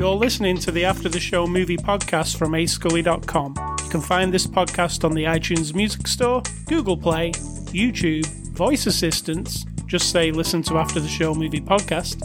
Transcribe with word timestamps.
You're 0.00 0.14
listening 0.14 0.56
to 0.60 0.70
the 0.70 0.86
After 0.86 1.10
the 1.10 1.20
Show 1.20 1.46
movie 1.46 1.76
podcast 1.76 2.38
from 2.38 2.52
ascully.com. 2.52 3.54
You 3.84 3.90
can 3.90 4.00
find 4.00 4.32
this 4.32 4.46
podcast 4.46 5.04
on 5.04 5.12
the 5.12 5.24
iTunes 5.24 5.74
Music 5.74 6.06
Store, 6.06 6.42
Google 6.66 6.96
Play, 6.96 7.32
YouTube, 7.32 8.26
voice 8.54 8.86
assistants, 8.86 9.66
just 9.84 10.10
say 10.10 10.30
listen 10.30 10.62
to 10.62 10.78
After 10.78 11.00
the 11.00 11.08
Show 11.08 11.34
movie 11.34 11.60
podcast. 11.60 12.22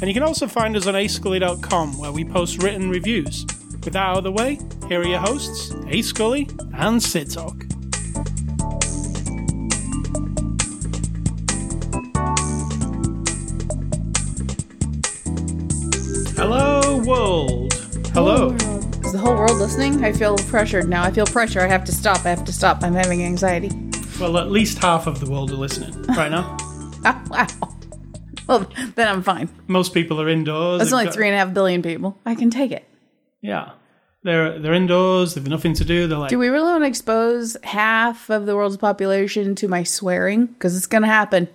And 0.00 0.08
you 0.08 0.14
can 0.14 0.22
also 0.22 0.46
find 0.46 0.76
us 0.76 0.86
on 0.86 0.94
ascully.com 0.94 1.98
where 1.98 2.12
we 2.12 2.24
post 2.24 2.62
written 2.62 2.90
reviews. 2.90 3.44
With 3.86 3.92
that 3.92 4.02
out 4.02 4.18
of 4.18 4.24
the 4.24 4.32
way, 4.32 4.58
here 4.88 5.00
are 5.00 5.06
your 5.06 5.20
hosts, 5.20 5.72
A 5.86 6.02
Scully 6.02 6.48
and 6.74 7.00
Sid 7.00 7.30
Talk. 7.30 7.54
Hello, 16.36 16.98
world. 17.06 17.72
Hello. 18.12 18.50
Is 19.04 19.12
the 19.12 19.18
whole 19.18 19.36
world 19.36 19.56
listening? 19.58 20.04
I 20.04 20.12
feel 20.12 20.36
pressured 20.36 20.88
now. 20.88 21.04
I 21.04 21.12
feel 21.12 21.24
pressure. 21.26 21.60
I 21.60 21.68
have 21.68 21.84
to 21.84 21.92
stop. 21.92 22.26
I 22.26 22.30
have 22.30 22.44
to 22.46 22.52
stop. 22.52 22.82
I'm 22.82 22.94
having 22.94 23.22
anxiety. 23.22 23.70
Well, 24.20 24.36
at 24.38 24.50
least 24.50 24.78
half 24.78 25.06
of 25.06 25.20
the 25.20 25.30
world 25.30 25.52
are 25.52 25.54
listening 25.54 26.02
right 26.16 26.32
now. 26.32 26.56
Ah, 27.04 27.22
wow. 27.30 27.46
Well, 28.48 28.70
then 28.96 29.06
I'm 29.06 29.22
fine. 29.22 29.48
Most 29.68 29.94
people 29.94 30.20
are 30.20 30.28
indoors. 30.28 30.82
They've 30.82 30.92
only 30.92 31.04
got- 31.04 31.14
three 31.14 31.28
and 31.28 31.36
a 31.36 31.38
half 31.38 31.54
billion 31.54 31.82
people. 31.82 32.18
I 32.26 32.34
can 32.34 32.50
take 32.50 32.72
it. 32.72 32.84
Yeah, 33.42 33.72
they're 34.22 34.58
they're 34.58 34.74
indoors. 34.74 35.34
They've 35.34 35.46
nothing 35.46 35.74
to 35.74 35.84
do. 35.84 36.06
They're 36.06 36.18
like, 36.18 36.30
Do 36.30 36.38
we 36.38 36.48
really 36.48 36.64
want 36.70 36.82
to 36.84 36.88
expose 36.88 37.56
half 37.62 38.30
of 38.30 38.46
the 38.46 38.56
world's 38.56 38.76
population 38.76 39.54
to 39.56 39.68
my 39.68 39.82
swearing? 39.82 40.46
Because 40.46 40.76
it's 40.76 40.86
going 40.86 41.02
to 41.02 41.08
happen. 41.08 41.48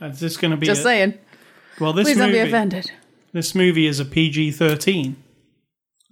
is 0.00 0.20
this 0.20 0.36
going 0.36 0.50
to 0.50 0.56
be? 0.56 0.66
Just 0.66 0.82
saying. 0.82 1.18
Well, 1.80 1.92
this 1.92 2.06
Please 2.08 2.18
don't 2.18 2.32
be 2.32 2.38
offended. 2.38 2.90
this 3.32 3.54
movie 3.54 3.86
is 3.86 4.00
a 4.00 4.04
PG 4.04 4.52
thirteen. 4.52 5.16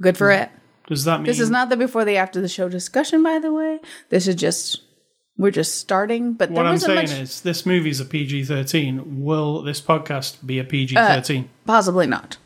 Good 0.00 0.16
for 0.16 0.30
it. 0.30 0.48
Does 0.86 1.04
that 1.04 1.18
mean 1.18 1.26
This 1.26 1.38
is 1.38 1.50
not 1.50 1.68
the 1.68 1.76
before 1.76 2.04
the 2.04 2.16
after 2.16 2.40
the 2.40 2.48
show 2.48 2.68
discussion, 2.68 3.22
by 3.22 3.38
the 3.38 3.52
way. 3.52 3.78
This 4.08 4.26
is 4.26 4.34
just 4.34 4.82
we're 5.36 5.50
just 5.50 5.76
starting. 5.76 6.32
But 6.32 6.50
What 6.50 6.66
I'm 6.66 6.78
saying 6.78 6.94
much. 6.96 7.10
is, 7.12 7.40
this 7.42 7.64
movie's 7.64 8.00
a 8.00 8.04
PG 8.04 8.44
thirteen. 8.44 9.22
Will 9.22 9.62
this 9.62 9.80
podcast 9.80 10.44
be 10.44 10.58
a 10.58 10.64
PG 10.64 10.94
thirteen? 10.96 11.44
Uh, 11.44 11.66
possibly 11.66 12.06
not. 12.06 12.36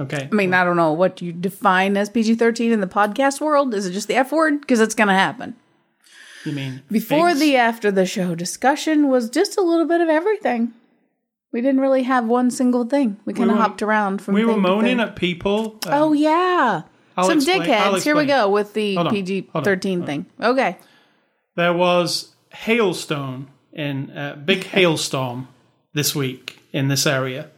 Okay. 0.00 0.28
I 0.30 0.34
mean, 0.34 0.52
I 0.54 0.64
don't 0.64 0.76
know 0.76 0.92
what 0.92 1.20
you 1.22 1.32
define 1.32 1.96
as 1.96 2.08
PG 2.10 2.34
13 2.36 2.72
in 2.72 2.80
the 2.80 2.86
podcast 2.86 3.40
world. 3.40 3.74
Is 3.74 3.86
it 3.86 3.92
just 3.92 4.08
the 4.08 4.14
F 4.16 4.32
word? 4.32 4.60
Because 4.60 4.80
it's 4.80 4.94
going 4.94 5.08
to 5.08 5.14
happen. 5.14 5.54
You 6.44 6.52
mean 6.52 6.82
Before 6.90 7.28
figs? 7.30 7.40
the 7.40 7.56
after 7.56 7.90
the 7.90 8.06
show 8.06 8.34
discussion 8.34 9.08
was 9.08 9.28
just 9.30 9.56
a 9.58 9.62
little 9.62 9.86
bit 9.86 10.00
of 10.00 10.08
everything. 10.08 10.72
We 11.52 11.60
didn't 11.60 11.80
really 11.80 12.02
have 12.04 12.26
one 12.26 12.50
single 12.50 12.84
thing. 12.84 13.16
We 13.24 13.32
kind 13.34 13.50
of 13.50 13.56
were- 13.56 13.62
hopped 13.62 13.82
around 13.82 14.20
from 14.22 14.34
we 14.34 14.44
were 14.44 14.56
moaning 14.56 15.00
at 15.00 15.16
people. 15.16 15.78
um, 15.86 15.92
Oh 15.92 16.12
yeah. 16.12 16.82
I'll 17.16 17.24
Some 17.26 17.38
explain- 17.38 17.62
dickheads. 17.62 18.02
Here 18.02 18.14
we 18.14 18.26
go 18.26 18.48
with 18.50 18.74
the 18.74 18.96
PG 19.10 19.48
hold 19.52 19.62
on, 19.62 19.64
13 19.64 19.98
hold 20.00 20.06
thing. 20.06 20.26
Okay. 20.40 20.76
There 21.56 21.72
was 21.72 22.34
hailstone 22.52 23.46
in 23.72 24.10
a 24.10 24.36
big 24.36 24.64
hailstorm 24.64 25.48
this 25.94 26.14
week 26.14 26.58
in 26.72 26.88
this 26.88 27.06
area, 27.06 27.50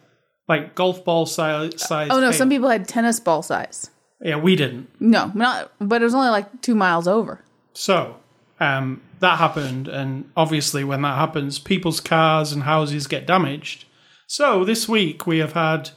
like 0.49 0.75
golf 0.75 1.05
ball 1.05 1.27
size. 1.27 1.81
size 1.81 2.09
Oh 2.11 2.17
no, 2.21 2.31
hail. 2.31 2.33
some 2.33 2.49
people 2.49 2.69
had 2.69 2.89
tennis 2.89 3.21
ball 3.21 3.43
size. 3.43 3.91
Yeah, 4.21 4.37
we 4.37 4.57
didn't. 4.57 4.89
No, 5.01 5.31
not 5.35 5.71
but 5.81 6.01
it 6.03 6.05
was 6.05 6.15
only 6.15 6.31
like 6.31 6.61
2 6.63 6.75
miles 6.75 7.07
over. 7.07 7.45
So 7.75 8.17
um, 8.59 9.01
that 9.21 9.39
happened, 9.39 9.87
and 9.87 10.29
obviously, 10.37 10.83
when 10.83 11.03
that 11.03 11.17
happens, 11.17 11.59
people's 11.61 12.01
cars 12.01 12.51
and 12.53 12.65
houses 12.65 13.07
get 13.07 13.27
damaged. 13.27 13.85
So 14.27 14.65
this 14.65 14.89
week 14.89 15.27
we 15.27 15.39
have 15.39 15.53
had 15.53 15.91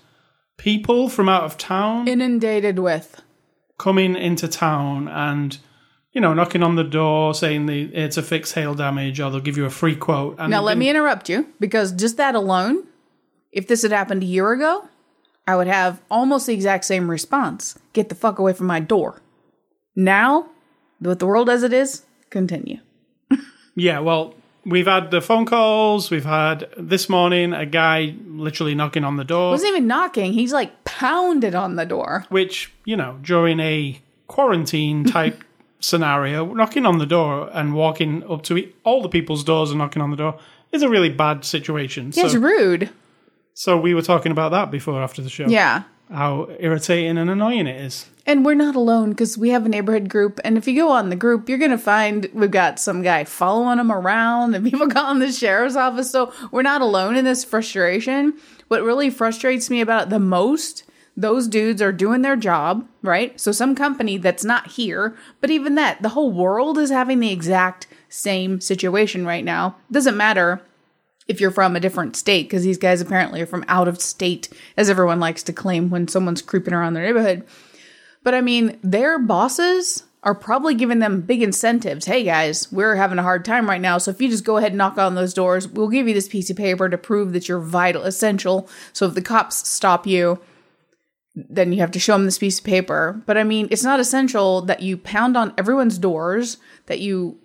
people 0.58 1.10
from 1.10 1.28
out 1.28 1.44
of 1.44 1.58
town 1.58 2.08
Inundated 2.08 2.78
with. 2.80 3.22
coming 3.80 4.16
into 4.16 4.48
town 4.48 5.08
and 5.08 5.58
you 6.14 6.22
know 6.22 6.34
knocking 6.34 6.62
on 6.62 6.76
the 6.76 6.84
door 6.84 7.34
saying 7.34 7.66
the 7.66 7.84
it's 7.96 8.18
a 8.18 8.22
fix 8.22 8.52
hail 8.52 8.76
damage 8.76 9.20
or 9.20 9.32
they'll 9.32 9.40
give 9.42 9.58
you 9.58 9.66
a 9.66 9.70
free 9.72 9.96
quote. 9.96 10.36
And 10.38 10.52
Now 10.52 10.62
let 10.62 10.74
been- 10.74 10.80
me 10.80 10.90
interrupt 10.90 11.30
you 11.30 11.48
because 11.60 11.92
just 11.92 12.18
that 12.18 12.36
alone, 12.36 12.84
if 13.52 13.68
this 13.68 13.82
had 13.82 13.92
happened 13.92 14.24
a 14.24 14.26
year 14.26 14.52
ago, 14.52 14.88
I 15.48 15.56
would 15.56 15.68
have 15.68 16.02
almost 16.10 16.48
the 16.48 16.54
exact 16.54 16.86
same 16.86 17.10
response. 17.10 17.78
Get 17.94 18.10
the 18.10 18.16
fuck 18.16 18.40
away 18.40 18.54
from 18.54 18.68
my 18.68 18.80
door. 18.80 19.22
Now, 19.96 20.50
with 21.02 21.20
the 21.20 21.28
world 21.28 21.50
as 21.50 21.64
it 21.64 21.74
is, 21.74 22.04
continue. 22.30 22.78
Yeah, 23.74 24.00
well, 24.00 24.34
we've 24.66 24.86
had 24.86 25.12
the 25.12 25.22
phone 25.22 25.46
calls. 25.46 26.12
We've 26.12 26.26
had 26.26 26.68
this 26.78 27.08
morning 27.08 27.54
a 27.54 27.66
guy 27.66 28.16
literally 28.28 28.76
knocking 28.76 29.06
on 29.06 29.16
the 29.16 29.24
door, 29.24 29.52
Wasn't 29.52 29.70
even 29.70 29.88
knocking. 29.88 30.34
He's 30.34 30.52
like 30.52 30.84
pounded 30.84 31.56
on 31.56 31.78
the 31.78 31.86
door. 31.86 32.26
which 32.28 32.70
you 32.84 32.98
know 32.98 33.18
during 33.22 33.62
a 33.62 33.98
quarantine 34.28 35.06
type 35.06 35.42
scenario, 35.80 36.54
knocking 36.54 36.86
on 36.86 36.98
the 36.98 37.06
door 37.06 37.50
and 37.54 37.74
walking 37.74 38.30
up 38.30 38.44
to 38.44 38.70
all 38.84 39.02
the 39.02 39.10
people's 39.10 39.44
doors 39.46 39.70
and 39.72 39.80
knocking 39.80 40.02
on 40.02 40.12
the 40.12 40.18
door 40.18 40.38
is 40.74 40.84
a 40.84 40.90
really 40.90 41.10
bad 41.10 41.46
situation. 41.46 42.12
Yeah, 42.14 42.26
it's 42.26 42.36
rude. 42.36 42.90
So 43.54 43.78
we 43.78 43.94
were 43.94 44.02
talking 44.02 44.32
about 44.32 44.52
that 44.52 44.72
before 44.72 45.02
after 45.02 45.22
the 45.22 45.30
show. 45.30 45.48
Yeah. 45.48 45.84
how 46.12 46.50
irritating 46.60 47.18
and 47.18 47.30
annoying 47.30 47.68
it 47.68 47.80
is. 47.82 48.08
And 48.26 48.46
we're 48.46 48.54
not 48.54 48.76
alone 48.76 49.12
because 49.12 49.38
we 49.38 49.50
have 49.50 49.66
a 49.66 49.70
neighborhood 49.70 50.10
group. 50.10 50.40
And 50.44 50.58
if 50.58 50.68
you 50.68 50.76
go 50.76 50.92
on 50.92 51.10
the 51.10 51.16
group, 51.16 51.50
you're 51.50 51.58
going 51.58 51.72
to 51.72 51.78
find 51.78 52.30
we've 52.34 52.52
got 52.52 52.80
some 52.80 53.02
guy 53.02 53.24
following 53.24 53.78
them 53.78 53.92
around 53.92 54.54
and 54.54 54.64
people 54.70 54.88
calling 54.88 55.20
the 55.20 55.32
sheriff's 55.32 55.76
office. 55.76 56.12
So 56.12 56.32
we're 56.52 56.62
not 56.62 56.82
alone 56.82 57.16
in 57.16 57.26
this 57.26 57.44
frustration. 57.44 58.34
What 58.68 58.84
really 58.84 59.10
frustrates 59.10 59.70
me 59.70 59.82
about 59.82 60.04
it 60.04 60.10
the 60.10 60.20
most, 60.20 60.84
those 61.18 61.48
dudes 61.48 61.82
are 61.82 61.92
doing 61.92 62.22
their 62.22 62.36
job, 62.36 62.88
right? 63.02 63.40
So 63.40 63.52
some 63.52 63.76
company 63.76 64.18
that's 64.18 64.46
not 64.46 64.68
here, 64.68 65.18
but 65.40 65.50
even 65.50 65.76
that, 65.76 66.02
the 66.02 66.10
whole 66.10 66.32
world 66.32 66.78
is 66.78 66.90
having 66.92 67.20
the 67.20 67.32
exact 67.32 67.88
same 68.08 68.62
situation 68.62 69.26
right 69.26 69.44
now. 69.44 69.78
Doesn't 69.92 70.16
matter 70.18 70.62
if 71.32 71.42
you're 71.42 71.50
from 71.50 71.76
a 71.76 71.80
different 71.80 72.16
state, 72.16 72.44
because 72.44 72.64
these 72.64 72.78
guys 72.78 73.02
apparently 73.02 73.42
are 73.42 73.48
from 73.48 73.66
out 73.68 73.88
of 73.88 74.00
state, 74.00 74.50
as 74.78 74.90
everyone 74.90 75.20
likes 75.20 75.42
to 75.44 75.54
claim 75.54 75.90
when 75.90 76.08
someone's 76.08 76.44
creeping 76.44 76.74
around 76.74 76.94
their 76.94 77.06
neighborhood. 77.06 77.44
But 78.24 78.36
I 78.36 78.42
mean, 78.42 78.78
their 78.84 79.18
bosses 79.18 80.04
are 80.24 80.36
probably 80.36 80.76
giving 80.76 81.00
them 81.00 81.22
big 81.22 81.42
incentives. 81.42 82.06
Hey 82.06 82.24
guys, 82.24 82.72
we're 82.72 82.96
having 82.96 83.18
a 83.18 83.24
hard 83.24 83.44
time 83.44 83.68
right 83.68 83.82
now. 83.82 83.98
So 83.98 84.12
if 84.12 84.22
you 84.22 84.30
just 84.30 84.46
go 84.46 84.58
ahead 84.58 84.72
and 84.72 84.78
knock 84.78 85.00
on 85.00 85.16
those 85.16 85.34
doors, 85.34 85.68
we'll 85.68 85.88
give 85.88 86.08
you 86.08 86.14
this 86.14 86.28
piece 86.28 86.52
of 86.52 86.58
paper 86.58 86.88
to 86.90 86.98
prove 86.98 87.34
that 87.34 87.48
you're 87.48 87.60
vital, 87.60 88.04
essential. 88.04 88.70
So 88.94 89.08
if 89.08 89.16
the 89.16 89.22
cops 89.24 89.68
stop 89.68 90.06
you, 90.06 90.40
then 91.34 91.74
you 91.74 91.80
have 91.80 91.92
to 91.92 92.00
show 92.00 92.14
them 92.14 92.26
this 92.26 92.38
piece 92.38 92.60
of 92.60 92.66
paper. 92.66 93.24
But 93.26 93.38
I 93.38 93.44
mean, 93.44 93.68
it's 93.72 93.84
not 93.84 94.00
essential 94.00 94.62
that 94.64 94.82
you 94.82 94.98
pound 94.98 95.36
on 95.36 95.56
everyone's 95.58 95.98
doors, 95.98 96.58
that 96.86 97.00
you 97.00 97.40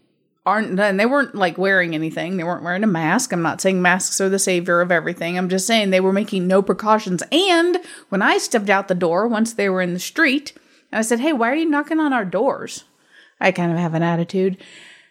aren't, 0.46 0.78
and 0.78 0.98
they 0.98 1.06
weren't 1.06 1.34
like 1.34 1.58
wearing 1.58 1.94
anything. 1.94 2.36
They 2.36 2.44
weren't 2.44 2.62
wearing 2.62 2.84
a 2.84 2.88
mask. 2.88 3.32
I'm 3.32 3.42
not 3.42 3.60
saying 3.60 3.82
masks 3.82 4.20
are 4.20 4.28
the 4.28 4.38
savior 4.38 4.80
of 4.80 4.92
everything. 4.92 5.36
I'm 5.36 5.48
just 5.48 5.66
saying 5.66 5.90
they 5.90 6.00
were 6.00 6.12
making 6.12 6.46
no 6.46 6.62
precautions. 6.62 7.22
And 7.30 7.78
when 8.08 8.22
I 8.22 8.38
stepped 8.38 8.70
out 8.70 8.88
the 8.88 8.94
door, 8.94 9.26
once 9.26 9.52
they 9.52 9.68
were 9.68 9.82
in 9.82 9.92
the 9.92 10.00
street, 10.00 10.52
I 10.92 11.02
said, 11.02 11.20
Hey, 11.20 11.32
why 11.32 11.50
are 11.50 11.56
you 11.56 11.68
knocking 11.68 12.00
on 12.00 12.12
our 12.12 12.24
doors? 12.24 12.84
I 13.40 13.52
kind 13.52 13.72
of 13.72 13.78
have 13.78 13.94
an 13.94 14.02
attitude. 14.02 14.56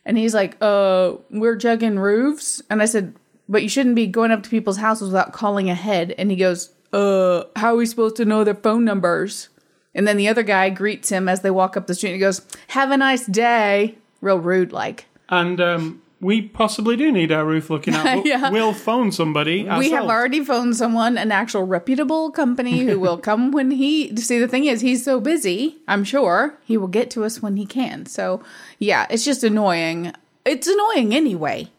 And 0.05 0.17
he's 0.17 0.33
like, 0.33 0.57
uh, 0.61 1.13
we're 1.29 1.57
jugging 1.57 1.99
roofs. 1.99 2.61
And 2.69 2.81
I 2.81 2.85
said, 2.85 3.15
but 3.49 3.63
you 3.63 3.69
shouldn't 3.69 3.95
be 3.95 4.07
going 4.07 4.31
up 4.31 4.43
to 4.43 4.49
people's 4.49 4.77
houses 4.77 5.09
without 5.09 5.33
calling 5.33 5.69
ahead. 5.69 6.13
And 6.17 6.31
he 6.31 6.37
goes, 6.37 6.73
uh, 6.93 7.43
how 7.55 7.73
are 7.73 7.77
we 7.77 7.85
supposed 7.85 8.15
to 8.17 8.25
know 8.25 8.43
their 8.43 8.55
phone 8.55 8.85
numbers? 8.85 9.49
And 9.93 10.07
then 10.07 10.17
the 10.17 10.27
other 10.27 10.43
guy 10.43 10.69
greets 10.69 11.09
him 11.09 11.29
as 11.29 11.41
they 11.41 11.51
walk 11.51 11.77
up 11.77 11.87
the 11.87 11.95
street 11.95 12.09
and 12.09 12.15
he 12.15 12.19
goes, 12.19 12.45
have 12.69 12.91
a 12.91 12.97
nice 12.97 13.25
day. 13.25 13.95
Real 14.21 14.39
rude, 14.39 14.71
like. 14.71 15.05
And 15.29 15.59
um, 15.59 16.01
we 16.21 16.41
possibly 16.41 16.95
do 16.95 17.11
need 17.11 17.31
our 17.31 17.45
roof 17.45 17.69
looking 17.69 17.93
at. 17.93 18.03
We'll, 18.15 18.25
Yeah. 18.27 18.49
we'll 18.49 18.73
phone 18.73 19.11
somebody. 19.11 19.63
We 19.63 19.91
have 19.91 20.05
already 20.05 20.43
phoned 20.43 20.75
someone, 20.75 21.17
an 21.17 21.31
actual 21.31 21.63
reputable 21.63 22.31
company 22.31 22.85
who 22.85 22.99
will 23.05 23.17
come 23.17 23.51
when 23.51 23.71
he. 23.71 24.15
See, 24.17 24.39
the 24.39 24.47
thing 24.47 24.65
is, 24.65 24.81
he's 24.81 25.03
so 25.03 25.19
busy, 25.19 25.77
I'm 25.87 26.03
sure 26.03 26.57
he 26.63 26.77
will 26.77 26.87
get 26.87 27.09
to 27.11 27.23
us 27.23 27.41
when 27.41 27.57
he 27.57 27.65
can. 27.65 28.05
So, 28.05 28.41
yeah, 28.79 29.07
it's 29.09 29.25
just 29.25 29.43
annoying. 29.43 30.13
It's 30.45 30.67
annoying 30.67 31.13
anyway. 31.13 31.69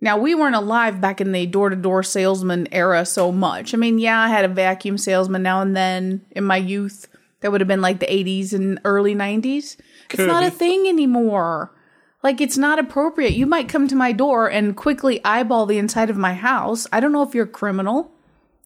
Now, 0.00 0.18
we 0.18 0.34
weren't 0.34 0.54
alive 0.54 1.00
back 1.00 1.22
in 1.22 1.32
the 1.32 1.46
door 1.46 1.70
to 1.70 1.76
door 1.76 2.02
salesman 2.02 2.68
era 2.70 3.06
so 3.06 3.32
much. 3.32 3.72
I 3.72 3.78
mean, 3.78 3.98
yeah, 3.98 4.20
I 4.20 4.28
had 4.28 4.44
a 4.44 4.48
vacuum 4.48 4.98
salesman 4.98 5.42
now 5.42 5.62
and 5.62 5.74
then 5.74 6.20
in 6.32 6.44
my 6.44 6.58
youth. 6.58 7.08
That 7.40 7.50
would 7.52 7.60
have 7.62 7.68
been 7.68 7.80
like 7.82 8.00
the 8.00 8.06
80s 8.06 8.52
and 8.52 8.78
early 8.84 9.14
90s. 9.14 9.76
It's 10.10 10.18
not 10.18 10.42
a 10.42 10.50
thing 10.50 10.86
anymore. 10.86 11.70
Like, 12.22 12.40
it's 12.40 12.56
not 12.58 12.78
appropriate. 12.78 13.34
You 13.34 13.46
might 13.46 13.68
come 13.68 13.86
to 13.88 13.94
my 13.94 14.12
door 14.12 14.48
and 14.50 14.76
quickly 14.76 15.20
eyeball 15.24 15.66
the 15.66 15.78
inside 15.78 16.10
of 16.10 16.16
my 16.16 16.34
house. 16.34 16.86
I 16.92 17.00
don't 17.00 17.12
know 17.12 17.22
if 17.22 17.34
you're 17.34 17.44
a 17.44 17.48
criminal, 17.48 18.10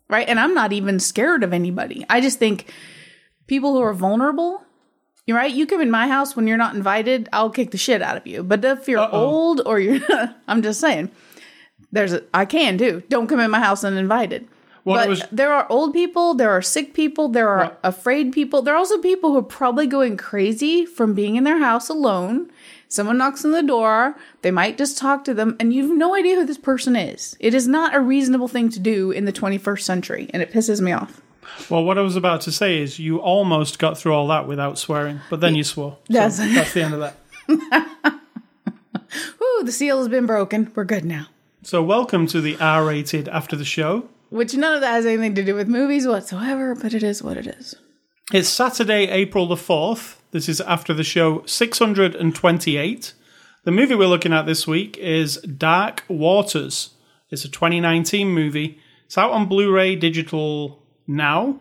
right? 0.09 0.29
And 0.29 0.41
I'm 0.41 0.55
not 0.55 0.73
even 0.73 0.99
scared 1.01 1.43
of 1.43 1.53
anybody. 1.53 2.07
I 2.09 2.21
just 2.21 2.39
think 2.39 2.73
people 3.47 3.75
who 3.75 3.83
are 3.83 3.93
vulnerable 3.95 4.65
You're 5.27 5.37
right. 5.37 5.53
You 5.53 5.67
come 5.67 5.81
in 5.81 5.91
my 5.91 6.09
house 6.09 6.35
when 6.35 6.47
you're 6.49 6.57
not 6.57 6.75
invited, 6.75 7.29
I'll 7.33 7.51
kick 7.51 7.71
the 7.71 7.79
shit 7.79 8.03
out 8.03 8.17
of 8.17 8.27
you. 8.27 8.43
But 8.43 8.65
if 8.65 8.89
you're 8.89 8.99
Uh-oh. 9.01 9.19
old 9.19 9.61
or 9.65 9.79
you're, 9.79 10.01
I'm 10.49 10.63
just 10.63 10.81
saying, 10.81 11.11
there's 11.93 12.13
a, 12.13 12.25
I 12.35 12.47
can 12.47 12.77
do. 12.77 13.03
Don't 13.09 13.29
come 13.29 13.39
in 13.41 13.51
my 13.51 13.61
house 13.61 13.85
uninvited. 13.85 14.49
Well, 14.91 14.99
but 15.01 15.09
was- 15.09 15.23
there 15.33 15.53
are 15.53 15.67
old 15.71 15.93
people, 15.93 16.35
there 16.35 16.51
are 16.51 16.63
sick 16.63 16.93
people, 16.95 17.29
there 17.29 17.49
are 17.49 17.59
Well- 17.59 17.77
afraid 17.83 18.33
people. 18.33 18.63
There 18.63 18.75
are 18.75 18.79
also 18.79 18.99
people 18.99 19.31
who 19.33 19.39
are 19.39 19.43
probably 19.43 19.87
going 19.87 20.17
crazy 20.17 20.85
from 20.87 21.15
being 21.15 21.37
in 21.37 21.45
their 21.45 21.59
house 21.59 21.89
alone. 21.89 22.51
Someone 22.89 23.19
knocks 23.19 23.45
on 23.45 23.53
the 23.53 23.63
door, 23.63 24.17
they 24.43 24.51
might 24.51 24.77
just 24.77 24.99
talk 24.99 25.23
to 25.25 25.33
them, 25.35 25.55
and 25.61 25.73
you 25.73 25.87
have 25.87 25.97
no 25.97 26.15
idea 26.17 26.35
who 26.37 26.45
this 26.45 26.59
person 26.59 26.97
is. 26.97 27.37
It 27.39 27.55
is 27.55 27.69
not 27.69 27.95
a 27.95 28.01
reasonable 28.01 28.49
thing 28.49 28.69
to 28.71 28.81
do 28.81 29.11
in 29.13 29.27
the 29.27 29.33
21st 29.33 29.87
century, 29.87 30.29
and 30.35 30.43
it 30.43 30.53
pisses 30.53 30.81
me 30.81 30.91
off. 30.93 31.21
Well, 31.69 31.85
what 31.85 31.99
I 31.99 32.01
was 32.01 32.17
about 32.17 32.41
to 32.43 32.53
say 32.53 32.81
is 32.81 32.99
you 32.99 33.19
almost 33.19 33.79
got 33.79 33.97
through 33.99 34.15
all 34.15 34.27
that 34.29 34.49
without 34.49 34.79
swearing, 34.79 35.21
but 35.31 35.41
then 35.41 35.55
you 35.55 35.63
swore. 35.65 35.99
So 36.09 36.13
That's- 36.15 36.39
that's 36.39 36.73
the 36.75 36.83
end 36.83 36.95
of 36.95 37.01
that. 37.01 37.17
Ooh, 39.43 39.63
the 39.65 39.73
seal 39.73 39.99
has 39.99 40.09
been 40.09 40.27
broken. 40.27 40.71
We're 40.75 40.85
good 40.85 41.05
now. 41.05 41.27
So, 41.63 41.83
welcome 41.83 42.27
to 42.29 42.41
the 42.41 42.57
R 42.59 42.85
rated 42.87 43.29
after 43.29 43.55
the 43.57 43.65
show. 43.65 44.09
Which 44.31 44.55
none 44.55 44.75
of 44.75 44.81
that 44.81 44.93
has 44.93 45.07
anything 45.07 45.35
to 45.35 45.45
do 45.45 45.55
with 45.57 45.69
movies 45.69 46.07
whatsoever, 46.07 46.77
but 46.77 46.95
it 46.95 47.03
is 47.03 47.23
what 47.23 47.37
it 47.37 47.49
is. 47.49 47.75
It's 48.33 48.49
Saturday, 48.49 49.09
April 49.09 49.47
the 49.47 49.57
4th. 49.57 50.17
This 50.31 50.49
is 50.49 50.61
after 50.61 50.95
the 50.95 51.03
show 51.03 51.45
628. 51.47 53.15
The 53.65 53.71
movie 53.73 53.95
we're 53.97 54.07
looking 54.07 54.33
at 54.33 54.47
this 54.47 54.69
week 54.69 54.97
is 54.99 55.39
Dark 55.39 56.05
Waters. 56.07 56.91
It's 57.31 57.45
a 57.45 57.49
2019 57.49 58.29
movie. 58.29 58.79
It's 59.07 59.19
out 59.19 59.33
on 59.33 59.49
Blu 59.49 59.73
ray 59.73 59.97
digital 59.97 60.81
now, 61.09 61.59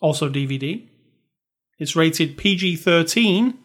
also 0.00 0.30
DVD. 0.30 0.88
It's 1.78 1.94
rated 1.94 2.38
PG 2.38 2.76
13. 2.76 3.58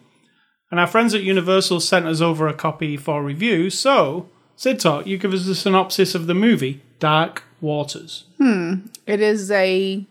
And 0.69 0.79
our 0.81 0.87
friends 0.87 1.15
at 1.15 1.23
Universal 1.23 1.79
sent 1.79 2.05
us 2.05 2.19
over 2.19 2.49
a 2.49 2.53
copy 2.53 2.97
for 2.97 3.23
review. 3.23 3.69
So, 3.69 4.29
Sid 4.57 4.81
Talk, 4.81 5.07
you 5.07 5.17
give 5.17 5.33
us 5.33 5.47
a 5.47 5.55
synopsis 5.55 6.13
of 6.13 6.27
the 6.27 6.33
movie 6.33 6.81
Dark 6.99 7.43
Waters. 7.61 8.25
It 8.39 9.21
is 9.21 9.51
a, 9.51 10.05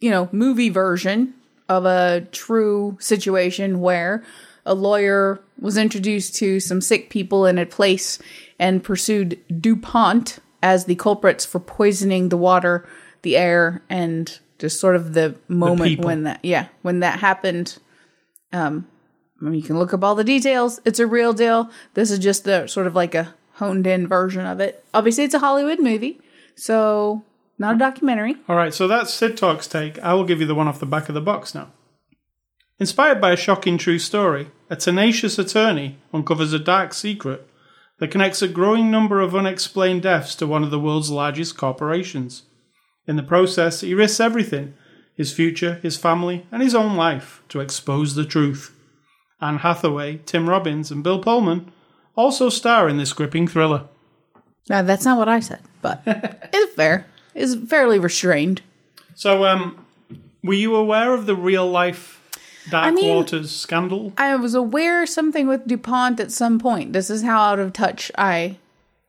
you 0.00 0.10
know, 0.10 0.28
movie 0.32 0.70
version 0.70 1.34
of 1.68 1.84
a 1.84 2.26
true 2.32 2.96
situation 3.00 3.80
where 3.80 4.24
a 4.64 4.74
lawyer 4.74 5.40
was 5.60 5.76
introduced 5.76 6.34
to 6.36 6.60
some 6.60 6.80
sick 6.80 7.10
people 7.10 7.46
in 7.46 7.58
a 7.58 7.66
place 7.66 8.18
and 8.58 8.82
pursued 8.82 9.38
DuPont 9.60 10.38
as 10.62 10.86
the 10.86 10.94
culprits 10.96 11.44
for 11.44 11.60
poisoning 11.60 12.28
the 12.28 12.36
water, 12.36 12.88
the 13.22 13.36
air, 13.36 13.82
and 13.88 14.38
just 14.58 14.80
sort 14.80 14.96
of 14.96 15.12
the 15.14 15.36
moment 15.48 15.88
people. 15.88 16.06
when 16.06 16.24
that, 16.24 16.40
yeah, 16.44 16.66
when 16.82 17.00
that 17.00 17.20
happened. 17.20 17.78
Um, 18.52 18.86
I 19.40 19.44
mean, 19.44 19.54
you 19.54 19.62
can 19.62 19.78
look 19.78 19.92
up 19.92 20.02
all 20.02 20.14
the 20.14 20.24
details. 20.24 20.80
It's 20.84 20.98
a 20.98 21.06
real 21.06 21.32
deal. 21.32 21.70
This 21.94 22.10
is 22.10 22.18
just 22.18 22.44
the 22.44 22.66
sort 22.66 22.86
of 22.86 22.94
like 22.94 23.14
a 23.14 23.34
honed 23.54 23.86
in 23.86 24.06
version 24.06 24.46
of 24.46 24.60
it. 24.60 24.84
Obviously, 24.94 25.24
it's 25.24 25.34
a 25.34 25.38
Hollywood 25.38 25.80
movie, 25.80 26.20
so 26.56 27.22
not 27.58 27.76
a 27.76 27.78
documentary. 27.78 28.36
All 28.48 28.56
right, 28.56 28.74
so 28.74 28.88
that's 28.88 29.14
Sid 29.14 29.36
Talk's 29.36 29.66
take. 29.66 29.98
I 30.00 30.14
will 30.14 30.24
give 30.24 30.40
you 30.40 30.46
the 30.46 30.54
one 30.54 30.68
off 30.68 30.80
the 30.80 30.86
back 30.86 31.08
of 31.08 31.14
the 31.14 31.20
box 31.20 31.54
now. 31.54 31.72
Inspired 32.78 33.20
by 33.20 33.32
a 33.32 33.36
shocking 33.36 33.78
true 33.78 33.98
story, 33.98 34.50
a 34.68 34.76
tenacious 34.76 35.38
attorney 35.38 35.98
uncovers 36.12 36.52
a 36.52 36.58
dark 36.58 36.92
secret 36.92 37.48
that 37.98 38.10
connects 38.10 38.42
a 38.42 38.48
growing 38.48 38.90
number 38.90 39.20
of 39.20 39.34
unexplained 39.34 40.02
deaths 40.02 40.34
to 40.34 40.46
one 40.46 40.62
of 40.62 40.70
the 40.70 40.80
world's 40.80 41.10
largest 41.10 41.56
corporations. 41.56 42.42
In 43.06 43.16
the 43.16 43.22
process, 43.22 43.80
he 43.80 43.94
risks 43.94 44.20
everything 44.20 44.74
his 45.16 45.32
future, 45.32 45.80
his 45.82 45.96
family, 45.96 46.46
and 46.52 46.62
his 46.62 46.74
own 46.74 46.94
life 46.94 47.42
to 47.48 47.60
expose 47.60 48.14
the 48.14 48.24
truth. 48.24 48.76
Anne 49.40 49.58
Hathaway, 49.58 50.20
Tim 50.26 50.46
Robbins, 50.48 50.90
and 50.90 51.02
Bill 51.02 51.20
Pullman 51.20 51.72
also 52.14 52.50
star 52.50 52.86
in 52.86 52.98
this 52.98 53.14
gripping 53.14 53.48
thriller. 53.48 53.88
Now, 54.68 54.82
that's 54.82 55.04
not 55.04 55.18
what 55.18 55.28
I 55.28 55.40
said, 55.40 55.60
but 55.82 56.02
it's 56.06 56.74
fair. 56.74 57.06
It's 57.34 57.54
fairly 57.54 57.98
restrained. 57.98 58.62
So, 59.14 59.44
um, 59.44 59.84
were 60.42 60.54
you 60.54 60.74
aware 60.74 61.14
of 61.14 61.26
the 61.26 61.36
real 61.36 61.68
life 61.68 62.20
Dark 62.70 62.86
I 62.86 62.90
mean- 62.90 63.14
Waters 63.14 63.50
scandal? 63.50 64.12
I 64.18 64.34
was 64.36 64.54
aware 64.54 65.06
something 65.06 65.46
with 65.46 65.66
DuPont 65.66 66.18
at 66.20 66.32
some 66.32 66.58
point. 66.58 66.92
This 66.92 67.10
is 67.10 67.22
how 67.22 67.40
out 67.40 67.58
of 67.58 67.72
touch 67.72 68.10
I 68.18 68.58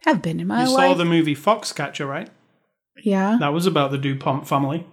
have 0.01 0.21
been 0.21 0.39
in 0.39 0.47
my 0.47 0.59
life. 0.65 0.69
You 0.69 0.75
saw 0.75 0.93
the 0.93 1.05
movie 1.05 1.35
Foxcatcher, 1.35 2.07
right? 2.07 2.29
yeah, 3.03 3.37
That 3.39 3.53
was 3.53 3.65
about 3.67 3.91
the 3.91 3.97
DuPont 3.97 4.47
family. 4.47 4.85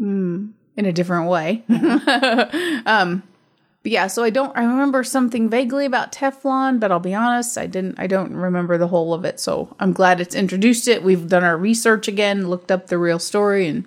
in 0.00 0.54
a 0.76 0.92
different 0.92 1.28
way. 1.28 1.64
um, 2.86 3.22
but 3.86 3.92
yeah, 3.92 4.08
so 4.08 4.24
I 4.24 4.30
don't. 4.30 4.50
I 4.56 4.64
remember 4.64 5.04
something 5.04 5.48
vaguely 5.48 5.86
about 5.86 6.10
Teflon, 6.10 6.80
but 6.80 6.90
I'll 6.90 6.98
be 6.98 7.14
honest, 7.14 7.56
I 7.56 7.68
didn't. 7.68 8.00
I 8.00 8.08
don't 8.08 8.34
remember 8.34 8.76
the 8.76 8.88
whole 8.88 9.14
of 9.14 9.24
it. 9.24 9.38
So 9.38 9.76
I'm 9.78 9.92
glad 9.92 10.20
it's 10.20 10.34
introduced 10.34 10.88
it. 10.88 11.04
We've 11.04 11.28
done 11.28 11.44
our 11.44 11.56
research 11.56 12.08
again, 12.08 12.48
looked 12.48 12.72
up 12.72 12.88
the 12.88 12.98
real 12.98 13.20
story, 13.20 13.68
and 13.68 13.86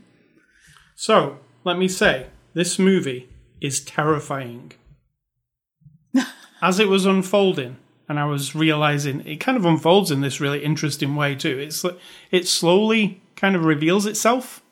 So, 0.96 1.40
let 1.66 1.78
me 1.78 1.90
say, 1.90 2.28
this 2.54 2.80
movie 2.80 3.28
is 3.60 3.84
terrifying. 3.84 4.72
As 6.62 6.80
it 6.80 6.88
was 6.88 7.06
unfolding, 7.06 7.75
and 8.07 8.18
I 8.18 8.24
was 8.24 8.56
realizing 8.56 9.28
it 9.28 9.42
kind 9.42 9.57
of 9.57 9.66
unfolds 9.66 10.12
in 10.12 10.22
this 10.22 10.40
really 10.40 10.63
interesting 10.63 11.18
way 11.18 11.36
too. 11.36 11.60
It's 11.60 11.84
it 12.31 12.48
slowly 12.48 13.22
kind 13.36 13.54
of 13.54 13.66
reveals 13.66 14.06
itself, 14.06 14.63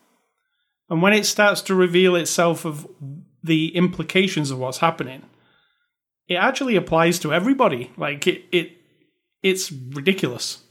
and 0.89 1.01
when 1.01 1.11
it 1.11 1.25
starts 1.25 1.59
to 1.63 1.75
reveal 1.75 2.15
itself 2.15 2.63
of 2.63 2.87
the 3.47 3.75
implications 3.75 4.51
of 4.51 4.59
what's 4.59 4.77
happening, 4.79 5.23
it 6.27 6.35
actually 6.35 6.75
applies 6.75 7.17
to 7.19 7.33
everybody. 7.33 7.91
Like 7.97 8.27
it, 8.27 8.45
it 8.51 8.73
it's 9.41 9.71
ridiculous, 9.71 10.63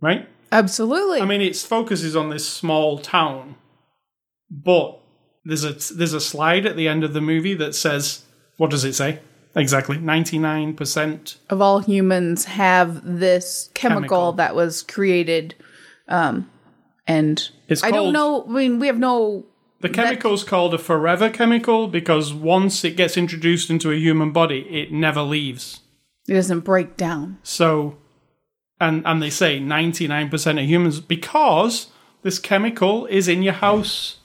right? 0.00 0.28
absolutely. 0.50 1.20
I 1.20 1.26
mean, 1.26 1.42
its 1.42 1.62
focus 1.64 2.02
is 2.02 2.16
on 2.16 2.30
this 2.30 2.48
small 2.48 2.98
town, 2.98 3.56
but 4.50 4.98
there's 5.44 5.64
a 5.64 5.72
there's 5.94 6.14
a 6.14 6.20
slide 6.20 6.66
at 6.66 6.76
the 6.76 6.88
end 6.88 7.04
of 7.04 7.12
the 7.12 7.20
movie 7.20 7.54
that 7.54 7.74
says, 7.74 8.24
"What 8.56 8.70
does 8.70 8.84
it 8.84 8.94
say?" 8.94 9.20
Exactly, 9.54 9.98
ninety 9.98 10.38
nine 10.38 10.74
percent. 10.74 11.38
of 11.50 11.60
all 11.60 11.80
humans 11.80 12.44
have 12.46 13.02
this 13.04 13.70
chemical, 13.74 14.00
Chemical. 14.00 14.32
that 14.32 14.54
was 14.54 14.82
created 14.82 15.54
um 16.06 16.48
and 17.06 17.50
It's 17.66 17.82
i 17.82 17.90
don't 17.90 18.12
know 18.12 18.44
i 18.44 18.50
mean 18.50 18.78
we 18.78 18.86
have 18.86 18.98
no 18.98 19.46
The 19.80 19.88
chemical's 19.88 20.42
called 20.42 20.74
a 20.74 20.78
forever 20.78 21.30
chemical 21.30 21.86
because 21.86 22.34
once 22.34 22.84
it 22.84 22.96
gets 22.96 23.16
introduced 23.16 23.70
into 23.70 23.92
a 23.92 23.96
human 23.96 24.32
body, 24.32 24.60
it 24.70 24.90
never 24.92 25.22
leaves. 25.22 25.80
it 26.26 26.34
doesn't 26.34 26.60
break 26.60 26.96
down 26.96 27.38
So, 27.42 27.96
and 28.80 29.02
and 29.06 29.22
they 29.22 29.30
say 29.30 29.60
ninety 29.60 30.08
nine 30.08 30.30
percent 30.30 30.58
of 30.58 30.64
humans 30.64 31.00
because 31.00 31.88
this 32.22 32.38
chemical 32.38 33.06
is 33.06 33.28
in 33.28 33.42
your 33.42 33.54
house. 33.54 34.16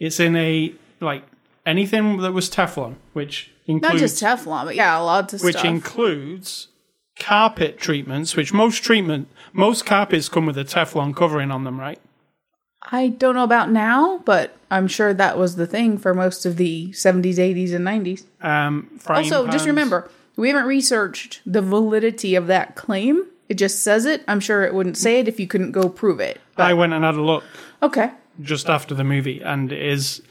It's 0.00 0.18
in 0.18 0.34
a 0.36 0.74
like 1.00 1.22
anything 1.64 2.18
that 2.18 2.32
was 2.32 2.50
Teflon, 2.50 2.96
which 3.12 3.52
includes 3.66 3.94
not 3.94 3.98
just 3.98 4.22
teflon 4.22 4.64
but 4.64 4.76
yeah 4.76 4.96
lots 4.98 5.34
of 5.34 5.42
which 5.42 5.56
stuff 5.56 5.64
includes 5.66 6.68
carpet 7.18 7.78
treatments, 7.78 8.36
which 8.36 8.52
most 8.52 8.82
treatment 8.82 9.28
most 9.52 9.86
carpets 9.86 10.28
come 10.28 10.46
with 10.46 10.58
a 10.58 10.64
Teflon 10.64 11.14
covering 11.14 11.50
on 11.50 11.64
them, 11.64 11.78
right? 11.80 11.98
I 12.92 13.08
don't 13.08 13.34
know 13.34 13.44
about 13.44 13.70
now 13.70 14.18
but 14.24 14.56
i'm 14.70 14.86
sure 14.88 15.12
that 15.14 15.38
was 15.38 15.56
the 15.56 15.66
thing 15.66 15.98
for 15.98 16.14
most 16.14 16.46
of 16.46 16.56
the 16.56 16.88
70s 16.92 17.36
80s 17.36 17.74
and 17.74 17.86
90s 17.86 18.24
Um, 18.44 19.00
also 19.08 19.46
just 19.48 19.66
remember 19.66 20.10
we 20.36 20.48
haven't 20.48 20.66
researched 20.66 21.40
the 21.46 21.62
validity 21.62 22.34
of 22.34 22.46
that 22.46 22.76
claim 22.76 23.26
it 23.48 23.54
just 23.54 23.82
says 23.82 24.04
it 24.04 24.22
i'm 24.28 24.40
sure 24.40 24.62
it 24.62 24.74
wouldn't 24.74 24.96
say 24.96 25.18
it 25.20 25.28
if 25.28 25.38
you 25.40 25.46
couldn't 25.46 25.72
go 25.72 25.88
prove 25.88 26.20
it 26.20 26.40
I 26.56 26.72
went 26.72 26.92
and 26.94 27.04
had 27.04 27.16
a 27.16 27.22
look 27.22 27.44
okay 27.82 28.10
just 28.40 28.68
after 28.68 28.94
the 28.94 29.04
movie, 29.04 29.40
and 29.42 29.72
it 29.72 29.82
is 29.82 30.22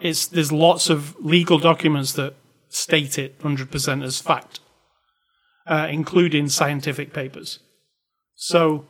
it's 0.00 0.26
there's 0.26 0.52
lots 0.52 0.90
of 0.90 1.14
legal 1.24 1.58
documents 1.58 2.12
that 2.14 2.34
state 2.68 3.18
it 3.18 3.36
hundred 3.40 3.70
percent 3.70 4.02
as 4.02 4.20
fact, 4.20 4.60
uh, 5.66 5.86
including 5.90 6.48
scientific 6.48 7.12
papers. 7.12 7.60
So. 8.34 8.86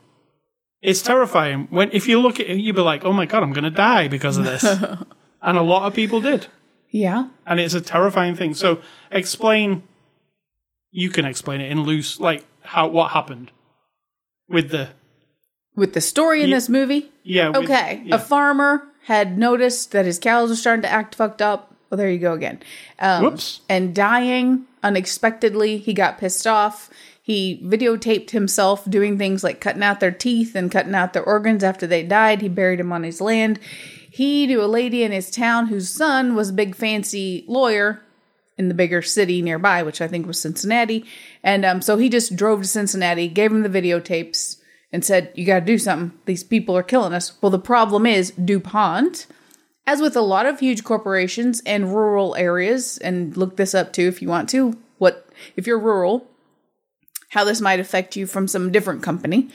It's 0.81 1.03
terrifying 1.03 1.67
when 1.71 1.91
if 1.93 2.07
you 2.09 2.21
look 2.21 2.39
at 2.41 2.47
it, 2.47 2.59
you'd 2.59 2.77
be 2.77 2.83
like, 2.83 3.05
"Oh 3.05 3.13
my 3.13 3.27
god, 3.27 3.43
I'm 3.43 3.53
going 3.53 3.65
to 3.65 3.71
die 3.71 4.09
because 4.09 4.37
of 4.39 4.45
this," 4.45 4.63
and 5.43 5.59
a 5.59 5.63
lot 5.63 5.87
of 5.87 5.95
people 5.95 6.21
did. 6.21 6.47
yeah 6.91 7.29
and 7.47 7.61
it's 7.61 7.75
a 7.75 7.81
terrifying 7.81 8.35
thing. 8.37 8.55
So 8.55 8.81
explain. 9.11 9.83
You 10.91 11.11
can 11.11 11.25
explain 11.27 11.61
it 11.61 11.71
in 11.71 11.83
loose, 11.83 12.19
like 12.19 12.47
how 12.63 12.89
what 12.89 13.11
happened 13.11 13.51
with 14.49 14.71
the 14.71 14.89
with 15.77 15.93
the 15.95 16.01
story 16.01 16.43
in 16.43 16.51
this 16.51 16.69
movie 16.69 17.11
yeah. 17.23 17.49
with- 17.49 17.65
Okay, 17.65 18.03
yeah. 18.05 18.15
a 18.17 18.19
farmer 18.19 18.85
had 19.05 19.39
noticed 19.39 19.93
that 19.93 20.05
his 20.07 20.19
cows 20.19 20.49
were 20.51 20.57
starting 20.57 20.83
to 20.83 20.91
act 20.91 21.15
fucked 21.15 21.43
up. 21.43 21.75
Well, 21.91 21.99
there 21.99 22.11
you 22.11 22.19
go 22.19 22.33
again. 22.35 22.61
Um, 22.99 23.23
Whoops. 23.25 23.61
And 23.69 23.95
dying 23.95 24.65
unexpectedly. 24.83 25.79
He 25.79 25.95
got 25.95 26.19
pissed 26.19 26.47
off. 26.47 26.91
He 27.29 27.61
videotaped 27.63 28.31
himself 28.31 28.89
doing 28.89 29.19
things 29.19 29.45
like 29.45 29.61
cutting 29.61 29.83
out 29.83 30.01
their 30.01 30.11
teeth 30.11 30.55
and 30.55 30.73
cutting 30.73 30.95
out 30.95 31.13
their 31.13 31.23
organs 31.23 31.63
after 31.63 31.87
they 31.87 32.03
died. 32.03 32.41
He 32.41 32.49
buried 32.49 32.81
them 32.81 32.91
on 32.91 33.03
his 33.03 33.21
land. 33.21 33.61
He 34.11 34.47
knew 34.47 34.63
a 34.63 34.65
lady 34.65 35.03
in 35.03 35.13
his 35.13 35.31
town 35.31 35.67
whose 35.67 35.91
son 35.91 36.35
was 36.35 36.49
a 36.49 36.55
big 36.55 36.75
fancy 36.75 37.45
lawyer 37.47 38.01
in 38.57 38.69
the 38.69 38.75
bigger 38.75 39.03
city 39.03 39.43
nearby, 39.43 39.83
which 39.83 40.01
I 40.01 40.09
think 40.09 40.27
was 40.27 40.41
Cincinnati. 40.41 41.05
And 41.43 41.67
um, 41.67 41.83
so 41.83 41.99
he 41.99 42.09
just 42.09 42.35
drove 42.35 42.63
to 42.63 42.67
Cincinnati, 42.67 43.29
gave 43.29 43.53
him 43.53 43.63
the 43.63 43.69
videotapes, 43.69 44.63
and 44.91 45.05
said, 45.05 45.31
You 45.35 45.45
got 45.45 45.61
to 45.61 45.67
do 45.67 45.77
something. 45.77 46.19
These 46.25 46.45
people 46.45 46.79
are 46.79 46.83
killing 46.83 47.13
us. 47.13 47.37
Well, 47.43 47.51
the 47.51 47.59
problem 47.59 48.07
is 48.07 48.31
DuPont, 48.43 49.27
as 49.87 50.01
with 50.01 50.17
a 50.17 50.23
lot 50.23 50.47
of 50.47 50.61
huge 50.61 50.83
corporations 50.83 51.61
and 51.67 51.95
rural 51.95 52.35
areas, 52.37 52.97
and 52.97 53.37
look 53.37 53.59
this 53.59 53.75
up 53.75 53.93
too 53.93 54.09
if 54.09 54.23
you 54.23 54.29
want 54.29 54.49
to, 54.49 54.79
what 54.97 55.29
if 55.57 55.67
you're 55.67 55.79
rural, 55.79 56.27
how 57.29 57.45
this 57.45 57.61
might 57.61 57.81
affect 57.81 58.17
you 58.17 58.27
from 58.27 58.49
some 58.49 58.73
different 58.73 59.03
company. 59.03 59.49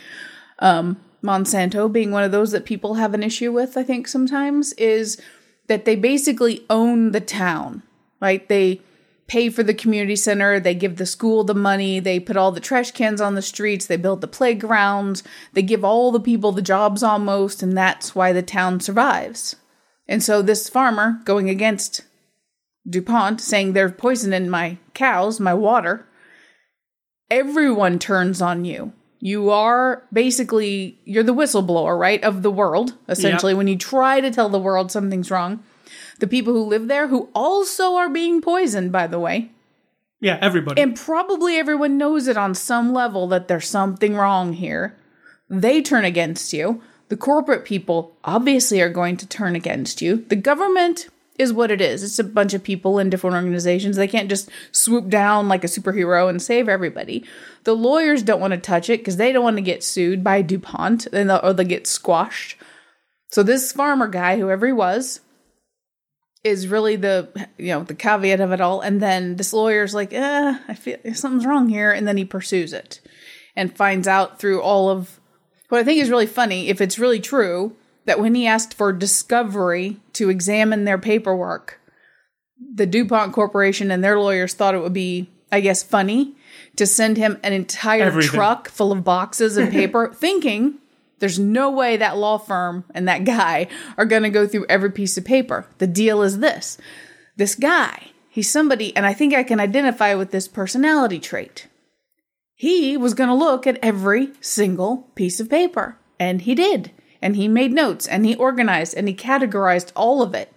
Um, 0.60 0.98
Monsanto 1.24 1.92
being 1.92 2.12
one 2.12 2.24
of 2.24 2.32
those 2.32 2.52
that 2.52 2.66
people 2.66 2.96
have 2.96 3.14
an 3.14 3.24
issue 3.24 3.52
with, 3.52 3.78
I 3.78 3.84
think 3.84 4.08
sometimes, 4.08 4.74
is 4.74 5.22
that 5.68 5.86
they 5.86 5.96
basically 5.96 6.66
own 6.70 7.12
the 7.12 7.22
town, 7.22 7.82
right? 8.22 8.48
They 8.48 8.82
pay 9.28 9.50
for 9.50 9.64
the 9.64 9.74
community 9.74 10.18
center, 10.18 10.60
they 10.60 10.76
give 10.76 10.98
the 10.98 11.06
school 11.06 11.44
the 11.44 11.56
money, 11.56 12.00
they 12.00 12.20
put 12.20 12.36
all 12.36 12.52
the 12.52 12.60
trash 12.60 12.92
cans 12.92 13.22
on 13.22 13.36
the 13.36 13.42
streets, 13.42 13.86
they 13.86 13.96
build 13.96 14.20
the 14.20 14.28
playgrounds, 14.28 15.24
they 15.54 15.62
give 15.62 15.84
all 15.84 16.12
the 16.12 16.20
people 16.20 16.52
the 16.52 16.62
jobs 16.62 17.02
almost, 17.02 17.64
and 17.64 17.78
that's 17.78 18.14
why 18.14 18.34
the 18.34 18.42
town 18.42 18.82
survives. 18.82 19.56
And 20.08 20.22
so 20.22 20.42
this 20.42 20.70
farmer 20.70 21.22
going 21.24 21.50
against 21.50 22.02
DuPont, 22.88 23.40
saying 23.40 23.72
they're 23.72 23.90
poisoning 23.90 24.50
my 24.50 24.78
cows, 24.94 25.40
my 25.40 25.54
water, 25.54 26.06
everyone 27.34 28.00
turns 28.00 28.42
on 28.42 28.64
you. 28.66 28.94
You 29.20 29.50
are 29.50 30.04
basically 30.12 30.98
you're 31.06 31.24
the 31.24 31.34
whistleblower, 31.34 31.98
right, 31.98 32.24
of 32.24 32.44
the 32.44 32.52
world, 32.52 32.94
essentially, 33.08 33.54
Yep. 33.54 33.58
when 33.58 33.68
you 33.68 33.78
try 33.78 34.20
to 34.22 34.32
tell 34.32 34.50
the 34.50 34.60
world 34.60 34.92
something's 34.92 35.32
wrong. 35.32 35.64
The 36.20 36.28
people 36.28 36.54
who 36.54 36.64
live 36.64 36.88
there 36.88 37.08
who 37.08 37.30
also 37.34 37.96
are 37.96 38.10
being 38.10 38.42
poisoned, 38.42 38.92
by 38.92 39.08
the 39.08 39.20
way. 39.20 39.52
Yeah, 40.20 40.38
everybody. 40.42 40.82
And 40.82 40.96
probably 40.96 41.56
everyone 41.58 41.98
knows 41.98 42.28
it 42.28 42.38
on 42.38 42.54
some 42.56 42.94
level 42.94 43.28
that 43.28 43.48
there's 43.48 43.68
something 43.68 44.16
wrong 44.16 44.54
here. 44.54 44.96
They 45.50 45.82
turn 45.82 46.06
against 46.06 46.54
you. 46.54 46.82
The 47.10 47.18
corporate 47.18 47.66
people 47.66 48.16
obviously 48.24 48.82
are 48.82 48.90
going 48.90 49.18
to 49.18 49.28
turn 49.28 49.56
against 49.56 50.02
you. 50.02 50.18
The 50.30 50.36
government 50.38 51.08
is 51.40 51.52
what 51.52 51.72
it 51.72 51.82
is. 51.82 52.04
It's 52.04 52.20
a 52.20 52.24
bunch 52.24 52.54
of 52.54 52.64
people 52.64 53.00
in 53.00 53.10
different 53.10 53.36
organizations. 53.36 53.96
They 53.96 54.08
can't 54.08 54.30
just 54.30 54.50
swoop 54.72 55.10
down 55.10 55.48
like 55.48 55.64
a 55.64 55.68
superhero 55.68 56.30
and 56.30 56.42
save 56.42 56.70
everybody. 56.70 57.26
The 57.64 57.76
lawyers 57.76 58.22
don't 58.22 58.42
want 58.42 58.52
to 58.52 58.60
touch 58.60 58.90
it 58.90 59.00
because 59.00 59.18
they 59.18 59.32
don't 59.32 59.44
want 59.44 59.58
to 59.58 59.64
get 59.64 59.84
sued 59.84 60.24
by 60.24 60.42
DuPont 60.42 61.08
and 61.08 61.32
or 61.32 61.54
they 61.54 61.66
get 61.66 61.88
squashed. 61.88 62.58
So 63.32 63.42
this 63.42 63.72
farmer 63.72 64.08
guy, 64.08 64.38
whoever 64.38 64.68
he 64.68 64.74
was, 64.74 65.22
is 66.44 66.68
really 66.68 66.96
the 66.96 67.30
you 67.58 67.68
know 67.68 67.84
the 67.84 67.96
caveat 67.96 68.42
of 68.42 68.52
it 68.52 68.60
all 68.60 68.82
and 68.82 69.02
then 69.02 69.38
this 69.38 69.54
lawyer's 69.54 69.94
like 69.94 70.12
eh 70.12 70.58
i 70.68 70.74
feel 70.74 70.98
something's 71.14 71.46
wrong 71.46 71.70
here 71.70 71.92
and 71.92 72.08
then 72.08 72.18
he 72.18 72.26
pursues 72.26 72.74
it 72.74 73.00
and 73.56 73.78
finds 73.78 74.08
out 74.08 74.40
through 74.40 74.62
all 74.62 74.90
of 74.90 75.22
what 75.70 75.80
i 75.80 75.84
think 75.84 76.02
is 76.02 76.10
really 76.10 76.28
funny 76.28 76.68
if 76.68 76.82
it's 76.82 77.00
really 77.00 77.20
true 77.20 77.76
that 78.06 78.20
when 78.20 78.36
he 78.36 78.48
asked 78.48 78.74
for 78.74 78.92
discovery 78.92 79.98
to 80.14 80.30
examine 80.30 80.86
their 80.86 80.98
paperwork 80.98 81.80
the 82.76 82.86
dupont 82.86 83.34
corporation 83.34 83.92
and 83.92 84.04
their 84.04 84.20
lawyers 84.20 84.54
thought 84.54 84.76
it 84.76 84.82
would 84.82 84.94
be 84.94 85.30
i 85.52 85.60
guess 85.60 85.84
funny 85.84 86.36
to 86.76 86.86
send 86.86 87.18
him 87.18 87.40
an 87.44 87.54
entire 87.54 88.04
Everything. 88.04 88.32
truck 88.32 88.70
full 88.70 88.92
of 88.92 89.04
boxes 89.04 89.58
of 89.58 89.70
paper 89.72 90.12
thinking 90.14 90.80
there's 91.24 91.40
no 91.40 91.72
way 91.72 91.96
that 91.96 92.18
law 92.18 92.38
firm 92.38 92.84
and 92.94 93.08
that 93.08 93.24
guy 93.24 93.68
are 93.98 94.04
going 94.04 94.24
to 94.24 94.30
go 94.30 94.46
through 94.46 94.66
every 94.68 94.92
piece 94.92 95.18
of 95.18 95.24
paper. 95.24 95.66
The 95.78 95.88
deal 95.88 96.22
is 96.22 96.40
this 96.40 96.78
this 97.38 97.56
guy, 97.56 98.08
he's 98.30 98.52
somebody, 98.52 98.94
and 98.94 99.06
I 99.06 99.14
think 99.14 99.34
I 99.34 99.44
can 99.44 99.62
identify 99.62 100.16
with 100.16 100.32
this 100.32 100.50
personality 100.50 101.20
trait. 101.20 101.68
He 102.56 102.98
was 102.98 103.14
going 103.14 103.30
to 103.30 103.36
look 103.36 103.66
at 103.66 103.80
every 103.82 104.32
single 104.42 105.10
piece 105.16 105.40
of 105.40 105.50
paper, 105.50 105.98
and 106.20 106.42
he 106.42 106.56
did. 106.56 106.92
And 107.24 107.38
he 107.38 107.48
made 107.48 107.72
notes, 107.72 108.06
and 108.06 108.26
he 108.26 108.36
organized, 108.36 108.94
and 108.96 109.08
he 109.08 109.16
categorized 109.16 109.94
all 109.96 110.22
of 110.22 110.36
it 110.36 110.52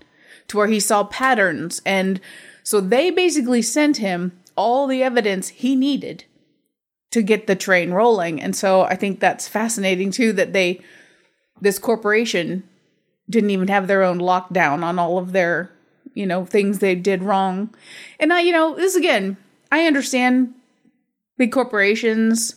to 0.48 0.56
where 0.56 0.66
he 0.66 0.80
saw 0.80 1.04
patterns. 1.04 1.80
And 1.86 2.20
so 2.64 2.80
they 2.80 3.10
basically 3.10 3.62
sent 3.62 3.98
him 3.98 4.32
all 4.56 4.88
the 4.88 5.00
evidence 5.00 5.48
he 5.48 5.76
needed 5.76 6.24
to 7.12 7.22
get 7.22 7.46
the 7.46 7.54
train 7.54 7.92
rolling. 7.92 8.42
And 8.42 8.56
so 8.56 8.82
I 8.82 8.96
think 8.96 9.20
that's 9.20 9.46
fascinating 9.46 10.10
too 10.10 10.32
that 10.32 10.52
they 10.52 10.80
this 11.60 11.78
corporation 11.78 12.64
didn't 13.30 13.50
even 13.50 13.68
have 13.68 13.86
their 13.86 14.02
own 14.02 14.18
lockdown 14.18 14.82
on 14.82 14.98
all 14.98 15.18
of 15.18 15.30
their, 15.32 15.70
you 16.14 16.26
know, 16.26 16.44
things 16.44 16.80
they 16.80 16.96
did 16.96 17.22
wrong. 17.22 17.72
And 18.18 18.32
I, 18.32 18.40
you 18.40 18.52
know, 18.52 18.74
this 18.74 18.96
again, 18.96 19.36
I 19.70 19.86
understand 19.86 20.52
big 21.38 21.52
corporations 21.52 22.56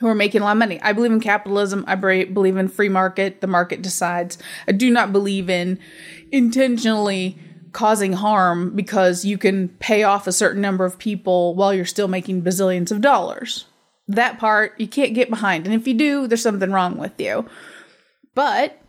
who 0.00 0.08
are 0.08 0.14
making 0.14 0.40
a 0.40 0.44
lot 0.44 0.52
of 0.52 0.58
money. 0.58 0.80
I 0.82 0.92
believe 0.92 1.12
in 1.12 1.20
capitalism. 1.20 1.84
I 1.86 1.94
believe 1.94 2.56
in 2.56 2.68
free 2.68 2.88
market. 2.88 3.40
The 3.40 3.46
market 3.46 3.82
decides. 3.82 4.38
I 4.66 4.72
do 4.72 4.90
not 4.90 5.12
believe 5.12 5.48
in 5.48 5.78
intentionally 6.32 7.38
causing 7.72 8.12
harm 8.14 8.74
because 8.74 9.24
you 9.24 9.36
can 9.36 9.68
pay 9.68 10.02
off 10.02 10.26
a 10.26 10.32
certain 10.32 10.62
number 10.62 10.84
of 10.84 10.98
people 10.98 11.54
while 11.54 11.74
you're 11.74 11.84
still 11.84 12.08
making 12.08 12.42
bazillions 12.42 12.90
of 12.90 13.00
dollars. 13.00 13.66
That 14.08 14.38
part 14.38 14.78
you 14.78 14.88
can't 14.88 15.14
get 15.14 15.30
behind. 15.30 15.66
And 15.66 15.74
if 15.74 15.86
you 15.86 15.94
do, 15.94 16.26
there's 16.26 16.42
something 16.42 16.70
wrong 16.70 16.96
with 16.96 17.18
you. 17.20 17.48
But 18.34 18.80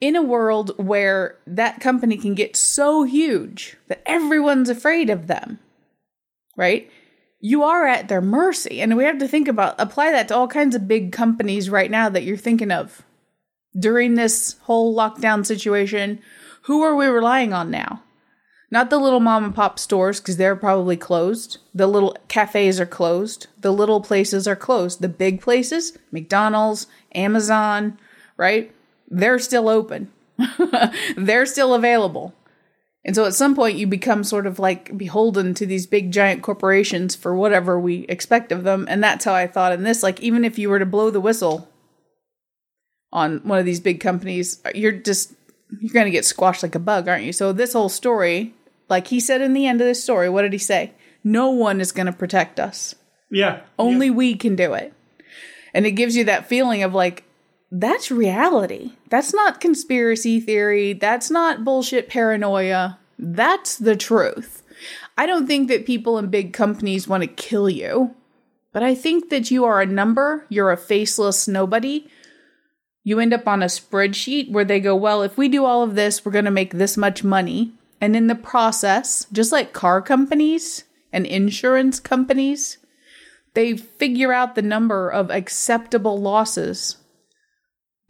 in 0.00 0.16
a 0.16 0.22
world 0.22 0.72
where 0.76 1.38
that 1.46 1.80
company 1.80 2.16
can 2.16 2.34
get 2.34 2.56
so 2.56 3.04
huge 3.04 3.76
that 3.88 4.02
everyone's 4.04 4.68
afraid 4.68 5.08
of 5.10 5.28
them, 5.28 5.58
right? 6.56 6.90
You 7.44 7.64
are 7.64 7.86
at 7.86 8.08
their 8.08 8.20
mercy. 8.20 8.80
And 8.80 8.96
we 8.96 9.04
have 9.04 9.18
to 9.18 9.28
think 9.28 9.48
about 9.48 9.74
apply 9.78 10.12
that 10.12 10.28
to 10.28 10.36
all 10.36 10.46
kinds 10.46 10.76
of 10.76 10.88
big 10.88 11.12
companies 11.12 11.68
right 11.68 11.90
now 11.90 12.08
that 12.08 12.22
you're 12.22 12.36
thinking 12.36 12.70
of 12.70 13.02
during 13.78 14.14
this 14.14 14.56
whole 14.62 14.96
lockdown 14.96 15.44
situation. 15.44 16.20
Who 16.62 16.82
are 16.82 16.94
we 16.94 17.06
relying 17.06 17.52
on 17.52 17.68
now? 17.70 18.04
Not 18.70 18.90
the 18.90 18.98
little 18.98 19.20
mom 19.20 19.44
and 19.44 19.54
pop 19.54 19.78
stores 19.78 20.20
because 20.20 20.36
they're 20.36 20.56
probably 20.56 20.96
closed. 20.96 21.58
The 21.74 21.88
little 21.88 22.16
cafes 22.28 22.80
are 22.80 22.86
closed. 22.86 23.48
The 23.60 23.72
little 23.72 24.00
places 24.00 24.46
are 24.46 24.56
closed. 24.56 25.02
The 25.02 25.08
big 25.08 25.42
places, 25.42 25.98
McDonald's, 26.12 26.86
Amazon, 27.14 27.98
right? 28.36 28.72
They're 29.08 29.40
still 29.40 29.68
open. 29.68 30.12
they're 31.16 31.44
still 31.44 31.74
available. 31.74 32.34
And 33.04 33.16
so 33.16 33.24
at 33.24 33.34
some 33.34 33.56
point 33.56 33.78
you 33.78 33.86
become 33.86 34.22
sort 34.22 34.46
of 34.46 34.58
like 34.58 34.96
beholden 34.96 35.54
to 35.54 35.66
these 35.66 35.86
big 35.86 36.12
giant 36.12 36.42
corporations 36.42 37.16
for 37.16 37.34
whatever 37.34 37.78
we 37.78 38.00
expect 38.08 38.52
of 38.52 38.62
them. 38.62 38.86
And 38.88 39.02
that's 39.02 39.24
how 39.24 39.34
I 39.34 39.46
thought 39.48 39.72
in 39.72 39.82
this. 39.82 40.02
Like, 40.02 40.20
even 40.20 40.44
if 40.44 40.58
you 40.58 40.68
were 40.68 40.78
to 40.78 40.86
blow 40.86 41.10
the 41.10 41.20
whistle 41.20 41.68
on 43.12 43.38
one 43.40 43.58
of 43.58 43.64
these 43.64 43.80
big 43.80 44.00
companies, 44.00 44.60
you're 44.74 44.92
just 44.92 45.32
you're 45.80 45.92
gonna 45.92 46.10
get 46.10 46.24
squashed 46.24 46.62
like 46.62 46.74
a 46.74 46.78
bug, 46.78 47.08
aren't 47.08 47.24
you? 47.24 47.32
So 47.32 47.52
this 47.52 47.72
whole 47.72 47.88
story, 47.88 48.54
like 48.88 49.08
he 49.08 49.18
said 49.20 49.40
in 49.40 49.52
the 49.52 49.66
end 49.66 49.80
of 49.80 49.86
this 49.86 50.02
story, 50.02 50.28
what 50.28 50.42
did 50.42 50.52
he 50.52 50.58
say? 50.58 50.92
No 51.24 51.50
one 51.50 51.80
is 51.80 51.92
gonna 51.92 52.12
protect 52.12 52.60
us. 52.60 52.94
yeah. 53.30 53.60
Only 53.78 54.10
we 54.10 54.36
can 54.36 54.54
do 54.54 54.74
it. 54.74 54.92
And 55.74 55.86
it 55.86 55.92
gives 55.92 56.14
you 56.14 56.24
that 56.24 56.46
feeling 56.48 56.82
of 56.82 56.94
like, 56.94 57.24
that's 57.74 58.10
reality. 58.10 58.92
That's 59.08 59.32
not 59.32 59.62
conspiracy 59.62 60.40
theory. 60.40 60.92
That's 60.92 61.30
not 61.30 61.64
bullshit 61.64 62.06
paranoia. 62.06 62.98
That's 63.18 63.78
the 63.78 63.96
truth. 63.96 64.62
I 65.16 65.24
don't 65.24 65.46
think 65.46 65.68
that 65.68 65.86
people 65.86 66.18
in 66.18 66.28
big 66.28 66.52
companies 66.52 67.08
want 67.08 67.22
to 67.22 67.26
kill 67.26 67.70
you, 67.70 68.14
but 68.72 68.82
I 68.82 68.94
think 68.94 69.30
that 69.30 69.50
you 69.50 69.64
are 69.64 69.80
a 69.80 69.86
number, 69.86 70.44
you're 70.50 70.70
a 70.70 70.76
faceless 70.76 71.48
nobody. 71.48 72.06
You 73.04 73.20
end 73.20 73.32
up 73.32 73.48
on 73.48 73.62
a 73.62 73.66
spreadsheet 73.66 74.50
where 74.50 74.64
they 74.66 74.78
go, 74.78 74.94
well, 74.94 75.22
if 75.22 75.38
we 75.38 75.48
do 75.48 75.64
all 75.64 75.82
of 75.82 75.94
this, 75.94 76.24
we're 76.24 76.32
going 76.32 76.44
to 76.44 76.50
make 76.50 76.74
this 76.74 76.96
much 76.98 77.24
money. 77.24 77.72
And 78.02 78.14
in 78.14 78.26
the 78.26 78.34
process, 78.34 79.26
just 79.32 79.50
like 79.50 79.72
car 79.72 80.02
companies 80.02 80.84
and 81.10 81.24
insurance 81.24 82.00
companies, 82.00 82.78
they 83.54 83.76
figure 83.76 84.32
out 84.32 84.54
the 84.54 84.62
number 84.62 85.10
of 85.10 85.30
acceptable 85.30 86.20
losses 86.20 86.96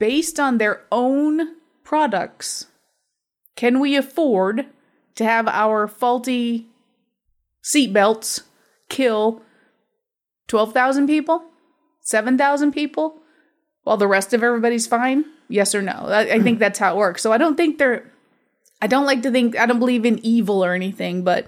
based 0.02 0.40
on 0.40 0.58
their 0.58 0.82
own 0.90 1.54
products. 1.84 2.66
Can 3.54 3.78
we 3.78 3.94
afford 3.94 4.66
to 5.14 5.22
have 5.22 5.46
our 5.46 5.86
faulty 5.86 6.66
seatbelts 7.62 8.42
kill 8.88 9.42
12,000 10.48 11.06
people? 11.06 11.44
7,000 12.00 12.72
people? 12.72 13.20
While 13.84 13.96
the 13.96 14.08
rest 14.08 14.34
of 14.34 14.42
everybody's 14.42 14.88
fine? 14.88 15.24
Yes 15.48 15.72
or 15.72 15.82
no? 15.82 15.92
I, 15.92 16.34
I 16.34 16.40
think 16.40 16.58
that's 16.58 16.80
how 16.80 16.96
it 16.96 16.98
works. 16.98 17.22
So 17.22 17.30
I 17.30 17.38
don't 17.38 17.56
think 17.56 17.78
they're. 17.78 18.10
I 18.80 18.88
don't 18.88 19.06
like 19.06 19.22
to 19.22 19.30
think. 19.30 19.56
I 19.56 19.66
don't 19.66 19.78
believe 19.78 20.04
in 20.04 20.18
evil 20.26 20.64
or 20.64 20.74
anything, 20.74 21.22
but 21.22 21.46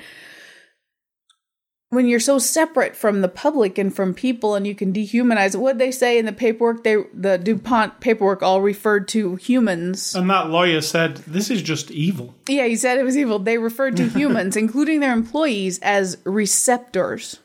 when 1.95 2.07
you're 2.07 2.21
so 2.21 2.39
separate 2.39 2.95
from 2.97 3.21
the 3.21 3.29
public 3.29 3.79
and 3.79 3.95
from 3.95 4.13
people 4.15 4.55
and 4.55 4.67
you 4.67 4.75
can 4.75 4.93
dehumanize 4.93 5.55
it. 5.55 5.59
What 5.59 5.79
they 5.79 5.91
say 5.91 6.19
in 6.19 6.27
the 6.27 6.33
paperwork? 6.33 6.85
They 6.85 6.97
the 7.15 7.39
dupont 7.39 8.01
paperwork 8.01 8.43
all 8.43 8.61
referred 8.61 9.09
to 9.09 9.37
humans. 9.37 10.15
And 10.15 10.29
that 10.31 10.49
lawyer 10.51 10.81
said, 10.81 11.19
"This 11.27 11.51
is 11.51 11.63
just 11.63 11.91
evil." 11.91 12.35
yeah 12.49 12.67
he 12.67 12.77
said 12.77 12.99
it 12.99 13.05
was 13.05 13.17
evil. 13.17 13.39
They 13.39 13.59
referred 13.59 13.97
to 13.99 14.09
humans 14.21 14.57
including 14.57 15.01
their 15.01 15.13
employees 15.13 15.79
as 15.83 16.19
receptors. 16.25 17.39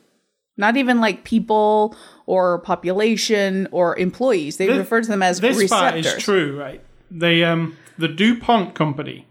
Not 0.56 0.76
even 0.76 1.00
like 1.00 1.24
people 1.24 1.96
or 2.26 2.58
population 2.58 3.66
or 3.72 3.98
employees. 3.98 4.56
They 4.58 4.66
This- 4.66 4.76
referred 4.78 5.04
to 5.04 5.10
them 5.10 5.22
as 5.22 5.40
This 5.40 5.56
part 5.70 5.94
receptors. 5.94 6.06
is 6.18 6.22
true, 6.22 6.58
right? 6.58 6.80
They 7.10 7.42
um 7.44 7.76
the 7.98 8.08
DuPont 8.08 8.74
company, 8.74 9.26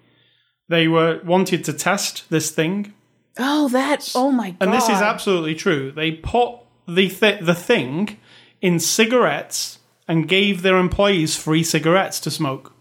they 0.68 0.88
were 0.88 1.20
wanted 1.26 1.64
to 1.66 1.74
test 1.74 2.30
this 2.30 2.52
thing, 2.52 2.94
oh 3.38 3.70
that 3.70 4.12
oh 4.16 4.32
my 4.32 4.52
god 4.52 4.58
and 4.62 4.74
this 4.74 4.90
is 4.90 5.02
absolutely 5.02 5.56
true. 5.56 5.92
They 5.92 6.12
put 6.12 6.56
the 6.88 7.10
th- 7.10 7.42
the 7.42 7.56
thing 7.56 8.18
in 8.62 8.80
cigarettes 8.80 9.80
and 10.08 10.28
gave 10.28 10.64
their 10.64 10.78
employees 10.78 11.36
free 11.36 11.64
cigarettes 11.64 12.20
to 12.22 12.32
smoke, 12.32 12.74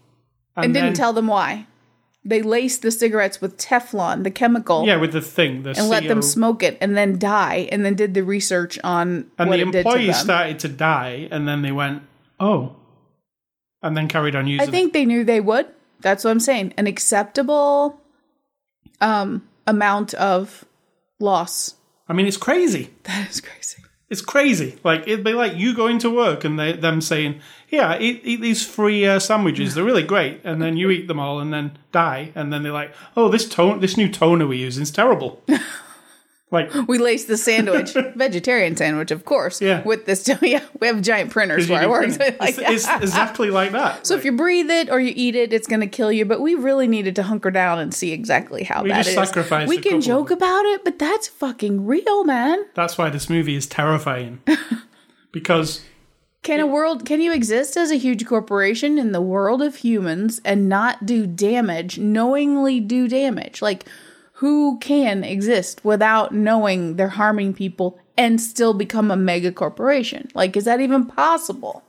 and 0.57 0.73
didn't 0.73 0.89
then- 0.89 0.95
tell 0.95 1.13
them 1.13 1.27
why 1.27 1.67
they 2.25 2.43
laced 2.43 2.83
the 2.83 2.91
cigarettes 2.91 3.41
with 3.41 3.57
teflon 3.57 4.23
the 4.25 4.31
chemical 4.31 4.85
yeah 4.85 4.97
with 4.97 5.13
the 5.13 5.21
thing 5.21 5.63
the 5.63 5.71
and 5.71 5.89
let 5.89 6.07
them 6.09 6.21
smoke 6.21 6.63
it 6.63 6.77
and 6.81 6.97
then 6.97 7.19
die 7.19 7.69
and 7.73 7.85
then 7.85 7.95
did 7.95 8.13
the 8.13 8.23
research 8.23 8.79
on 8.85 9.31
and 9.39 9.49
what 9.49 9.57
the 9.59 9.71
to 9.71 9.79
employees 9.79 10.17
them. 10.17 10.25
started 10.25 10.59
to 10.59 10.69
die, 10.69 11.29
and 11.31 11.47
then 11.49 11.63
they 11.63 11.73
went 11.73 12.03
oh, 12.41 12.77
and 13.83 13.97
then 13.97 14.09
carried 14.09 14.35
on 14.35 14.47
using. 14.47 14.69
I 14.69 14.71
think 14.71 14.93
they 14.93 15.05
knew 15.05 15.25
they 15.25 15.41
would. 15.41 15.67
That's 16.01 16.25
what 16.25 16.31
I'm 16.31 16.41
saying. 16.41 16.75
An 16.77 16.87
acceptable 16.87 18.01
um 19.01 19.47
amount 19.69 20.15
of 20.15 20.65
loss. 21.21 21.75
I 22.09 22.13
mean, 22.13 22.27
it's 22.27 22.37
crazy. 22.37 22.91
That 23.05 23.31
is 23.31 23.41
crazy. 23.41 23.85
It's 24.11 24.23
crazy. 24.23 24.79
Like 24.83 25.03
it'd 25.07 25.25
be 25.25 25.35
like 25.35 25.57
you 25.57 25.75
going 25.75 25.99
to 25.99 26.11
work 26.11 26.43
and 26.45 26.59
they, 26.59 26.73
them 26.73 27.01
saying, 27.03 27.41
"Yeah, 27.69 27.99
eat, 27.99 28.23
eat 28.25 28.41
these 28.41 28.65
free 28.65 29.07
uh, 29.07 29.19
sandwiches. 29.19 29.75
They're 29.75 29.85
really 29.85 30.03
great." 30.03 30.41
And 30.45 30.63
then 30.63 30.79
you 30.79 30.91
eat 30.91 31.09
them 31.09 31.21
all 31.21 31.41
and 31.41 31.53
then 31.53 31.79
die. 31.93 32.33
And 32.35 32.51
then 32.51 32.63
they're 32.63 32.73
like, 32.73 32.95
"Oh, 33.17 33.29
this 33.29 33.47
tone, 33.47 33.81
this 33.81 33.99
new 33.99 34.11
toner 34.11 34.47
we're 34.47 34.65
using 34.65 34.83
is 34.83 34.91
terrible." 34.91 35.43
like 36.51 36.73
We 36.87 36.99
laced 36.99 37.29
the 37.29 37.37
sandwich, 37.37 37.93
vegetarian 38.17 38.77
sandwich, 38.77 39.11
of 39.11 39.25
course. 39.25 39.61
Yeah. 39.61 39.83
With 39.83 40.07
this, 40.07 40.27
yeah, 40.43 40.65
we 40.81 40.87
have 40.87 41.03
giant 41.03 41.31
printers 41.31 41.69
where 41.69 41.83
I 41.83 41.87
work. 41.87 42.11
so 42.11 42.19
like, 42.41 42.59
it's, 42.59 42.87
it's 42.89 43.03
exactly 43.03 43.51
like 43.51 43.73
that. 43.73 44.07
so 44.07 44.15
if 44.15 44.25
you 44.25 44.33
breathe 44.33 44.71
it 44.71 44.89
or 44.91 44.99
you 44.99 45.13
eat 45.15 45.37
it, 45.37 45.53
it's 45.53 45.67
going 45.67 45.81
to 45.81 45.87
kill 45.87 46.11
you. 46.11 46.25
But 46.25 46.41
we 46.41 46.55
really 46.55 46.87
needed 46.89 47.15
to 47.17 47.23
hunker 47.25 47.51
down 47.51 47.79
and 47.79 47.93
see 47.93 48.13
exactly 48.13 48.65
how 48.65 48.83
We 48.83 48.93
it 48.93 49.07
is. 49.07 49.69
We 49.69 49.79
can 49.79 50.01
joke 50.01 50.31
about 50.31 50.65
it, 50.65 50.85
but 50.85 50.99
that's 50.99 51.29
fucking 51.29 51.87
real, 51.87 52.25
man. 52.25 52.65
that's 52.75 52.97
why 52.97 53.11
this 53.11 53.29
movie 53.29 53.55
is 53.55 53.67
terrifying 53.67 54.41
because 55.33 55.83
Can 56.43 56.61
a 56.61 56.67
world 56.67 57.05
can 57.05 57.21
you 57.21 57.33
exist 57.33 57.77
as 57.77 57.91
a 57.91 57.97
huge 57.97 58.25
corporation 58.27 58.99
in 58.99 59.13
the 59.13 59.21
world 59.21 59.61
of 59.61 59.77
humans 59.77 60.41
and 60.45 60.69
not 60.69 61.05
do 61.05 61.27
damage, 61.27 61.99
knowingly 61.99 62.81
do 62.81 63.09
damage? 63.09 63.61
Like 63.61 63.85
who 64.39 64.79
can 64.79 65.25
exist 65.25 65.85
without 65.85 66.33
knowing 66.33 66.97
they're 66.97 67.09
harming 67.09 67.55
people 67.55 67.99
and 68.17 68.41
still 68.41 68.75
become 68.75 69.11
a 69.11 69.17
mega 69.17 69.53
corporation? 69.53 70.29
Like 70.35 70.57
is 70.57 70.65
that 70.65 70.81
even 70.81 71.07
possible? 71.07 71.83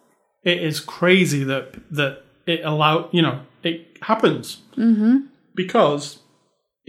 it 0.43 0.61
is 0.61 0.79
crazy 0.79 1.43
that 1.43 1.75
that 1.91 2.23
it 2.45 2.61
allow 2.63 3.09
you 3.11 3.21
know 3.21 3.41
it 3.63 3.97
happens 4.01 4.61
mm-hmm. 4.77 5.17
because 5.55 6.19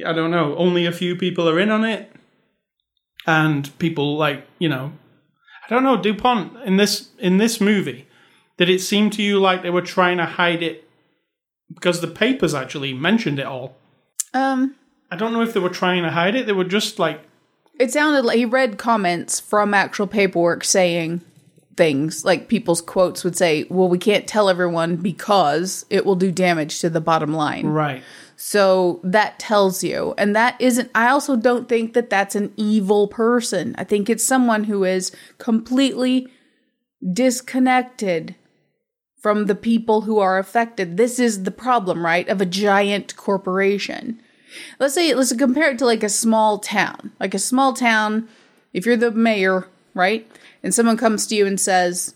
I 0.05 0.13
don't 0.13 0.31
know 0.31 0.57
only 0.57 0.87
a 0.87 0.93
few 0.93 1.17
people 1.17 1.49
are 1.49 1.59
in 1.59 1.71
on 1.71 1.85
it 1.85 2.11
and 3.27 3.77
people 3.79 4.17
like 4.17 4.47
you 4.59 4.69
know 4.69 4.93
I 5.65 5.75
don't 5.75 5.83
know 5.83 6.01
Dupont 6.01 6.57
in 6.65 6.77
this 6.77 7.11
in 7.19 7.39
this 7.39 7.61
movie 7.61 8.07
did 8.57 8.71
it 8.71 8.81
seem 8.81 9.11
to 9.11 9.23
you 9.23 9.41
like 9.41 9.63
they 9.63 9.71
were 9.71 9.83
trying 9.83 10.19
to 10.19 10.27
hide 10.27 10.63
it 10.63 10.89
because 11.75 12.01
the 12.01 12.09
papers 12.09 12.55
actually 12.55 12.95
mentioned 12.95 13.39
it 13.39 13.47
all 13.47 13.77
Um 14.33 14.77
I 15.11 15.17
don't 15.17 15.33
know 15.33 15.43
if 15.43 15.53
they 15.53 15.61
were 15.61 15.69
trying 15.69 16.03
to 16.03 16.11
hide 16.11 16.35
it 16.35 16.47
they 16.47 16.53
were 16.53 16.65
just 16.65 16.99
like 16.99 17.23
it 17.79 17.91
sounded 17.91 18.25
like 18.25 18.37
he 18.37 18.45
read 18.45 18.79
comments 18.79 19.41
from 19.41 19.73
actual 19.73 20.07
paperwork 20.07 20.65
saying 20.65 21.23
things 21.77 22.27
like 22.27 22.49
people's 22.49 22.83
quotes 22.83 23.25
would 23.25 23.37
say, 23.37 23.65
"Well, 23.71 23.89
we 23.89 23.97
can't 23.97 24.27
tell 24.27 24.51
everyone 24.51 24.97
because 24.97 25.87
it 25.89 26.05
will 26.05 26.15
do 26.15 26.31
damage 26.31 26.81
to 26.81 26.91
the 26.91 27.01
bottom 27.01 27.33
line." 27.33 27.67
right 27.67 28.03
So 28.37 29.01
that 29.03 29.39
tells 29.39 29.85
you. 29.85 30.15
And 30.17 30.35
that 30.35 30.57
isn't, 30.59 30.91
I 30.95 31.09
also 31.09 31.37
don't 31.37 31.69
think 31.69 31.93
that 31.93 32.09
that's 32.09 32.35
an 32.35 32.55
evil 32.57 33.07
person. 33.07 33.75
I 33.77 33.85
think 33.85 34.09
it's 34.09 34.25
someone 34.25 34.65
who 34.65 34.83
is 34.85 35.13
completely 35.37 36.27
disconnected 37.13 38.35
from 39.21 39.45
the 39.45 39.55
people 39.55 40.03
who 40.03 40.19
are 40.19 40.39
affected. 40.39 40.97
This 40.97 41.19
is 41.19 41.43
the 41.43 41.51
problem, 41.51 42.03
right? 42.03 42.27
Of 42.29 42.41
a 42.41 42.47
giant 42.47 43.15
corporation. 43.15 44.21
Let's 44.79 44.95
say, 44.95 45.15
let's 45.15 45.33
compare 45.35 45.71
it 45.71 45.79
to 45.79 45.87
like 45.87 46.03
a 46.03 46.09
small 46.09 46.59
town. 46.59 47.13
Like 47.21 47.35
a 47.35 47.39
small 47.39 47.73
town, 47.73 48.29
if 48.73 48.87
you're 48.87 48.97
the 48.97 49.11
mayor, 49.11 49.69
right? 49.95 50.31
And 50.63 50.75
someone 50.75 50.97
comes 50.97 51.27
to 51.29 51.35
you 51.35 51.47
and 51.47 51.59
says, 51.59 52.15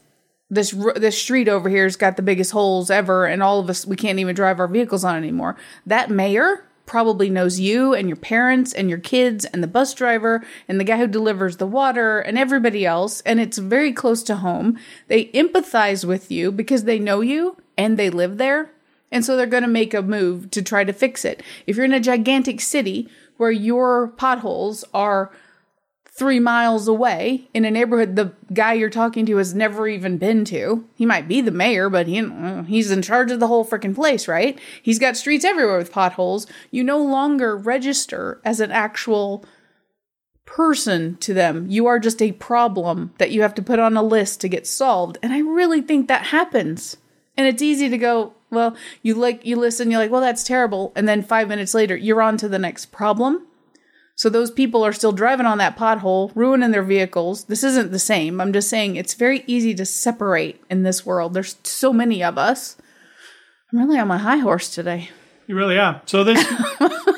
this 0.51 0.71
this 0.97 1.19
street 1.19 1.49
over 1.49 1.69
here's 1.69 1.97
got 1.97 2.17
the 2.17 2.23
biggest 2.23 2.53
holes 2.53 2.91
ever 2.91 3.27
and 3.27 3.43
all 3.43 3.61
of 3.61 3.71
us 3.71 3.87
we 3.87 3.97
can't 3.97 4.19
even 4.19 4.35
drive 4.35 4.61
our 4.61 4.69
vehicles 4.69 5.05
on 5.05 5.17
anymore 5.17 5.57
that 5.87 6.11
mayor 6.11 6.65
probably 6.87 7.31
knows 7.31 7.59
you 7.59 7.95
and 7.95 8.09
your 8.09 8.17
parents 8.17 8.73
and 8.73 8.91
your 8.91 8.99
kids 8.99 9.47
and 9.47 9.63
the 9.63 9.67
bus 9.69 9.95
driver 9.95 10.45
and 10.69 10.79
the 10.79 10.85
guy 10.85 10.99
who 10.99 11.07
delivers 11.07 11.57
the 11.57 11.67
water 11.67 12.21
and 12.21 12.37
everybody 12.37 12.85
else 12.85 13.21
and 13.23 13.41
it's 13.41 13.57
very 13.57 13.93
close 13.93 14.23
to 14.23 14.37
home 14.37 14.79
they 15.09 15.27
empathize 15.29 16.05
with 16.05 16.31
you 16.31 16.53
because 16.53 16.85
they 16.85 16.99
know 16.99 17.23
you 17.23 17.57
and 17.79 17.99
they 17.99 18.11
live 18.11 18.37
there 18.37 18.71
and 19.15 19.25
so 19.25 19.37
they're 19.37 19.47
going 19.47 19.63
to 19.63 19.69
make 19.69 19.95
a 19.95 20.03
move 20.03 20.51
to 20.51 20.61
try 20.61 20.85
to 20.85 20.93
fix 20.93 21.25
it 21.25 21.43
if 21.67 21.77
you're 21.77 21.87
in 21.87 21.95
a 21.95 22.01
gigantic 22.01 22.61
city 22.61 23.09
where 23.39 23.51
your 23.51 24.09
potholes 24.09 24.85
are 24.93 25.33
three 26.17 26.39
miles 26.39 26.87
away 26.87 27.49
in 27.53 27.65
a 27.65 27.71
neighborhood 27.71 28.15
the 28.15 28.33
guy 28.53 28.73
you're 28.73 28.91
talking 28.91 29.27
to 29.27 29.37
has 29.37 29.53
never 29.53 29.89
even 29.89 30.17
been 30.17 30.45
to. 30.45 30.85
He 30.95 31.05
might 31.05 31.27
be 31.27 31.41
the 31.41 31.51
mayor, 31.51 31.91
but 31.91 32.07
he 32.07 32.23
he's 32.67 32.91
in 32.91 33.03
charge 33.03 33.33
of 33.33 33.41
the 33.41 33.49
whole 33.49 33.65
freaking 33.65 33.95
place, 33.95 34.29
right? 34.29 34.59
He's 34.83 35.01
got 35.01 35.17
streets 35.17 35.45
everywhere 35.45 35.79
with 35.79 35.91
potholes. 35.91 36.47
You 36.71 36.85
no 36.85 36.99
longer 36.99 37.57
register 37.57 38.41
as 38.45 38.61
an 38.61 38.71
actual 38.71 39.45
person 40.45 41.17
to 41.17 41.35
them. 41.35 41.67
You 41.69 41.87
are 41.87 41.99
just 41.99 42.23
a 42.23 42.33
problem 42.33 43.13
that 43.19 43.33
you 43.33 43.43
have 43.43 43.55
to 43.55 43.63
put 43.63 43.81
on 43.81 43.97
a 43.97 44.03
list 44.03 44.41
to 44.43 44.49
get 44.49 44.69
solved. 44.69 45.19
And 45.23 45.33
I 45.33 45.41
really 45.41 45.81
think 45.81 46.07
that 46.07 46.27
happens. 46.27 46.97
And 47.37 47.47
it's 47.47 47.63
easy 47.63 47.89
to 47.89 47.99
go, 47.99 48.35
well, 48.51 48.77
you 49.03 49.15
like 49.15 49.45
you 49.45 49.57
listen, 49.57 49.91
you're 49.91 50.01
like, 50.01 50.11
well, 50.11 50.21
that's 50.21 50.45
terrible, 50.45 50.93
and 50.95 51.09
then 51.09 51.23
5 51.23 51.49
minutes 51.49 51.75
later, 51.75 51.97
you're 51.97 52.23
on 52.23 52.37
to 52.39 52.49
the 52.49 52.59
next 52.59 52.87
problem. 52.87 53.47
So 54.17 54.29
those 54.29 54.53
people 54.53 54.85
are 54.87 54.93
still 54.93 55.11
driving 55.11 55.47
on 55.47 55.59
that 55.59 55.77
pothole, 55.77 56.31
ruining 56.37 56.71
their 56.71 56.85
vehicles. 56.85 57.45
This 57.45 57.65
isn't 57.65 57.91
the 57.91 57.99
same. 57.99 58.41
I'm 58.41 58.53
just 58.53 58.69
saying 58.69 58.95
it's 58.95 59.15
very 59.15 59.43
easy 59.49 59.75
to 59.75 59.85
separate 59.85 60.63
in 60.71 60.85
this 60.85 61.05
world. 61.05 61.35
There's 61.35 61.57
so 61.65 61.93
many 61.93 62.23
of 62.23 62.39
us. 62.39 62.77
I'm 63.73 63.81
really 63.81 63.99
on 63.99 64.07
my 64.07 64.19
high 64.19 64.37
horse 64.37 64.73
today. 64.73 65.11
You 65.49 65.57
really 65.57 65.79
are. 65.79 66.01
So 66.07 66.23
this, 66.23 66.47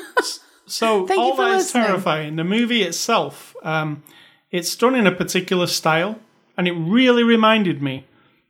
so 0.65 1.05
Thank 1.05 1.19
all 1.19 1.35
that 1.35 1.51
is 1.51 1.65
listening. 1.65 1.83
terrifying. 1.85 2.35
The 2.35 2.43
movie 2.43 2.81
itself, 2.81 3.55
um, 3.61 4.03
it's 4.49 4.75
done 4.75 4.95
in 4.95 5.05
a 5.05 5.11
particular 5.11 5.67
style, 5.67 6.19
and 6.57 6.67
it 6.67 6.73
really 6.73 7.23
reminded 7.23 7.83
me 7.83 8.07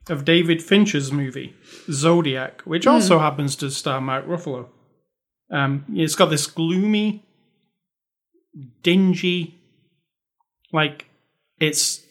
of 0.10 0.26
David 0.26 0.62
Fincher's 0.63 1.12
movie 1.12 1.56
Zodiac, 1.91 2.62
which 2.62 2.84
Hmm. 2.86 2.91
also 2.91 3.20
happens 3.20 3.56
to 3.58 3.70
star 3.72 4.00
Mark 4.02 4.26
Ruffalo. 4.28 4.67
Um, 5.52 5.86
it's 5.93 6.15
got 6.15 6.30
this 6.30 6.46
gloomy, 6.48 7.24
dingy, 8.84 9.56
like 10.74 11.06
it's 11.60 12.04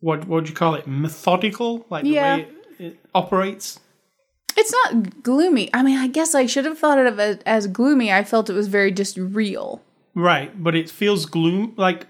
what 0.00 0.26
what 0.26 0.44
do 0.44 0.50
you 0.50 0.56
call 0.56 0.74
it? 0.74 0.86
Methodical, 0.86 1.86
like 1.90 2.04
Yeah. 2.04 2.36
the 2.36 2.42
way 2.42 2.48
it, 2.78 2.84
it 2.84 2.98
operates. 3.14 3.80
It's 4.56 4.72
not 4.72 5.22
gloomy. 5.22 5.70
I 5.72 5.82
mean, 5.82 5.98
I 5.98 6.08
guess 6.08 6.34
I 6.34 6.46
should 6.46 6.64
have 6.64 6.78
thought 6.78 6.98
of 6.98 7.18
it 7.18 7.42
as 7.46 7.66
gloomy. 7.68 8.12
I 8.12 8.24
felt 8.24 8.50
it 8.50 8.54
was 8.54 8.66
very 8.68 8.90
just 8.90 9.16
real. 9.16 9.82
Right, 10.14 10.50
but 10.62 10.74
it 10.74 10.90
feels 10.90 11.26
gloom 11.26 11.74
like 11.76 12.06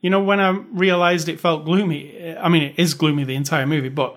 you 0.00 0.10
know 0.10 0.20
when 0.22 0.40
I 0.40 0.50
realized 0.72 1.28
it 1.28 1.40
felt 1.40 1.64
gloomy. 1.64 2.36
I 2.38 2.48
mean, 2.48 2.62
it 2.62 2.74
is 2.78 2.94
gloomy 2.94 3.24
the 3.24 3.34
entire 3.34 3.66
movie, 3.66 3.88
but 3.88 4.16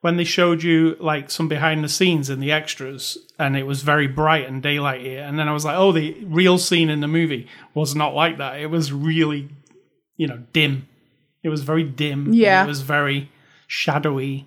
when 0.00 0.16
they 0.16 0.24
showed 0.24 0.62
you 0.62 0.96
like 1.00 1.30
some 1.30 1.48
behind 1.48 1.82
the 1.82 1.88
scenes 1.88 2.30
and 2.30 2.42
the 2.42 2.52
extras, 2.52 3.18
and 3.38 3.56
it 3.56 3.66
was 3.66 3.82
very 3.82 4.06
bright 4.06 4.46
and 4.48 4.62
daylight 4.62 5.00
here, 5.00 5.22
and 5.24 5.38
then 5.38 5.48
I 5.48 5.52
was 5.52 5.64
like, 5.64 5.76
oh, 5.76 5.92
the 5.92 6.16
real 6.24 6.58
scene 6.58 6.88
in 6.90 7.00
the 7.00 7.08
movie 7.08 7.48
was 7.74 7.94
not 7.94 8.14
like 8.14 8.38
that. 8.38 8.60
It 8.60 8.66
was 8.70 8.92
really, 8.92 9.48
you 10.16 10.26
know, 10.28 10.42
dim. 10.52 10.86
It 11.42 11.48
was 11.48 11.62
very 11.62 11.84
dim. 11.84 12.32
Yeah. 12.32 12.64
it 12.64 12.68
was 12.68 12.82
very 12.82 13.30
shadowy. 13.66 14.46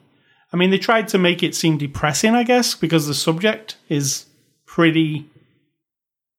I 0.54 0.58
mean, 0.58 0.70
they 0.70 0.78
tried 0.78 1.08
to 1.10 1.18
make 1.18 1.44
it 1.44 1.56
seem 1.56 1.78
depressing, 1.78 2.36
I 2.36 2.44
guess, 2.44 2.76
because 2.76 3.08
the 3.08 3.14
subject 3.14 3.78
is 3.90 4.26
pretty. 4.66 5.30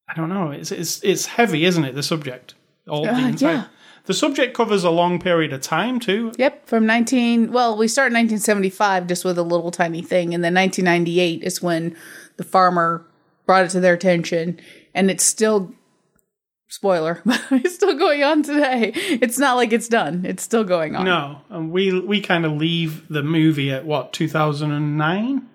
I 0.09 0.13
don't 0.15 0.29
know. 0.29 0.51
It's 0.51 0.71
it's 0.71 1.03
it's 1.03 1.25
heavy, 1.25 1.65
isn't 1.65 1.83
it? 1.85 1.95
The 1.95 2.03
subject, 2.03 2.53
all 2.87 3.07
Uh, 3.07 3.13
the 3.19 3.27
entire. 3.27 3.53
yeah. 3.53 3.65
The 4.05 4.13
subject 4.13 4.55
covers 4.55 4.83
a 4.83 4.89
long 4.89 5.19
period 5.19 5.53
of 5.53 5.61
time 5.61 5.99
too. 5.99 6.33
Yep, 6.37 6.67
from 6.67 6.85
19. 6.85 7.51
Well, 7.51 7.77
we 7.77 7.87
start 7.87 8.07
in 8.07 8.15
1975 8.15 9.07
just 9.07 9.23
with 9.23 9.37
a 9.37 9.43
little 9.43 9.71
tiny 9.71 10.01
thing, 10.01 10.33
and 10.33 10.43
then 10.43 10.53
1998 10.53 11.43
is 11.43 11.61
when 11.61 11.95
the 12.37 12.43
farmer 12.43 13.05
brought 13.45 13.65
it 13.65 13.69
to 13.69 13.79
their 13.79 13.93
attention, 13.93 14.59
and 14.93 15.09
it's 15.09 15.23
still. 15.23 15.73
Spoiler, 16.69 17.21
but 17.25 17.39
it's 17.51 17.75
still 17.75 17.95
going 17.95 18.23
on 18.23 18.41
today. 18.41 18.93
It's 18.95 19.37
not 19.37 19.57
like 19.57 19.71
it's 19.71 19.87
done. 19.87 20.25
It's 20.25 20.41
still 20.41 20.63
going 20.63 20.95
on. 20.95 21.05
No, 21.05 21.41
and 21.51 21.71
we 21.71 21.99
we 21.99 22.19
kind 22.19 22.47
of 22.47 22.53
leave 22.53 23.07
the 23.09 23.21
movie 23.21 23.71
at 23.71 23.85
what 23.85 24.11
2009. 24.11 25.47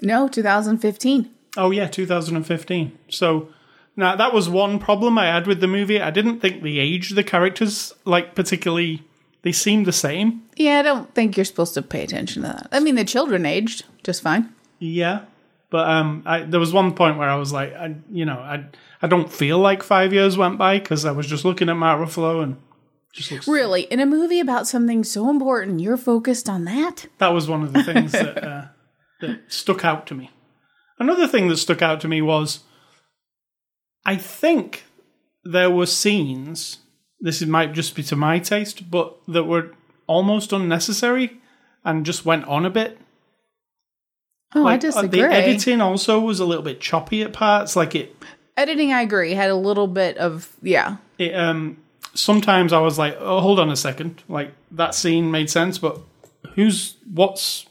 No, 0.00 0.28
2015. 0.28 1.30
Oh 1.58 1.70
yeah, 1.70 1.88
2015. 1.88 2.98
So 3.10 3.50
now 3.96 4.16
that 4.16 4.32
was 4.32 4.48
one 4.48 4.78
problem 4.78 5.18
I 5.18 5.26
had 5.26 5.46
with 5.46 5.60
the 5.60 5.66
movie. 5.66 6.00
I 6.00 6.10
didn't 6.10 6.40
think 6.40 6.62
the 6.62 6.78
age 6.78 7.10
of 7.10 7.16
the 7.16 7.24
characters 7.24 7.92
like 8.04 8.34
particularly. 8.34 9.02
They 9.42 9.52
seemed 9.52 9.86
the 9.86 9.92
same. 9.92 10.42
Yeah, 10.56 10.80
I 10.80 10.82
don't 10.82 11.14
think 11.14 11.34
you're 11.38 11.46
supposed 11.46 11.72
to 11.72 11.80
pay 11.80 12.04
attention 12.04 12.42
to 12.42 12.48
that. 12.48 12.68
I 12.72 12.80
mean, 12.80 12.94
the 12.94 13.06
children 13.06 13.46
aged 13.46 13.86
just 14.04 14.20
fine. 14.20 14.54
Yeah, 14.78 15.22
but 15.70 15.88
um, 15.88 16.22
I, 16.26 16.42
there 16.42 16.60
was 16.60 16.74
one 16.74 16.94
point 16.94 17.16
where 17.16 17.30
I 17.30 17.36
was 17.36 17.52
like, 17.52 17.72
I, 17.74 17.94
you 18.10 18.26
know, 18.26 18.38
I 18.38 18.66
I 19.00 19.06
don't 19.06 19.32
feel 19.32 19.58
like 19.58 19.82
five 19.82 20.12
years 20.12 20.36
went 20.36 20.58
by 20.58 20.78
because 20.78 21.04
I 21.04 21.12
was 21.12 21.26
just 21.26 21.44
looking 21.44 21.68
at 21.68 21.74
Mark 21.74 22.00
Ruffalo 22.00 22.42
and 22.42 22.56
just 23.12 23.30
looks. 23.30 23.48
Really, 23.48 23.82
in 23.82 24.00
a 24.00 24.06
movie 24.06 24.40
about 24.40 24.66
something 24.66 25.04
so 25.04 25.30
important, 25.30 25.80
you're 25.80 25.96
focused 25.96 26.48
on 26.48 26.64
that? 26.64 27.06
That 27.18 27.28
was 27.28 27.48
one 27.48 27.62
of 27.62 27.72
the 27.72 27.82
things 27.82 28.12
that 28.12 28.44
uh, 28.44 28.64
that 29.20 29.40
stuck 29.48 29.84
out 29.84 30.06
to 30.08 30.14
me. 30.14 30.30
Another 30.98 31.26
thing 31.26 31.48
that 31.48 31.56
stuck 31.56 31.80
out 31.80 32.00
to 32.02 32.08
me 32.08 32.20
was, 32.20 32.60
I 34.04 34.16
think 34.16 34.84
there 35.44 35.70
were 35.70 35.86
scenes. 35.86 36.78
This 37.20 37.42
might 37.42 37.72
just 37.72 37.94
be 37.94 38.02
to 38.04 38.16
my 38.16 38.38
taste, 38.38 38.90
but 38.90 39.16
that 39.28 39.44
were 39.44 39.72
almost 40.06 40.52
unnecessary 40.52 41.40
and 41.84 42.06
just 42.06 42.24
went 42.24 42.44
on 42.46 42.64
a 42.64 42.70
bit. 42.70 42.98
Oh, 44.54 44.60
I 44.60 44.72
Like, 44.72 44.78
uh, 44.78 44.80
disagree. 44.80 45.20
The 45.20 45.32
editing 45.32 45.80
also 45.80 46.18
was 46.18 46.40
a 46.40 46.44
little 46.44 46.64
bit 46.64 46.80
choppy 46.80 47.22
at 47.22 47.32
parts. 47.32 47.76
Like 47.76 47.94
it, 47.94 48.16
Editing, 48.56 48.92
I 48.92 49.02
agree, 49.02 49.32
had 49.32 49.48
a 49.50 49.54
little 49.56 49.86
bit 49.86 50.18
of 50.18 50.54
yeah. 50.62 50.96
it 51.18 51.34
um. 51.34 51.78
Sometimes 52.12 52.72
I 52.72 52.80
was 52.80 52.98
like, 52.98 53.16
oh, 53.20 53.40
hold 53.40 53.60
on 53.60 53.70
a 53.70 53.76
second. 53.76 54.24
Like 54.28 54.52
that 54.72 54.96
scene 54.96 55.30
made 55.30 55.48
sense, 55.48 55.78
but 55.78 56.00
who's 56.56 56.96
what's? 57.10 57.66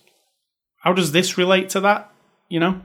How 0.77 0.93
does 0.93 1.11
this 1.11 1.37
relate 1.37 1.69
to 1.71 1.81
that? 1.81 2.09
You 2.47 2.61
know, 2.61 2.81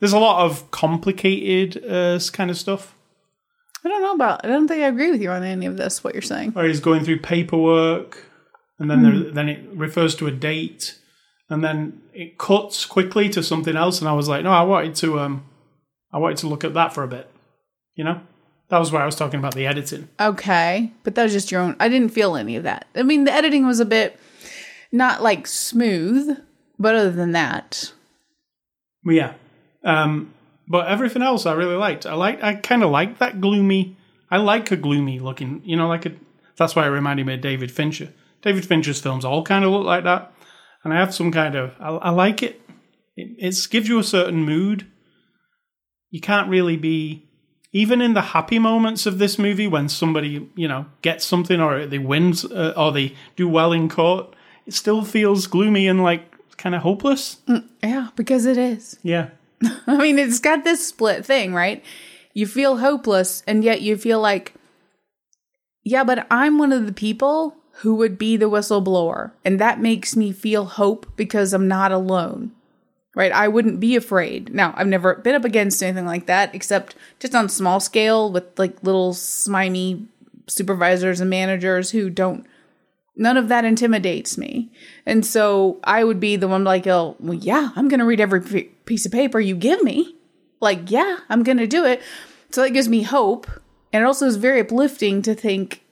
there's 0.00 0.12
a 0.12 0.18
lot 0.18 0.44
of 0.44 0.70
complicated 0.70 1.84
uh, 1.84 2.18
kind 2.32 2.50
of 2.50 2.56
stuff. 2.56 2.94
I 3.84 3.88
don't 3.88 4.02
know 4.02 4.14
about. 4.14 4.44
I 4.44 4.48
don't 4.48 4.66
think 4.66 4.82
I 4.82 4.88
agree 4.88 5.10
with 5.10 5.22
you 5.22 5.30
on 5.30 5.44
any 5.44 5.66
of 5.66 5.76
this. 5.76 6.02
What 6.02 6.14
you're 6.14 6.22
saying? 6.22 6.52
where 6.52 6.66
he's 6.66 6.80
going 6.80 7.04
through 7.04 7.20
paperwork, 7.20 8.24
and 8.78 8.90
then 8.90 9.02
there, 9.02 9.30
then 9.30 9.48
it 9.48 9.64
refers 9.72 10.14
to 10.16 10.26
a 10.26 10.32
date, 10.32 10.98
and 11.48 11.62
then 11.62 12.02
it 12.12 12.36
cuts 12.36 12.84
quickly 12.84 13.28
to 13.30 13.42
something 13.42 13.76
else. 13.76 14.00
And 14.00 14.08
I 14.08 14.12
was 14.12 14.28
like, 14.28 14.42
no, 14.42 14.50
I 14.50 14.62
wanted 14.62 14.96
to, 14.96 15.20
um, 15.20 15.44
I 16.12 16.18
wanted 16.18 16.38
to 16.38 16.48
look 16.48 16.64
at 16.64 16.74
that 16.74 16.92
for 16.92 17.04
a 17.04 17.08
bit. 17.08 17.30
You 17.94 18.04
know, 18.04 18.20
that 18.68 18.78
was 18.78 18.90
where 18.90 19.02
I 19.02 19.06
was 19.06 19.14
talking 19.14 19.38
about 19.38 19.54
the 19.54 19.66
editing. 19.66 20.08
Okay, 20.18 20.92
but 21.04 21.14
that 21.14 21.22
was 21.22 21.32
just 21.32 21.52
your 21.52 21.60
own. 21.60 21.76
I 21.78 21.88
didn't 21.88 22.10
feel 22.10 22.36
any 22.36 22.56
of 22.56 22.64
that. 22.64 22.86
I 22.96 23.02
mean, 23.02 23.24
the 23.24 23.32
editing 23.32 23.66
was 23.66 23.78
a 23.78 23.84
bit 23.86 24.18
not 24.90 25.22
like 25.22 25.46
smooth, 25.46 26.38
but 26.78 26.94
other 26.94 27.12
than 27.12 27.32
that, 27.32 27.92
yeah, 29.04 29.34
um, 29.86 30.34
but 30.68 30.88
everything 30.88 31.22
else 31.22 31.46
I 31.46 31.54
really 31.54 31.76
liked. 31.76 32.04
I 32.04 32.14
like, 32.14 32.42
I 32.42 32.56
kind 32.56 32.82
of 32.82 32.90
like 32.90 33.18
that 33.18 33.40
gloomy. 33.40 33.96
I 34.30 34.38
like 34.38 34.70
a 34.72 34.76
gloomy 34.76 35.20
looking, 35.20 35.62
you 35.64 35.76
know, 35.76 35.88
like 35.88 36.04
a. 36.04 36.12
That's 36.56 36.74
why 36.74 36.86
it 36.86 36.90
reminded 36.90 37.26
me 37.26 37.34
of 37.34 37.40
David 37.40 37.70
Fincher. 37.70 38.12
David 38.42 38.66
Fincher's 38.66 39.00
films 39.00 39.24
all 39.24 39.44
kind 39.44 39.64
of 39.64 39.70
look 39.70 39.86
like 39.86 40.04
that, 40.04 40.32
and 40.82 40.92
I 40.92 40.98
have 40.98 41.14
some 41.14 41.30
kind 41.30 41.54
of. 41.54 41.74
I, 41.78 41.90
I 41.90 42.10
like 42.10 42.42
it. 42.42 42.60
It 43.16 43.36
it's, 43.38 43.66
gives 43.68 43.88
you 43.88 43.98
a 43.98 44.04
certain 44.04 44.44
mood. 44.44 44.86
You 46.10 46.20
can't 46.20 46.48
really 46.50 46.76
be 46.76 47.28
even 47.72 48.00
in 48.00 48.14
the 48.14 48.22
happy 48.22 48.58
moments 48.58 49.06
of 49.06 49.18
this 49.18 49.38
movie 49.38 49.68
when 49.68 49.88
somebody 49.88 50.50
you 50.56 50.66
know 50.66 50.86
gets 51.02 51.24
something 51.24 51.60
or 51.60 51.86
they 51.86 51.98
win 51.98 52.34
uh, 52.50 52.72
or 52.76 52.90
they 52.90 53.14
do 53.36 53.48
well 53.48 53.72
in 53.72 53.88
court. 53.88 54.34
It 54.66 54.74
still 54.74 55.04
feels 55.04 55.46
gloomy 55.46 55.86
and 55.86 56.02
like 56.02 56.34
kind 56.56 56.74
of 56.74 56.82
hopeless. 56.82 57.36
yeah, 57.84 58.08
because 58.16 58.46
it 58.46 58.58
is. 58.58 58.98
Yeah. 59.04 59.30
I 59.86 59.96
mean, 59.96 60.18
it's 60.18 60.38
got 60.38 60.64
this 60.64 60.86
split 60.86 61.24
thing, 61.24 61.54
right? 61.54 61.84
You 62.34 62.46
feel 62.46 62.78
hopeless, 62.78 63.42
and 63.46 63.64
yet 63.64 63.80
you 63.80 63.96
feel 63.96 64.20
like, 64.20 64.54
yeah, 65.84 66.04
but 66.04 66.26
I'm 66.30 66.58
one 66.58 66.72
of 66.72 66.86
the 66.86 66.92
people 66.92 67.56
who 67.80 67.94
would 67.94 68.18
be 68.18 68.36
the 68.36 68.50
whistleblower. 68.50 69.32
And 69.44 69.60
that 69.60 69.80
makes 69.80 70.16
me 70.16 70.32
feel 70.32 70.64
hope 70.64 71.06
because 71.16 71.52
I'm 71.52 71.68
not 71.68 71.92
alone, 71.92 72.52
right? 73.14 73.32
I 73.32 73.48
wouldn't 73.48 73.80
be 73.80 73.96
afraid. 73.96 74.54
Now, 74.54 74.72
I've 74.76 74.86
never 74.86 75.14
been 75.16 75.34
up 75.34 75.44
against 75.44 75.82
anything 75.82 76.06
like 76.06 76.26
that, 76.26 76.54
except 76.54 76.94
just 77.18 77.34
on 77.34 77.48
small 77.48 77.80
scale 77.80 78.32
with 78.32 78.58
like 78.58 78.82
little 78.82 79.12
smimy 79.12 80.06
supervisors 80.46 81.20
and 81.20 81.28
managers 81.28 81.90
who 81.90 82.08
don't 82.08 82.46
none 83.16 83.36
of 83.36 83.48
that 83.48 83.64
intimidates 83.64 84.36
me. 84.38 84.70
And 85.04 85.24
so 85.24 85.80
I 85.84 86.04
would 86.04 86.20
be 86.20 86.36
the 86.36 86.48
one 86.48 86.64
like, 86.64 86.86
oh, 86.86 87.16
well, 87.18 87.34
yeah, 87.34 87.70
I'm 87.74 87.88
going 87.88 88.00
to 88.00 88.06
read 88.06 88.20
every 88.20 88.40
p- 88.40 88.70
piece 88.84 89.06
of 89.06 89.12
paper 89.12 89.40
you 89.40 89.56
give 89.56 89.82
me. 89.82 90.14
Like, 90.60 90.90
yeah, 90.90 91.18
I'm 91.28 91.42
going 91.42 91.58
to 91.58 91.66
do 91.66 91.84
it. 91.84 92.02
So 92.50 92.62
that 92.62 92.70
gives 92.70 92.88
me 92.88 93.02
hope. 93.02 93.46
And 93.92 94.02
it 94.02 94.06
also 94.06 94.26
is 94.26 94.36
very 94.36 94.60
uplifting 94.60 95.22
to 95.22 95.34
think 95.34 95.82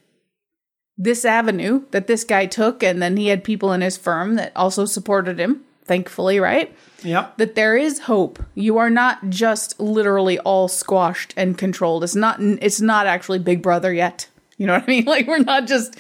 this 0.97 1.25
avenue 1.25 1.85
that 1.91 2.07
this 2.07 2.23
guy 2.25 2.47
took, 2.47 2.83
and 2.83 3.03
then 3.03 3.17
he 3.17 3.29
had 3.29 3.43
people 3.43 3.73
in 3.73 3.81
his 3.81 3.97
firm 3.97 4.35
that 4.37 4.53
also 4.55 4.85
supported 4.85 5.41
him, 5.41 5.63
thankfully, 5.85 6.39
right? 6.39 6.75
Yeah. 7.03 7.29
that 7.37 7.55
there 7.55 7.77
is 7.77 8.01
hope. 8.01 8.43
You 8.55 8.79
are 8.79 8.89
not 8.89 9.29
just 9.29 9.79
literally 9.79 10.39
all 10.39 10.69
squashed 10.69 11.35
and 11.37 11.59
controlled. 11.59 12.03
It's 12.03 12.15
not 12.15 12.41
it's 12.41 12.81
not 12.81 13.07
actually 13.07 13.41
Big 13.41 13.61
Brother 13.61 13.93
yet. 13.93 14.29
You 14.57 14.67
know 14.67 14.75
what 14.75 14.85
I 14.85 14.87
mean? 14.87 15.05
Like 15.07 15.27
we're 15.27 15.39
not 15.41 15.67
just 15.67 15.99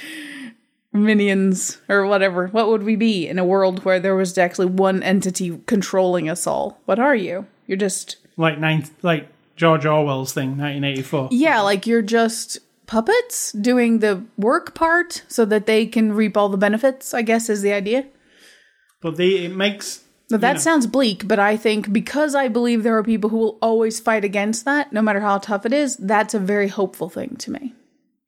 minions 0.95 1.79
or 1.89 2.07
whatever. 2.07 2.47
What 2.49 2.69
would 2.69 2.83
we 2.85 2.97
be 2.97 3.27
in 3.29 3.39
a 3.39 3.45
world 3.45 3.85
where 3.85 4.01
there 4.01 4.15
was 4.15 4.39
actually 4.39 4.67
one 4.67 5.03
entity 5.03 5.61
controlling 5.67 6.29
us 6.31 6.47
all? 6.47 6.81
What 6.87 6.99
are 6.99 7.15
you? 7.17 7.47
You're 7.67 7.77
just 7.79 8.17
Like 8.37 8.59
nine, 8.59 8.89
like 9.03 9.29
George 9.57 9.85
Orwell's 9.85 10.33
thing, 10.33 10.51
1984. 10.51 11.29
yeah, 11.33 11.61
like 11.61 11.87
you're 11.87 12.03
just 12.03 12.59
puppets 12.87 13.53
doing 13.53 13.99
the 14.01 14.23
work 14.37 14.75
part 14.75 15.23
so 15.29 15.45
that 15.47 15.67
they 15.67 15.87
can 15.87 16.13
reap 16.13 16.37
all 16.37 16.49
the 16.49 16.57
benefits, 16.57 17.13
I 17.15 17.23
guess 17.23 17.49
is 17.49 17.63
the 17.63 17.73
idea. 17.73 18.05
But 19.01 19.17
the 19.17 19.45
it 19.47 19.55
makes 19.57 20.03
But 20.31 20.41
that 20.43 20.55
know. 20.55 20.59
sounds 20.61 20.87
bleak, 20.87 21.27
but 21.27 21.39
I 21.39 21.57
think 21.57 21.93
because 21.93 22.35
I 22.35 22.49
believe 22.49 22.83
there 22.83 22.97
are 22.97 23.03
people 23.05 23.31
who 23.31 23.39
will 23.39 23.59
always 23.61 24.01
fight 24.01 24.25
against 24.25 24.65
that, 24.65 24.93
no 24.93 25.03
matter 25.03 25.21
how 25.21 25.39
tough 25.39 25.65
it 25.67 25.73
is, 25.73 25.97
that's 25.97 26.35
a 26.35 26.39
very 26.39 26.69
hopeful 26.69 27.09
thing 27.09 27.37
to 27.39 27.51
me. 27.51 27.75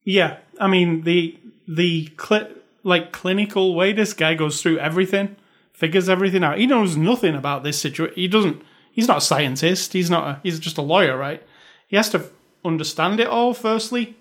yeah. 0.04 0.38
I 0.58 0.68
mean 0.68 1.02
the 1.02 1.36
the 1.66 2.06
cli- 2.16 2.54
like 2.82 3.12
clinical 3.12 3.74
way 3.74 3.92
this 3.92 4.12
guy 4.12 4.34
goes 4.34 4.62
through 4.62 4.78
everything, 4.78 5.36
figures 5.72 6.08
everything 6.08 6.44
out. 6.44 6.58
He 6.58 6.66
knows 6.66 6.96
nothing 6.96 7.34
about 7.34 7.64
this 7.64 7.80
situation. 7.80 8.14
He 8.14 8.28
doesn't. 8.28 8.62
He's 8.92 9.08
not 9.08 9.18
a 9.18 9.22
scientist. 9.22 9.92
He's 9.92 10.10
not. 10.10 10.26
A, 10.26 10.40
he's 10.42 10.58
just 10.58 10.78
a 10.78 10.82
lawyer, 10.82 11.16
right? 11.16 11.42
He 11.86 11.96
has 11.96 12.08
to 12.10 12.30
understand 12.64 13.20
it 13.20 13.28
all 13.28 13.54
firstly, 13.54 14.16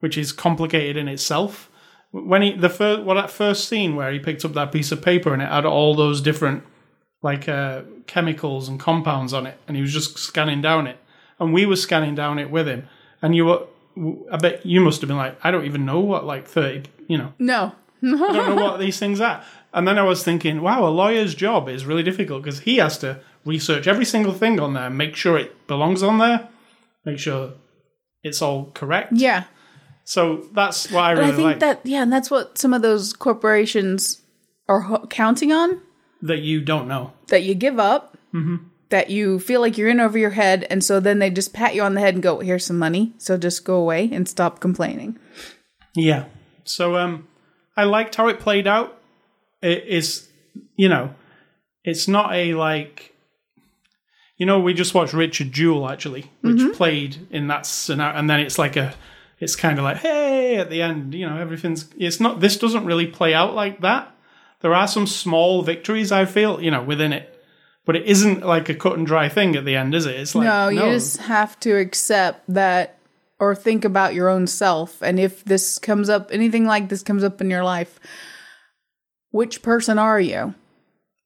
which 0.00 0.18
is 0.18 0.32
complicated 0.32 0.96
in 0.96 1.08
itself. 1.08 1.70
When 2.10 2.42
he 2.42 2.52
the 2.52 2.68
first 2.68 3.02
well 3.02 3.16
that 3.16 3.30
first 3.30 3.68
scene 3.68 3.96
where 3.96 4.12
he 4.12 4.18
picked 4.18 4.44
up 4.44 4.54
that 4.54 4.72
piece 4.72 4.92
of 4.92 5.02
paper 5.02 5.32
and 5.32 5.42
it 5.42 5.48
had 5.48 5.66
all 5.66 5.94
those 5.94 6.20
different 6.20 6.64
like 7.22 7.48
uh, 7.48 7.82
chemicals 8.06 8.68
and 8.68 8.78
compounds 8.78 9.32
on 9.32 9.46
it, 9.46 9.58
and 9.66 9.76
he 9.76 9.82
was 9.82 9.92
just 9.92 10.18
scanning 10.18 10.62
down 10.62 10.86
it, 10.86 10.98
and 11.38 11.52
we 11.52 11.66
were 11.66 11.76
scanning 11.76 12.14
down 12.14 12.38
it 12.38 12.50
with 12.50 12.66
him, 12.66 12.88
and 13.22 13.34
you 13.36 13.46
were. 13.46 13.66
I 14.30 14.36
bet 14.36 14.64
you 14.66 14.80
must 14.80 15.00
have 15.00 15.08
been 15.08 15.16
like, 15.16 15.38
I 15.42 15.50
don't 15.50 15.64
even 15.64 15.84
know 15.86 16.00
what 16.00 16.24
like 16.24 16.46
thirty, 16.46 16.90
you 17.08 17.18
know, 17.18 17.32
No. 17.38 17.72
I 18.02 18.32
don't 18.32 18.56
know 18.56 18.62
what 18.62 18.78
these 18.78 18.98
things 18.98 19.20
are. 19.20 19.42
And 19.72 19.88
then 19.88 19.98
I 19.98 20.02
was 20.02 20.22
thinking, 20.22 20.60
wow, 20.60 20.86
a 20.86 20.90
lawyer's 20.90 21.34
job 21.34 21.68
is 21.68 21.84
really 21.86 22.02
difficult 22.02 22.42
because 22.42 22.60
he 22.60 22.76
has 22.76 22.98
to 22.98 23.20
research 23.44 23.86
every 23.86 24.04
single 24.04 24.32
thing 24.32 24.60
on 24.60 24.74
there, 24.74 24.90
make 24.90 25.16
sure 25.16 25.36
it 25.38 25.66
belongs 25.66 26.02
on 26.02 26.18
there, 26.18 26.48
make 27.04 27.18
sure 27.18 27.52
it's 28.22 28.42
all 28.42 28.70
correct. 28.74 29.12
Yeah. 29.14 29.44
So 30.04 30.46
that's 30.52 30.90
what 30.90 31.04
I 31.04 31.14
But 31.14 31.20
really 31.20 31.32
I 31.32 31.36
think 31.36 31.46
like 31.46 31.58
that, 31.60 31.80
yeah, 31.84 32.02
and 32.02 32.12
that's 32.12 32.30
what 32.30 32.58
some 32.58 32.72
of 32.74 32.82
those 32.82 33.12
corporations 33.12 34.22
are 34.68 34.80
ho- 34.80 35.06
counting 35.08 35.52
on 35.52 35.80
that 36.22 36.38
you 36.40 36.60
don't 36.60 36.86
know. 36.86 37.12
that 37.28 37.42
you 37.42 37.54
give 37.54 37.78
up, 37.78 38.16
mm-hmm. 38.32 38.56
That 38.90 39.10
you 39.10 39.38
feel 39.38 39.60
like 39.60 39.76
you're 39.76 39.88
in 39.88 40.00
over 40.00 40.18
your 40.18 40.30
head, 40.30 40.66
and 40.70 40.82
so 40.82 41.00
then 41.00 41.18
they 41.18 41.30
just 41.30 41.52
pat 41.52 41.74
you 41.74 41.82
on 41.82 41.94
the 41.94 42.00
head 42.00 42.14
and 42.14 42.22
go, 42.22 42.40
here's 42.40 42.64
some 42.64 42.78
money, 42.78 43.12
so 43.18 43.36
just 43.36 43.64
go 43.64 43.76
away 43.76 44.08
and 44.12 44.28
stop 44.28 44.60
complaining. 44.60 45.18
Yeah. 45.94 46.26
So 46.64 46.96
um, 46.96 47.26
I 47.76 47.84
liked 47.84 48.14
how 48.14 48.28
it 48.28 48.40
played 48.40 48.66
out. 48.66 49.00
It 49.62 49.84
is, 49.86 50.28
you 50.76 50.88
know, 50.88 51.14
it's 51.84 52.06
not 52.06 52.32
a 52.34 52.54
like, 52.54 53.14
you 54.36 54.46
know, 54.46 54.60
we 54.60 54.74
just 54.74 54.94
watched 54.94 55.14
Richard 55.14 55.52
Jewell 55.52 55.88
actually, 55.88 56.30
which 56.42 56.76
played 56.76 57.26
in 57.30 57.48
that 57.48 57.66
scenario, 57.66 58.16
and 58.16 58.28
then 58.28 58.40
it's 58.40 58.58
like 58.58 58.76
a 58.76 58.94
it's 59.38 59.56
kind 59.56 59.78
of 59.78 59.84
like, 59.84 59.98
hey, 59.98 60.56
at 60.56 60.70
the 60.70 60.82
end, 60.82 61.14
you 61.14 61.28
know, 61.28 61.36
everything's. 61.38 61.88
It's 61.98 62.20
not. 62.20 62.40
This 62.40 62.56
doesn't 62.56 62.86
really 62.86 63.06
play 63.06 63.34
out 63.34 63.54
like 63.54 63.80
that. 63.80 64.14
There 64.60 64.74
are 64.74 64.88
some 64.88 65.06
small 65.06 65.62
victories 65.62 66.10
I 66.10 66.24
feel, 66.24 66.60
you 66.60 66.70
know, 66.70 66.82
within 66.82 67.12
it, 67.12 67.35
but 67.86 67.96
it 67.96 68.04
isn't 68.04 68.44
like 68.44 68.68
a 68.68 68.74
cut 68.74 68.98
and 68.98 69.06
dry 69.06 69.28
thing 69.28 69.56
at 69.56 69.64
the 69.64 69.76
end, 69.76 69.94
is 69.94 70.04
it? 70.04 70.16
It's 70.16 70.34
like 70.34 70.44
no, 70.44 70.68
you 70.68 70.80
just 70.80 71.18
have 71.18 71.58
to 71.60 71.76
accept 71.76 72.42
that 72.48 72.98
or 73.38 73.54
think 73.54 73.84
about 73.84 74.14
your 74.14 74.28
own 74.28 74.46
self. 74.46 75.00
And 75.02 75.20
if 75.20 75.44
this 75.44 75.78
comes 75.78 76.08
up, 76.08 76.30
anything 76.32 76.66
like 76.66 76.88
this 76.88 77.02
comes 77.02 77.22
up 77.22 77.40
in 77.40 77.48
your 77.48 77.64
life, 77.64 78.00
which 79.30 79.62
person 79.62 79.98
are 79.98 80.20
you? 80.20 80.54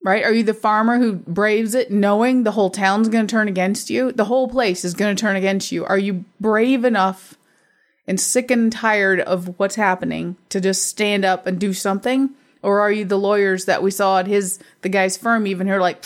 Right? 0.02 0.24
Are 0.24 0.32
you 0.32 0.42
the 0.42 0.54
farmer 0.54 0.98
who 0.98 1.14
braves 1.14 1.74
it 1.74 1.90
knowing 1.90 2.42
the 2.42 2.52
whole 2.52 2.70
town's 2.70 3.08
going 3.08 3.26
to 3.26 3.30
turn 3.30 3.48
against 3.48 3.90
you? 3.90 4.12
The 4.12 4.24
whole 4.24 4.48
place 4.48 4.84
is 4.84 4.94
going 4.94 5.14
to 5.14 5.20
turn 5.20 5.36
against 5.36 5.72
you. 5.72 5.84
Are 5.84 5.98
you 5.98 6.24
brave 6.40 6.84
enough 6.84 7.36
and 8.06 8.18
sick 8.18 8.50
and 8.50 8.72
tired 8.72 9.20
of 9.20 9.58
what's 9.58 9.74
happening 9.74 10.36
to 10.48 10.60
just 10.60 10.86
stand 10.88 11.24
up 11.24 11.46
and 11.46 11.58
do 11.58 11.72
something? 11.72 12.30
Or 12.62 12.80
are 12.80 12.90
you 12.90 13.04
the 13.04 13.18
lawyers 13.18 13.66
that 13.66 13.82
we 13.82 13.90
saw 13.90 14.18
at 14.18 14.26
his, 14.26 14.58
the 14.82 14.88
guy's 14.88 15.16
firm, 15.16 15.46
even 15.46 15.66
who 15.66 15.74
are 15.74 15.80
like, 15.80 16.02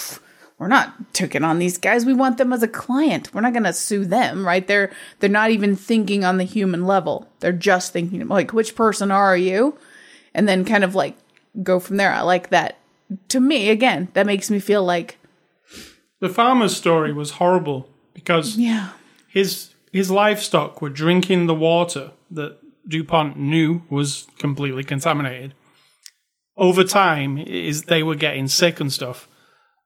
we're 0.59 0.69
not 0.69 1.13
taking 1.13 1.43
on 1.43 1.59
these 1.59 1.79
guys. 1.79 2.07
We 2.07 2.15
want 2.15 2.39
them 2.39 2.53
as 2.53 2.63
a 2.63 2.69
client. 2.69 3.35
We're 3.35 3.41
not 3.41 3.53
going 3.53 3.65
to 3.65 3.73
sue 3.73 4.05
them, 4.05 4.47
right? 4.47 4.67
They're 4.67 4.93
they're 5.19 5.29
not 5.29 5.51
even 5.51 5.75
thinking 5.75 6.25
on 6.25 6.39
the 6.39 6.45
human 6.45 6.87
level. 6.87 7.29
They're 7.41 7.53
just 7.53 7.93
thinking 7.93 8.27
like, 8.29 8.53
which 8.53 8.77
person 8.77 9.11
are 9.11 9.37
you? 9.37 9.77
And 10.33 10.49
then 10.49 10.65
kind 10.65 10.85
of 10.85 10.95
like 10.95 11.17
go 11.63 11.81
from 11.81 11.97
there. 11.97 12.13
I 12.13 12.21
like 12.21 12.51
that. 12.51 12.79
To 13.29 13.41
me, 13.41 13.69
again, 13.69 14.09
that 14.15 14.27
makes 14.27 14.51
me 14.51 14.61
feel 14.61 14.85
like 14.85 15.19
the 16.21 16.29
farmer's 16.29 16.77
story 16.77 17.13
was 17.13 17.33
horrible 17.33 17.89
because 18.15 18.57
yeah, 18.57 18.91
his 19.29 19.75
his 19.93 20.11
livestock 20.11 20.81
were 20.81 20.89
drinking 20.89 21.47
the 21.47 21.55
water 21.55 22.13
that 22.31 22.59
DuPont 22.89 23.37
knew 23.37 23.83
was 23.91 24.27
completely 24.39 24.85
contaminated. 24.85 25.55
Over 26.57 26.85
time, 26.85 27.39
is 27.39 27.85
they 27.85 28.05
were 28.05 28.15
getting 28.15 28.47
sick 28.47 28.79
and 28.79 28.93
stuff 28.93 29.29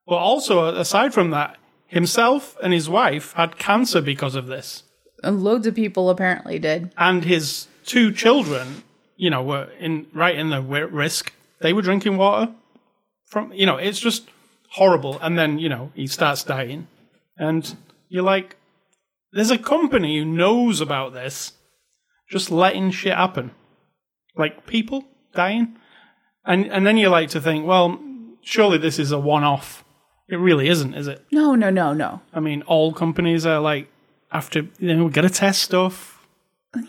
but 0.08 0.16
also, 0.16 0.74
aside 0.74 1.12
from 1.12 1.30
that, 1.30 1.58
himself 1.86 2.56
and 2.62 2.72
his 2.72 2.88
wife 2.88 3.34
had 3.34 3.58
cancer 3.58 4.00
because 4.00 4.34
of 4.34 4.46
this. 4.46 4.82
And 5.22 5.44
loads 5.44 5.66
of 5.66 5.74
people 5.74 6.08
apparently 6.08 6.58
did. 6.58 6.92
And 6.96 7.24
his 7.24 7.66
two 7.84 8.10
children, 8.12 8.84
you 9.16 9.28
know, 9.28 9.42
were 9.42 9.68
in 9.78 10.06
right 10.14 10.34
in 10.34 10.48
the 10.48 10.62
risk. 10.62 11.34
They 11.60 11.74
were 11.74 11.82
drinking 11.82 12.16
water 12.16 12.52
from, 13.26 13.52
you 13.52 13.66
know, 13.66 13.76
it's 13.76 14.00
just 14.00 14.30
horrible. 14.70 15.18
And 15.20 15.38
then, 15.38 15.58
you 15.58 15.68
know, 15.68 15.92
he 15.94 16.06
starts 16.06 16.42
dying. 16.42 16.86
And 17.36 17.76
you're 18.08 18.22
like, 18.22 18.56
there's 19.32 19.50
a 19.50 19.58
company 19.58 20.18
who 20.18 20.24
knows 20.24 20.80
about 20.80 21.12
this, 21.12 21.52
just 22.30 22.50
letting 22.50 22.92
shit 22.92 23.14
happen. 23.14 23.50
Like 24.36 24.66
people 24.66 25.04
dying. 25.34 25.76
And 26.46 26.66
and 26.66 26.86
then 26.86 26.96
you 26.96 27.10
like 27.10 27.28
to 27.30 27.42
think, 27.42 27.66
well, 27.66 28.00
surely 28.40 28.78
this 28.78 28.98
is 28.98 29.12
a 29.12 29.18
one 29.18 29.44
off 29.44 29.84
it 30.28 30.36
really 30.36 30.68
isn't, 30.68 30.94
is 30.94 31.08
it? 31.08 31.24
No, 31.32 31.54
no, 31.54 31.70
no, 31.70 31.92
no. 31.92 32.20
I 32.32 32.40
mean, 32.40 32.62
all 32.62 32.92
companies 32.92 33.46
are 33.46 33.60
like, 33.60 33.88
after, 34.30 34.68
you 34.78 34.94
know, 34.94 35.04
we 35.04 35.10
got 35.10 35.22
to 35.22 35.30
test 35.30 35.62
stuff. 35.62 36.26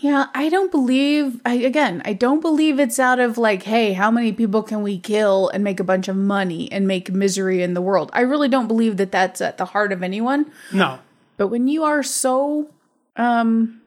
Yeah, 0.02 0.26
I 0.34 0.50
don't 0.50 0.72
believe, 0.72 1.40
I, 1.46 1.54
again, 1.54 2.02
I 2.04 2.12
don't 2.12 2.42
believe 2.42 2.80
it's 2.80 3.00
out 3.00 3.20
of 3.20 3.38
like, 3.38 3.64
hey, 3.64 3.94
how 3.94 4.12
many 4.12 4.34
people 4.34 4.62
can 4.62 4.84
we 4.84 5.00
kill 5.00 5.48
and 5.50 5.64
make 5.64 5.80
a 5.80 5.86
bunch 5.86 6.10
of 6.10 6.18
money 6.18 6.70
and 6.70 6.86
make 6.86 7.14
misery 7.14 7.64
in 7.64 7.76
the 7.76 7.82
world? 7.82 8.10
I 8.14 8.22
really 8.22 8.50
don't 8.50 8.68
believe 8.68 8.98
that 8.98 9.14
that's 9.14 9.40
at 9.40 9.58
the 9.58 9.66
heart 9.66 9.94
of 9.94 10.04
anyone. 10.04 10.52
No. 10.74 11.00
But 11.38 11.48
when 11.48 11.70
you 11.70 11.86
are 11.86 12.04
so, 12.04 12.70
um, 13.16 13.82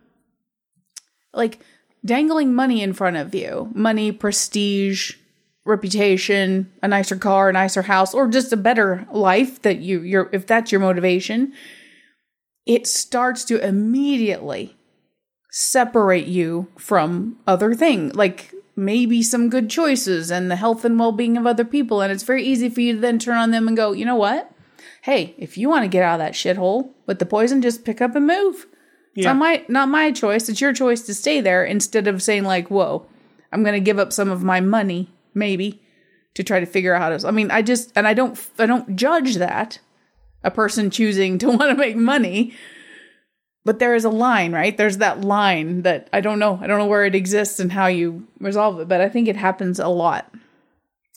like 1.35 1.61
dangling 2.03 2.55
money 2.55 2.83
in 2.83 2.95
front 2.95 3.19
of 3.19 3.35
you, 3.35 3.71
money, 3.75 4.12
prestige, 4.12 5.17
reputation, 5.64 6.72
a 6.83 6.88
nicer 6.88 7.16
car, 7.16 7.48
a 7.48 7.53
nicer 7.53 7.83
house, 7.83 8.14
or 8.14 8.29
just 8.29 8.53
a 8.53 8.57
better 8.57 9.07
life 9.12 9.62
that 9.62 9.79
you 9.79 10.01
you're 10.01 10.29
if 10.33 10.46
that's 10.46 10.72
your 10.72 10.81
motivation, 10.81 11.53
it 12.66 12.87
starts 12.87 13.44
to 13.44 13.64
immediately 13.64 14.77
separate 15.51 16.27
you 16.27 16.68
from 16.79 17.38
other 17.46 17.75
things, 17.75 18.14
like 18.14 18.53
maybe 18.75 19.22
some 19.22 19.51
good 19.51 19.68
choices 19.68 20.31
and 20.31 20.51
the 20.51 20.57
health 20.57 20.85
and 20.85 20.98
well-being 20.98 21.37
of 21.37 21.46
other 21.46 21.64
people. 21.64 22.01
And 22.01 22.11
it's 22.11 22.22
very 22.22 22.42
easy 22.42 22.70
for 22.70 22.81
you 22.81 22.94
to 22.94 23.01
then 23.01 23.18
turn 23.18 23.37
on 23.37 23.51
them 23.51 23.68
and 23.68 23.77
go, 23.77 23.92
you 23.92 24.07
know 24.07 24.16
what? 24.16 24.51
Hey, 25.03 25.35
if 25.37 25.59
you 25.59 25.68
want 25.68 25.85
to 25.85 25.88
get 25.88 26.03
out 26.03 26.14
of 26.14 26.20
that 26.20 26.33
shithole 26.33 26.92
with 27.07 27.18
the 27.18 27.27
poison, 27.27 27.61
just 27.61 27.85
pick 27.85 28.01
up 28.01 28.16
and 28.16 28.27
move. 28.27 28.66
It's 29.14 29.27
not 29.27 29.37
my 29.37 29.64
not 29.68 29.88
my 29.90 30.11
choice. 30.11 30.48
It's 30.48 30.61
your 30.61 30.72
choice 30.72 31.03
to 31.03 31.14
stay 31.14 31.40
there 31.42 31.64
instead 31.64 32.07
of 32.07 32.22
saying 32.22 32.44
like, 32.44 32.70
whoa, 32.70 33.07
I'm 33.53 33.62
gonna 33.62 33.81
give 33.81 33.98
up 33.98 34.12
some 34.12 34.31
of 34.31 34.42
my 34.42 34.61
money 34.61 35.11
maybe 35.35 35.83
to 36.35 36.42
try 36.42 36.61
to 36.61 36.66
figure 36.66 36.95
out 36.95 37.03
how 37.03 37.16
to 37.16 37.29
I 37.29 37.31
mean, 37.31 37.51
I 37.51 37.62
just 37.62 37.92
and 37.95 38.07
I 38.07 38.14
don't 38.14 38.38
I 38.59 38.66
don't 38.66 38.97
judge 38.97 39.37
that 39.37 39.79
a 40.45 40.51
person 40.51 40.90
choosing 40.90 41.38
to 41.38 41.49
want 41.57 41.71
to 41.71 41.75
make 41.75 41.97
money. 41.97 42.55
But 43.64 43.79
there 43.79 43.95
is 43.95 44.05
a 44.05 44.11
line, 44.11 44.53
right? 44.53 44.77
There's 44.77 44.99
that 44.99 45.21
line 45.21 45.83
that 45.83 46.09
I 46.12 46.21
don't 46.21 46.40
know. 46.40 46.59
I 46.61 46.66
don't 46.66 46.79
know 46.79 46.87
where 46.87 47.05
it 47.05 47.14
exists 47.14 47.61
and 47.61 47.71
how 47.71 47.87
you 47.87 48.27
resolve 48.40 48.81
it, 48.81 48.88
but 48.88 49.01
I 49.01 49.09
think 49.09 49.29
it 49.29 49.37
happens 49.37 49.79
a 49.79 49.88
lot. 49.88 50.33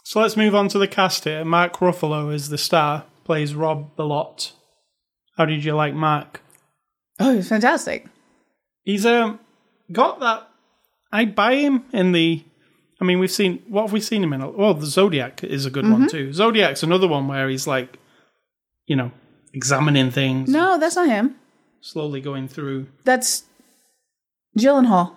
So 0.04 0.20
let's 0.20 0.38
move 0.38 0.54
on 0.54 0.68
to 0.70 0.78
the 0.78 0.88
cast 0.88 1.24
here. 1.24 1.44
Mark 1.44 1.78
Ruffalo 1.78 2.32
is 2.32 2.50
the 2.50 2.60
star, 2.60 3.06
plays 3.24 3.56
Rob 3.56 3.96
Bilott. 3.98 4.52
How 5.38 5.46
did 5.46 5.66
you 5.66 5.74
like 5.74 5.96
Mark? 5.96 6.42
Oh, 7.20 7.34
he's 7.34 7.50
fantastic. 7.50 8.06
He's 8.84 9.06
um 9.08 9.40
got 9.92 10.20
that 10.20 10.48
I 11.12 11.26
buy 11.26 11.56
him 11.56 11.86
in 11.92 12.12
the 12.12 12.44
I 13.02 13.04
mean, 13.04 13.20
we've 13.20 13.32
seen 13.32 13.62
what 13.68 13.84
have 13.84 13.94
we 13.94 14.00
seen 14.00 14.24
him 14.24 14.34
in? 14.34 14.56
Well, 14.56 14.74
the 14.74 14.86
Zodiac 14.86 15.44
is 15.44 15.66
a 15.66 15.70
good 15.70 15.86
mm-hmm. 15.86 16.02
one 16.02 16.10
too. 16.10 16.34
Zodiac's 16.34 16.84
another 16.84 17.08
one 17.08 17.28
where 17.28 17.50
he's 17.50 17.68
like, 17.68 17.98
you 18.88 18.96
know, 18.96 19.12
examining 19.54 20.12
things. 20.12 20.50
No, 20.50 20.78
that's 20.78 20.96
not 20.96 21.08
him. 21.08 21.36
Slowly 21.82 22.22
going 22.22 22.48
through. 22.48 22.88
That's 23.04 23.44
Gyllenhaal. 24.58 25.16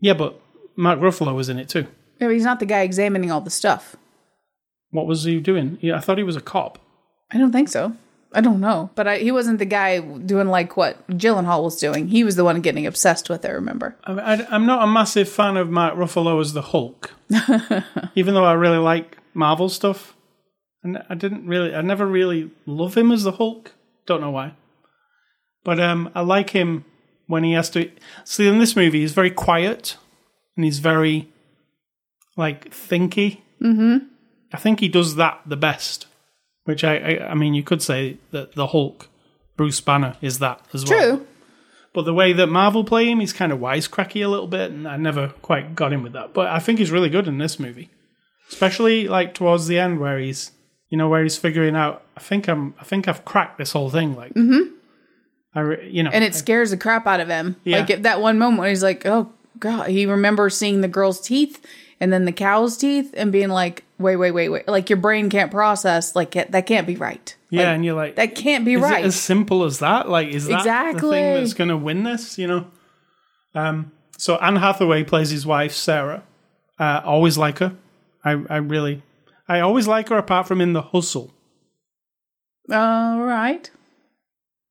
Yeah, 0.00 0.14
but 0.14 0.40
Mark 0.74 1.00
Ruffalo 1.00 1.34
was 1.34 1.48
in 1.48 1.58
it 1.58 1.68
too. 1.68 1.86
Yeah, 2.18 2.28
but 2.28 2.30
he's 2.30 2.44
not 2.44 2.60
the 2.60 2.66
guy 2.66 2.80
examining 2.80 3.30
all 3.30 3.40
the 3.40 3.50
stuff. 3.50 3.96
What 4.90 5.06
was 5.06 5.24
he 5.24 5.40
doing? 5.40 5.78
Yeah, 5.80 5.96
I 5.96 6.00
thought 6.00 6.18
he 6.18 6.24
was 6.24 6.36
a 6.36 6.40
cop. 6.40 6.78
I 7.30 7.38
don't 7.38 7.52
think 7.52 7.68
so. 7.68 7.94
I 8.32 8.40
don't 8.40 8.60
know, 8.60 8.90
but 8.94 9.06
I, 9.06 9.18
he 9.18 9.30
wasn't 9.32 9.58
the 9.58 9.64
guy 9.64 10.00
doing 10.00 10.48
like 10.48 10.76
what 10.76 11.06
Gyllenhaal 11.08 11.64
was 11.64 11.76
doing. 11.76 12.08
He 12.08 12.24
was 12.24 12.36
the 12.36 12.44
one 12.44 12.60
getting 12.60 12.86
obsessed 12.86 13.30
with 13.30 13.44
it. 13.44 13.50
Remember? 13.50 13.96
I, 14.04 14.46
am 14.50 14.66
not 14.66 14.82
a 14.82 14.86
massive 14.86 15.28
fan 15.28 15.56
of 15.56 15.70
Mark 15.70 15.94
Ruffalo 15.94 16.40
as 16.40 16.52
the 16.52 16.62
Hulk, 16.62 17.14
even 18.14 18.34
though 18.34 18.44
I 18.44 18.52
really 18.52 18.78
like 18.78 19.18
Marvel 19.32 19.68
stuff. 19.68 20.14
And 20.82 21.02
I 21.08 21.14
didn't 21.14 21.46
really, 21.46 21.74
I 21.74 21.80
never 21.80 22.06
really 22.06 22.50
love 22.66 22.96
him 22.96 23.10
as 23.10 23.24
the 23.24 23.32
Hulk. 23.32 23.72
Don't 24.06 24.20
know 24.20 24.30
why, 24.30 24.54
but 25.64 25.80
um, 25.80 26.10
I 26.14 26.20
like 26.20 26.50
him 26.50 26.84
when 27.26 27.42
he 27.42 27.52
has 27.52 27.70
to. 27.70 27.90
See, 28.24 28.46
in 28.46 28.58
this 28.58 28.76
movie, 28.76 29.00
he's 29.00 29.12
very 29.12 29.30
quiet 29.30 29.96
and 30.56 30.64
he's 30.64 30.78
very 30.78 31.32
like 32.36 32.70
thinky. 32.70 33.40
Mm-hmm. 33.62 34.06
I 34.52 34.58
think 34.58 34.80
he 34.80 34.88
does 34.88 35.16
that 35.16 35.40
the 35.46 35.56
best. 35.56 36.06
Which 36.66 36.84
I, 36.84 36.96
I, 36.96 37.30
I 37.30 37.34
mean, 37.34 37.54
you 37.54 37.62
could 37.62 37.80
say 37.80 38.18
that 38.32 38.54
the 38.54 38.66
Hulk, 38.66 39.08
Bruce 39.56 39.80
Banner, 39.80 40.16
is 40.20 40.40
that 40.40 40.60
as 40.74 40.84
well. 40.84 41.16
True. 41.16 41.26
But 41.94 42.02
the 42.02 42.12
way 42.12 42.34
that 42.34 42.48
Marvel 42.48 42.84
play 42.84 43.08
him, 43.08 43.20
he's 43.20 43.32
kind 43.32 43.52
of 43.52 43.58
wisecracky 43.58 44.22
a 44.22 44.28
little 44.28 44.46
bit, 44.46 44.70
and 44.70 44.86
I 44.86 44.98
never 44.98 45.28
quite 45.40 45.74
got 45.74 45.94
him 45.94 46.02
with 46.02 46.12
that. 46.12 46.34
But 46.34 46.48
I 46.48 46.58
think 46.58 46.78
he's 46.78 46.90
really 46.90 47.08
good 47.08 47.26
in 47.26 47.38
this 47.38 47.58
movie, 47.58 47.88
especially 48.50 49.08
like 49.08 49.32
towards 49.32 49.66
the 49.66 49.78
end 49.78 49.98
where 49.98 50.18
he's, 50.18 50.50
you 50.90 50.98
know, 50.98 51.08
where 51.08 51.22
he's 51.22 51.38
figuring 51.38 51.74
out. 51.74 52.02
I 52.14 52.20
think 52.20 52.48
I'm, 52.48 52.74
I 52.78 52.84
think 52.84 53.08
I've 53.08 53.24
cracked 53.24 53.56
this 53.56 53.72
whole 53.72 53.88
thing. 53.88 54.14
Like, 54.14 54.34
mm-hmm. 54.34 54.74
I, 55.54 55.60
re- 55.60 55.88
you 55.90 56.02
know, 56.02 56.10
and 56.12 56.22
it 56.22 56.34
scares 56.34 56.70
the 56.70 56.76
crap 56.76 57.06
out 57.06 57.20
of 57.20 57.28
him. 57.28 57.56
Yeah. 57.64 57.78
Like 57.78 57.90
at 57.90 58.02
that 58.02 58.20
one 58.20 58.38
moment, 58.38 58.60
when 58.60 58.68
he's 58.68 58.82
like, 58.82 59.06
"Oh 59.06 59.32
God," 59.58 59.88
he 59.88 60.04
remembers 60.04 60.54
seeing 60.54 60.82
the 60.82 60.88
girl's 60.88 61.20
teeth 61.20 61.64
and 61.98 62.12
then 62.12 62.26
the 62.26 62.32
cow's 62.32 62.76
teeth, 62.76 63.14
and 63.16 63.32
being 63.32 63.48
like, 63.48 63.84
wait, 63.98 64.16
wait, 64.16 64.30
wait, 64.30 64.48
wait. 64.48 64.68
Like 64.68 64.90
your 64.90 64.98
brain 64.98 65.30
can't 65.30 65.50
process. 65.50 66.14
Like 66.14 66.32
that 66.32 66.66
can't 66.66 66.86
be 66.86 66.96
right. 66.96 67.34
Yeah, 67.50 67.64
like, 67.64 67.74
and 67.74 67.84
you're 67.84 67.94
like, 67.94 68.16
that 68.16 68.34
can't 68.34 68.64
be 68.64 68.76
right. 68.76 69.04
as 69.04 69.18
simple 69.18 69.64
as 69.64 69.78
that? 69.78 70.08
Like, 70.08 70.28
is 70.28 70.46
that 70.48 70.58
exactly. 70.60 71.00
the 71.08 71.14
thing 71.14 71.34
that's 71.34 71.54
going 71.54 71.68
to 71.68 71.76
win 71.76 72.04
this? 72.04 72.38
You 72.38 72.46
know. 72.46 72.66
Um. 73.54 73.92
So 74.18 74.36
Anne 74.36 74.56
Hathaway 74.56 75.04
plays 75.04 75.30
his 75.30 75.46
wife 75.46 75.72
Sarah. 75.72 76.22
Uh, 76.78 77.00
always 77.04 77.38
like 77.38 77.58
her. 77.58 77.76
I 78.24 78.42
I 78.48 78.56
really, 78.56 79.02
I 79.48 79.60
always 79.60 79.86
like 79.86 80.08
her 80.08 80.18
apart 80.18 80.48
from 80.48 80.60
in 80.60 80.72
the 80.72 80.82
Hustle. 80.82 81.32
All 82.70 83.20
right. 83.20 83.70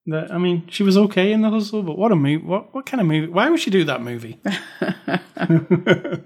That 0.08 0.32
I 0.32 0.38
mean, 0.38 0.68
she 0.70 0.84
was 0.84 0.98
okay 0.98 1.32
in 1.32 1.42
the 1.42 1.50
Hustle, 1.50 1.82
but 1.82 1.98
what 1.98 2.12
a 2.12 2.16
movie! 2.16 2.46
What 2.46 2.76
what 2.76 2.86
kind 2.86 3.02
of 3.02 3.08
movie? 3.08 3.28
Why 3.28 3.50
would 3.50 3.60
she 3.60 3.72
do 3.72 3.86
that 3.86 4.02
movie? 4.02 4.40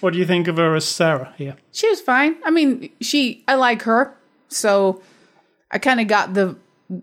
What 0.00 0.12
do 0.12 0.18
you 0.18 0.26
think 0.26 0.48
of 0.48 0.56
her 0.56 0.74
as 0.74 0.86
Sarah 0.86 1.34
here? 1.36 1.56
She 1.72 1.88
was 1.88 2.00
fine. 2.00 2.36
I 2.44 2.50
mean, 2.50 2.90
she 3.00 3.44
I 3.48 3.54
like 3.54 3.82
her, 3.82 4.16
so 4.48 5.02
I 5.70 5.78
kind 5.78 6.00
of 6.00 6.06
got 6.06 6.34
the 6.34 6.56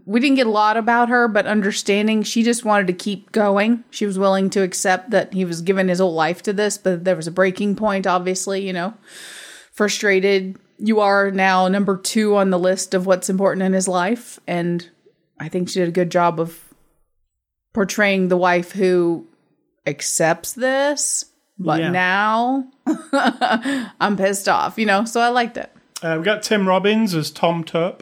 we 0.05 0.19
didn't 0.19 0.38
get 0.38 0.47
a 0.47 0.51
lot 0.51 0.77
about 0.77 1.10
her, 1.10 1.27
but 1.27 1.45
understanding 1.45 2.23
she 2.23 2.41
just 2.41 2.65
wanted 2.65 2.88
to 2.88 2.93
keep 2.93 3.31
going. 3.31 3.84
She 3.91 4.05
was 4.05 4.17
willing 4.17 4.49
to 4.51 4.63
accept 4.63 5.12
that 5.12 5.34
he 5.34 5.45
was 5.45 5.62
giving 5.62 5.88
his 5.88 5.99
whole 5.99 6.13
life 6.13 6.41
to 6.43 6.53
this, 6.53 6.77
but 6.77 7.03
there 7.03 7.15
was 7.15 7.27
a 7.27 7.31
breaking 7.31 7.75
point, 7.75 8.08
obviously, 8.08 8.65
you 8.65 8.73
know. 8.73 8.95
Frustrated. 9.71 10.58
You 10.79 11.01
are 11.01 11.29
now 11.29 11.67
number 11.67 11.97
two 11.97 12.36
on 12.36 12.49
the 12.49 12.60
list 12.60 12.93
of 12.93 13.05
what's 13.05 13.29
important 13.29 13.63
in 13.63 13.73
his 13.73 13.88
life. 13.88 14.39
And 14.47 14.89
I 15.39 15.49
think 15.49 15.69
she 15.69 15.79
did 15.79 15.89
a 15.89 15.91
good 15.91 16.10
job 16.10 16.39
of 16.39 16.60
portraying 17.73 18.29
the 18.29 18.38
wife 18.38 18.71
who 18.71 19.27
accepts 19.86 20.53
this, 20.53 21.25
but 21.58 21.80
Yeah. 21.80 21.89
now 21.91 22.68
I'm 24.00 24.18
pissed 24.18 24.48
off, 24.50 24.78
you 24.78 24.86
know. 24.86 25.06
So 25.06 25.22
I 25.22 25.30
liked 25.30 25.58
it. 25.58 25.72
Uh, 26.02 26.15
we 26.20 26.24
got 26.26 26.44
Tim 26.44 26.68
Robbins 26.68 27.13
as 27.15 27.32
Tom 27.32 27.63
Terp. 27.63 28.02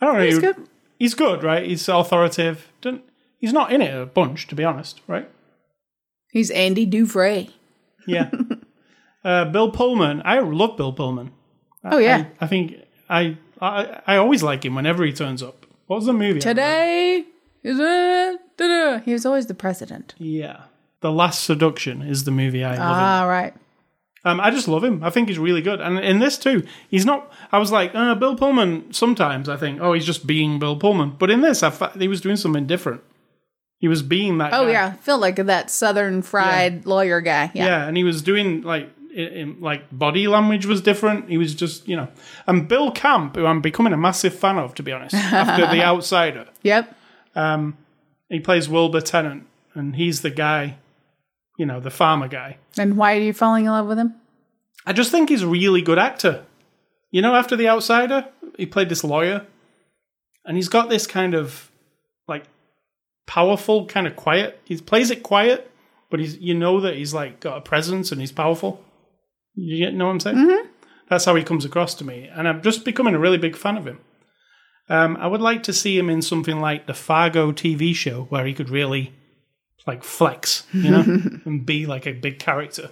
I 0.00 0.06
don't 0.06 0.18
know. 0.18 0.24
He's 0.24 0.38
good. 0.38 0.56
He's 0.98 1.14
good, 1.14 1.42
right? 1.42 1.66
He's 1.66 1.88
authoritative. 1.88 2.70
Don't, 2.80 3.02
he's 3.38 3.52
not 3.52 3.72
in 3.72 3.82
it 3.82 3.94
a 3.94 4.06
bunch, 4.06 4.46
to 4.48 4.54
be 4.54 4.64
honest, 4.64 5.00
right? 5.06 5.28
He's 6.30 6.50
Andy 6.50 6.86
Dufresne. 6.86 7.48
Yeah. 8.06 8.30
uh, 9.24 9.46
Bill 9.46 9.70
Pullman. 9.70 10.22
I 10.24 10.38
love 10.40 10.76
Bill 10.76 10.92
Pullman. 10.92 11.32
Oh 11.84 11.98
yeah. 11.98 12.26
I, 12.40 12.44
I 12.44 12.48
think 12.48 12.74
I, 13.08 13.36
I 13.60 14.00
I 14.06 14.16
always 14.16 14.42
like 14.42 14.64
him 14.64 14.74
whenever 14.74 15.04
he 15.04 15.12
turns 15.12 15.42
up. 15.42 15.66
What 15.86 15.96
was 15.96 16.06
the 16.06 16.12
movie? 16.12 16.38
Today 16.40 17.24
is 17.62 17.78
it? 17.80 19.02
He 19.04 19.12
was 19.12 19.24
always 19.26 19.46
the 19.46 19.54
president. 19.54 20.14
Yeah. 20.18 20.64
The 21.00 21.10
Last 21.12 21.44
Seduction 21.44 22.02
is 22.02 22.24
the 22.24 22.30
movie 22.30 22.62
I 22.64 22.70
love. 22.70 22.78
him. 22.78 22.84
Ah, 22.86 23.24
right. 23.26 23.54
Um, 24.22 24.38
I 24.38 24.50
just 24.50 24.68
love 24.68 24.84
him. 24.84 25.02
I 25.02 25.08
think 25.08 25.28
he's 25.28 25.38
really 25.38 25.62
good. 25.62 25.80
And 25.80 25.98
in 25.98 26.18
this 26.18 26.36
too, 26.36 26.66
he's 26.90 27.06
not. 27.06 27.32
I 27.52 27.58
was 27.58 27.72
like, 27.72 27.94
uh, 27.94 28.14
Bill 28.16 28.36
Pullman. 28.36 28.92
Sometimes 28.92 29.48
I 29.48 29.56
think, 29.56 29.80
oh, 29.80 29.94
he's 29.94 30.04
just 30.04 30.26
being 30.26 30.58
Bill 30.58 30.76
Pullman. 30.76 31.16
But 31.18 31.30
in 31.30 31.40
this, 31.40 31.62
I 31.62 31.70
fa- 31.70 31.92
he 31.98 32.06
was 32.06 32.20
doing 32.20 32.36
something 32.36 32.66
different. 32.66 33.00
He 33.78 33.88
was 33.88 34.02
being 34.02 34.36
that. 34.36 34.52
Oh 34.52 34.66
guy. 34.66 34.72
yeah, 34.72 34.92
feel 34.92 35.16
like 35.18 35.36
that 35.36 35.70
southern 35.70 36.20
fried 36.20 36.84
lawyer 36.84 37.22
guy. 37.22 37.50
Yeah. 37.54 37.64
yeah, 37.64 37.86
and 37.88 37.96
he 37.96 38.04
was 38.04 38.20
doing 38.20 38.60
like, 38.60 38.90
in, 39.14 39.26
in, 39.28 39.60
like 39.62 39.84
body 39.90 40.28
language 40.28 40.66
was 40.66 40.82
different. 40.82 41.30
He 41.30 41.38
was 41.38 41.54
just, 41.54 41.88
you 41.88 41.96
know, 41.96 42.08
and 42.46 42.68
Bill 42.68 42.90
Camp, 42.90 43.36
who 43.36 43.46
I'm 43.46 43.62
becoming 43.62 43.94
a 43.94 43.96
massive 43.96 44.34
fan 44.34 44.58
of, 44.58 44.74
to 44.74 44.82
be 44.82 44.92
honest. 44.92 45.14
After 45.14 45.66
The 45.66 45.82
Outsider, 45.82 46.46
Yep. 46.62 46.94
Um, 47.34 47.78
he 48.28 48.38
plays 48.38 48.68
Wilbur 48.68 49.00
Tennant, 49.00 49.46
and 49.72 49.96
he's 49.96 50.20
the 50.20 50.30
guy, 50.30 50.76
you 51.60 51.66
know, 51.66 51.78
the 51.78 51.90
farmer 51.90 52.26
guy. 52.26 52.56
And 52.78 52.96
why 52.96 53.14
are 53.14 53.20
you 53.20 53.34
falling 53.34 53.66
in 53.66 53.70
love 53.70 53.86
with 53.86 53.98
him? 53.98 54.14
I 54.86 54.94
just 54.94 55.10
think 55.10 55.28
he's 55.28 55.42
a 55.42 55.46
really 55.46 55.82
good 55.82 55.98
actor. 55.98 56.46
You 57.10 57.20
know, 57.20 57.34
after 57.34 57.54
The 57.54 57.68
Outsider, 57.68 58.28
he 58.56 58.64
played 58.64 58.88
this 58.88 59.04
lawyer, 59.04 59.46
and 60.46 60.56
he's 60.56 60.70
got 60.70 60.88
this 60.88 61.06
kind 61.06 61.34
of 61.34 61.70
like 62.26 62.44
powerful, 63.26 63.84
kind 63.84 64.06
of 64.06 64.16
quiet. 64.16 64.58
He 64.64 64.78
plays 64.78 65.10
it 65.10 65.22
quiet, 65.22 65.70
but 66.08 66.18
he's 66.18 66.38
you 66.38 66.54
know 66.54 66.80
that 66.80 66.96
he's 66.96 67.12
like 67.12 67.40
got 67.40 67.58
a 67.58 67.60
presence 67.60 68.10
and 68.10 68.22
he's 68.22 68.32
powerful. 68.32 68.82
You 69.54 69.92
know 69.92 70.06
what 70.06 70.12
I'm 70.12 70.20
saying? 70.20 70.36
Mm-hmm. 70.38 70.66
That's 71.10 71.26
how 71.26 71.34
he 71.34 71.44
comes 71.44 71.66
across 71.66 71.94
to 71.96 72.06
me, 72.06 72.26
and 72.32 72.48
I'm 72.48 72.62
just 72.62 72.86
becoming 72.86 73.14
a 73.14 73.18
really 73.18 73.36
big 73.36 73.54
fan 73.54 73.76
of 73.76 73.86
him. 73.86 74.00
Um, 74.88 75.18
I 75.18 75.26
would 75.26 75.42
like 75.42 75.62
to 75.64 75.74
see 75.74 75.98
him 75.98 76.08
in 76.08 76.22
something 76.22 76.58
like 76.58 76.86
the 76.86 76.94
Fargo 76.94 77.52
TV 77.52 77.94
show, 77.94 78.22
where 78.30 78.46
he 78.46 78.54
could 78.54 78.70
really 78.70 79.12
like 79.86 80.04
flex, 80.04 80.66
you 80.72 80.90
know, 80.90 81.00
and 81.44 81.64
be 81.66 81.86
like 81.86 82.06
a 82.06 82.12
big 82.12 82.38
character. 82.38 82.90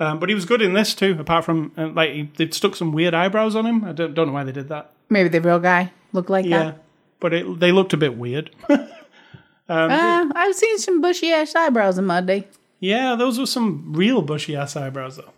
Um, 0.00 0.18
but 0.18 0.28
he 0.28 0.34
was 0.34 0.44
good 0.44 0.62
in 0.62 0.72
this 0.72 0.94
too. 0.94 1.16
Apart 1.20 1.44
from 1.44 1.72
uh, 1.76 1.88
like 1.88 2.10
he, 2.12 2.30
they 2.36 2.50
stuck 2.50 2.74
some 2.76 2.92
weird 2.92 3.14
eyebrows 3.14 3.54
on 3.54 3.66
him. 3.66 3.84
I 3.84 3.92
don't, 3.92 4.14
don't 4.14 4.26
know 4.28 4.32
why 4.32 4.44
they 4.44 4.52
did 4.52 4.68
that. 4.68 4.92
Maybe 5.10 5.28
the 5.28 5.40
real 5.40 5.58
guy 5.60 5.92
looked 6.12 6.30
like 6.30 6.44
Yeah, 6.46 6.64
that. 6.64 6.84
but 7.20 7.32
it, 7.34 7.60
they 7.60 7.70
looked 7.72 7.92
a 7.92 7.96
bit 7.98 8.16
weird. 8.16 8.50
Uh, 9.68 10.28
I've 10.34 10.54
seen 10.54 10.76
some 10.78 11.00
bushy 11.00 11.30
ass 11.32 11.54
eyebrows 11.54 11.96
in 11.96 12.04
my 12.04 12.20
day. 12.20 12.46
yeah, 12.80 13.14
those 13.14 13.38
were 13.38 13.46
some 13.46 13.92
real 13.94 14.20
bushy 14.20 14.54
ass 14.54 14.76
eyebrows 14.76 15.16
though. 15.16 15.32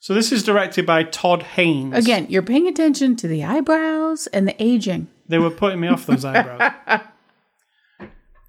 So 0.00 0.12
this 0.12 0.30
is 0.30 0.42
directed 0.42 0.84
by 0.84 1.04
Todd 1.04 1.42
Haynes. 1.42 1.94
Again, 1.94 2.26
you're 2.28 2.42
paying 2.42 2.66
attention 2.68 3.16
to 3.16 3.28
the 3.28 3.44
eyebrows 3.44 4.26
and 4.26 4.46
the 4.46 4.62
aging. 4.62 5.08
They 5.28 5.38
were 5.38 5.48
putting 5.50 5.80
me 5.80 5.88
off 5.88 6.04
those 6.06 6.24
eyebrows. 6.24 6.72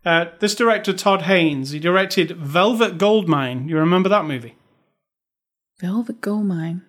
Uh, 0.08 0.32
this 0.40 0.56
director 0.56 0.94
Todd 0.94 1.24
Haynes, 1.24 1.72
he 1.72 1.80
directed 1.80 2.32
Velvet 2.32 2.98
Goldmine. 2.98 3.68
You 3.68 3.78
remember 3.78 4.08
that 4.08 4.24
movie? 4.26 4.56
Velvet 5.82 6.22
Goldmine. 6.22 6.82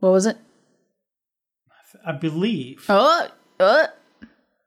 What 0.00 0.10
was 0.10 0.26
it? 0.26 0.36
I 2.04 2.12
believe 2.12 2.84
Oh, 2.88 3.28
uh, 3.60 3.86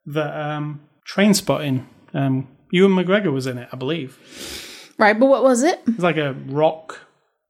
that 0.05 0.49
um, 0.49 0.79
Trainspotting. 1.13 1.85
Um, 2.13 2.47
Ewan 2.71 2.93
McGregor 2.93 3.33
was 3.33 3.45
in 3.45 3.57
it, 3.57 3.67
I 3.71 3.75
believe. 3.75 4.93
right. 4.97 5.19
But 5.19 5.25
what 5.27 5.43
was 5.43 5.61
it? 5.61 5.81
It's 5.87 5.99
like 5.99 6.17
a 6.17 6.33
rock 6.47 7.01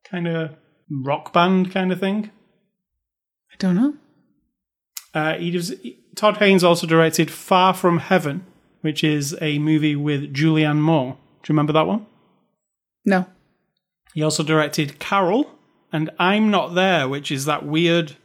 kind 0.10 0.28
of 0.28 0.56
rock 0.90 1.32
band 1.32 1.72
kind 1.72 1.92
of 1.92 2.00
thing. 2.00 2.32
I 3.52 3.56
don't 3.60 3.76
know. 3.76 3.94
Uh, 5.14 5.36
he 5.36 5.52
was, 5.52 5.74
Todd 6.16 6.38
Haynes 6.38 6.64
also 6.64 6.88
directed 6.88 7.30
Far 7.32 7.74
From 7.74 8.00
Heaven, 8.00 8.46
which 8.88 9.04
is 9.04 9.36
a 9.42 9.60
movie 9.60 9.98
with 9.98 10.34
Julianne 10.34 10.80
Moore. 10.80 11.18
Do 11.44 11.52
you 11.52 11.54
remember 11.54 11.74
that 11.74 11.88
one? 11.88 12.06
No. 13.04 13.26
He 14.14 14.24
also 14.24 14.44
directed 14.44 14.98
Carol 14.98 15.52
and 15.92 16.10
I'm 16.18 16.50
Not 16.50 16.74
There, 16.74 17.10
which 17.10 17.30
is 17.30 17.44
that 17.44 17.66
weird 17.66 18.16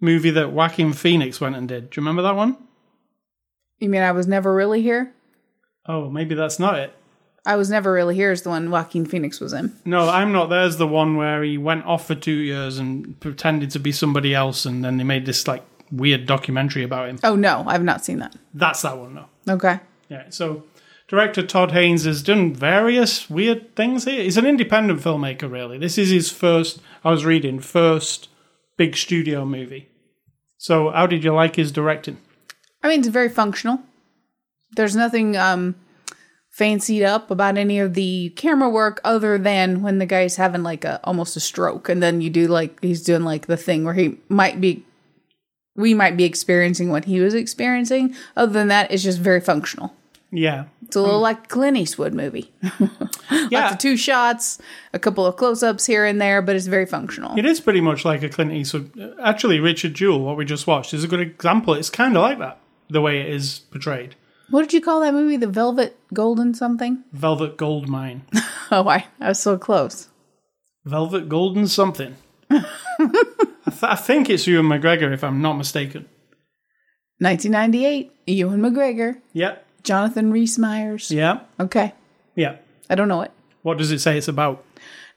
movie 0.00 0.30
that 0.30 0.52
Joaquin 0.52 0.92
Phoenix 0.92 1.40
went 1.40 1.56
and 1.56 1.66
did. 1.66 1.90
Do 1.90 2.00
you 2.00 2.02
remember 2.02 2.22
that 2.22 2.36
one? 2.36 2.58
You 3.80 3.88
mean 3.88 4.02
I 4.02 4.12
was 4.12 4.28
never 4.28 4.54
really 4.54 4.82
here? 4.82 5.12
Oh, 5.84 6.08
maybe 6.08 6.36
that's 6.36 6.60
not 6.60 6.78
it. 6.78 6.94
I 7.44 7.56
was 7.56 7.68
never 7.68 7.92
really 7.92 8.14
here 8.14 8.30
is 8.30 8.42
the 8.42 8.50
one 8.50 8.70
Joaquin 8.70 9.04
Phoenix 9.04 9.40
was 9.40 9.52
in. 9.52 9.74
No, 9.84 10.08
I'm 10.08 10.30
Not 10.30 10.48
There's 10.48 10.76
the 10.76 10.86
one 10.86 11.16
where 11.16 11.42
he 11.42 11.58
went 11.58 11.86
off 11.86 12.06
for 12.06 12.14
two 12.14 12.30
years 12.30 12.78
and 12.78 13.18
pretended 13.18 13.72
to 13.72 13.80
be 13.80 13.90
somebody 13.90 14.32
else, 14.32 14.64
and 14.64 14.84
then 14.84 14.96
they 14.96 15.02
made 15.02 15.26
this 15.26 15.48
like 15.48 15.64
weird 15.90 16.26
documentary 16.26 16.84
about 16.84 17.08
him. 17.08 17.18
Oh 17.24 17.34
no, 17.34 17.64
I've 17.66 17.82
not 17.82 18.04
seen 18.04 18.20
that. 18.20 18.36
That's 18.54 18.82
that 18.82 18.96
one, 18.96 19.14
though. 19.16 19.54
Okay. 19.54 19.80
Yeah, 20.08 20.24
so 20.30 20.64
director 21.06 21.46
Todd 21.46 21.72
Haynes 21.72 22.04
has 22.04 22.22
done 22.22 22.54
various 22.54 23.28
weird 23.28 23.74
things 23.76 24.04
here. 24.04 24.22
He's 24.22 24.36
an 24.36 24.46
independent 24.46 25.00
filmmaker, 25.00 25.50
really. 25.50 25.78
This 25.78 25.98
is 25.98 26.10
his 26.10 26.30
first, 26.30 26.80
I 27.04 27.10
was 27.10 27.24
reading, 27.24 27.60
first 27.60 28.28
big 28.76 28.96
studio 28.96 29.44
movie. 29.44 29.88
So, 30.56 30.90
how 30.90 31.06
did 31.06 31.24
you 31.24 31.32
like 31.32 31.56
his 31.56 31.70
directing? 31.72 32.18
I 32.82 32.88
mean, 32.88 33.00
it's 33.00 33.08
very 33.08 33.28
functional. 33.28 33.80
There's 34.72 34.96
nothing 34.96 35.36
um 35.36 35.76
fancied 36.50 37.04
up 37.04 37.30
about 37.30 37.56
any 37.56 37.78
of 37.78 37.94
the 37.94 38.30
camera 38.30 38.68
work 38.68 39.00
other 39.04 39.38
than 39.38 39.80
when 39.80 39.98
the 39.98 40.06
guy's 40.06 40.34
having 40.34 40.64
like 40.64 40.84
a 40.84 40.98
almost 41.04 41.36
a 41.36 41.40
stroke 41.40 41.88
and 41.88 42.02
then 42.02 42.20
you 42.20 42.28
do 42.28 42.48
like 42.48 42.80
he's 42.82 43.04
doing 43.04 43.22
like 43.22 43.46
the 43.46 43.56
thing 43.56 43.84
where 43.84 43.94
he 43.94 44.18
might 44.28 44.60
be 44.60 44.84
we 45.76 45.94
might 45.94 46.16
be 46.16 46.24
experiencing 46.24 46.90
what 46.90 47.04
he 47.04 47.20
was 47.20 47.34
experiencing. 47.34 48.14
Other 48.36 48.52
than 48.52 48.66
that, 48.68 48.90
it's 48.90 49.04
just 49.04 49.20
very 49.20 49.40
functional. 49.40 49.94
Yeah. 50.30 50.66
It's 50.82 50.96
a 50.96 51.00
little 51.00 51.20
mm. 51.20 51.22
like 51.22 51.44
a 51.44 51.48
Clint 51.48 51.76
Eastwood 51.76 52.14
movie. 52.14 52.52
Yeah. 53.50 53.62
Lots 53.62 53.72
of 53.74 53.78
two 53.78 53.96
shots, 53.96 54.58
a 54.92 54.98
couple 54.98 55.26
of 55.26 55.36
close 55.36 55.62
ups 55.62 55.86
here 55.86 56.04
and 56.04 56.20
there, 56.20 56.40
but 56.42 56.56
it's 56.56 56.66
very 56.66 56.86
functional. 56.86 57.38
It 57.38 57.44
is 57.44 57.60
pretty 57.60 57.80
much 57.80 58.04
like 58.04 58.22
a 58.22 58.28
Clint 58.28 58.52
Eastwood. 58.52 59.16
Actually, 59.22 59.60
Richard 59.60 59.94
Jewell, 59.94 60.20
what 60.20 60.36
we 60.36 60.44
just 60.44 60.66
watched, 60.66 60.92
is 60.94 61.04
a 61.04 61.08
good 61.08 61.20
example. 61.20 61.74
It's 61.74 61.90
kind 61.90 62.16
of 62.16 62.22
like 62.22 62.38
that, 62.38 62.58
the 62.88 63.00
way 63.00 63.20
it 63.20 63.28
is 63.28 63.60
portrayed. 63.70 64.16
What 64.50 64.62
did 64.62 64.72
you 64.72 64.80
call 64.80 65.00
that 65.00 65.12
movie? 65.12 65.36
The 65.36 65.46
Velvet 65.46 65.96
Golden 66.12 66.54
something? 66.54 67.04
Velvet 67.12 67.56
Goldmine. 67.56 68.22
Oh, 68.70 68.86
I, 68.86 69.06
I 69.18 69.28
was 69.28 69.38
so 69.38 69.56
close. 69.56 70.08
Velvet 70.84 71.26
Golden 71.26 71.66
something. 71.66 72.16
I, 72.50 72.66
th- 72.98 73.82
I 73.82 73.94
think 73.94 74.28
it's 74.28 74.46
Ewan 74.46 74.66
McGregor, 74.66 75.10
if 75.10 75.24
I'm 75.24 75.40
not 75.40 75.54
mistaken. 75.54 76.06
1998, 77.20 78.12
Ewan 78.26 78.60
McGregor, 78.60 79.22
Yep. 79.32 79.66
Jonathan 79.82 80.30
Rhys 80.30 80.58
Meyers. 80.58 81.10
Yeah. 81.10 81.40
Okay, 81.60 81.92
Yeah. 82.34 82.56
I 82.90 82.94
don't 82.94 83.08
know 83.08 83.22
it. 83.22 83.30
What 83.62 83.76
does 83.78 83.90
it 83.92 83.98
say 84.00 84.16
it's 84.16 84.28
about? 84.28 84.64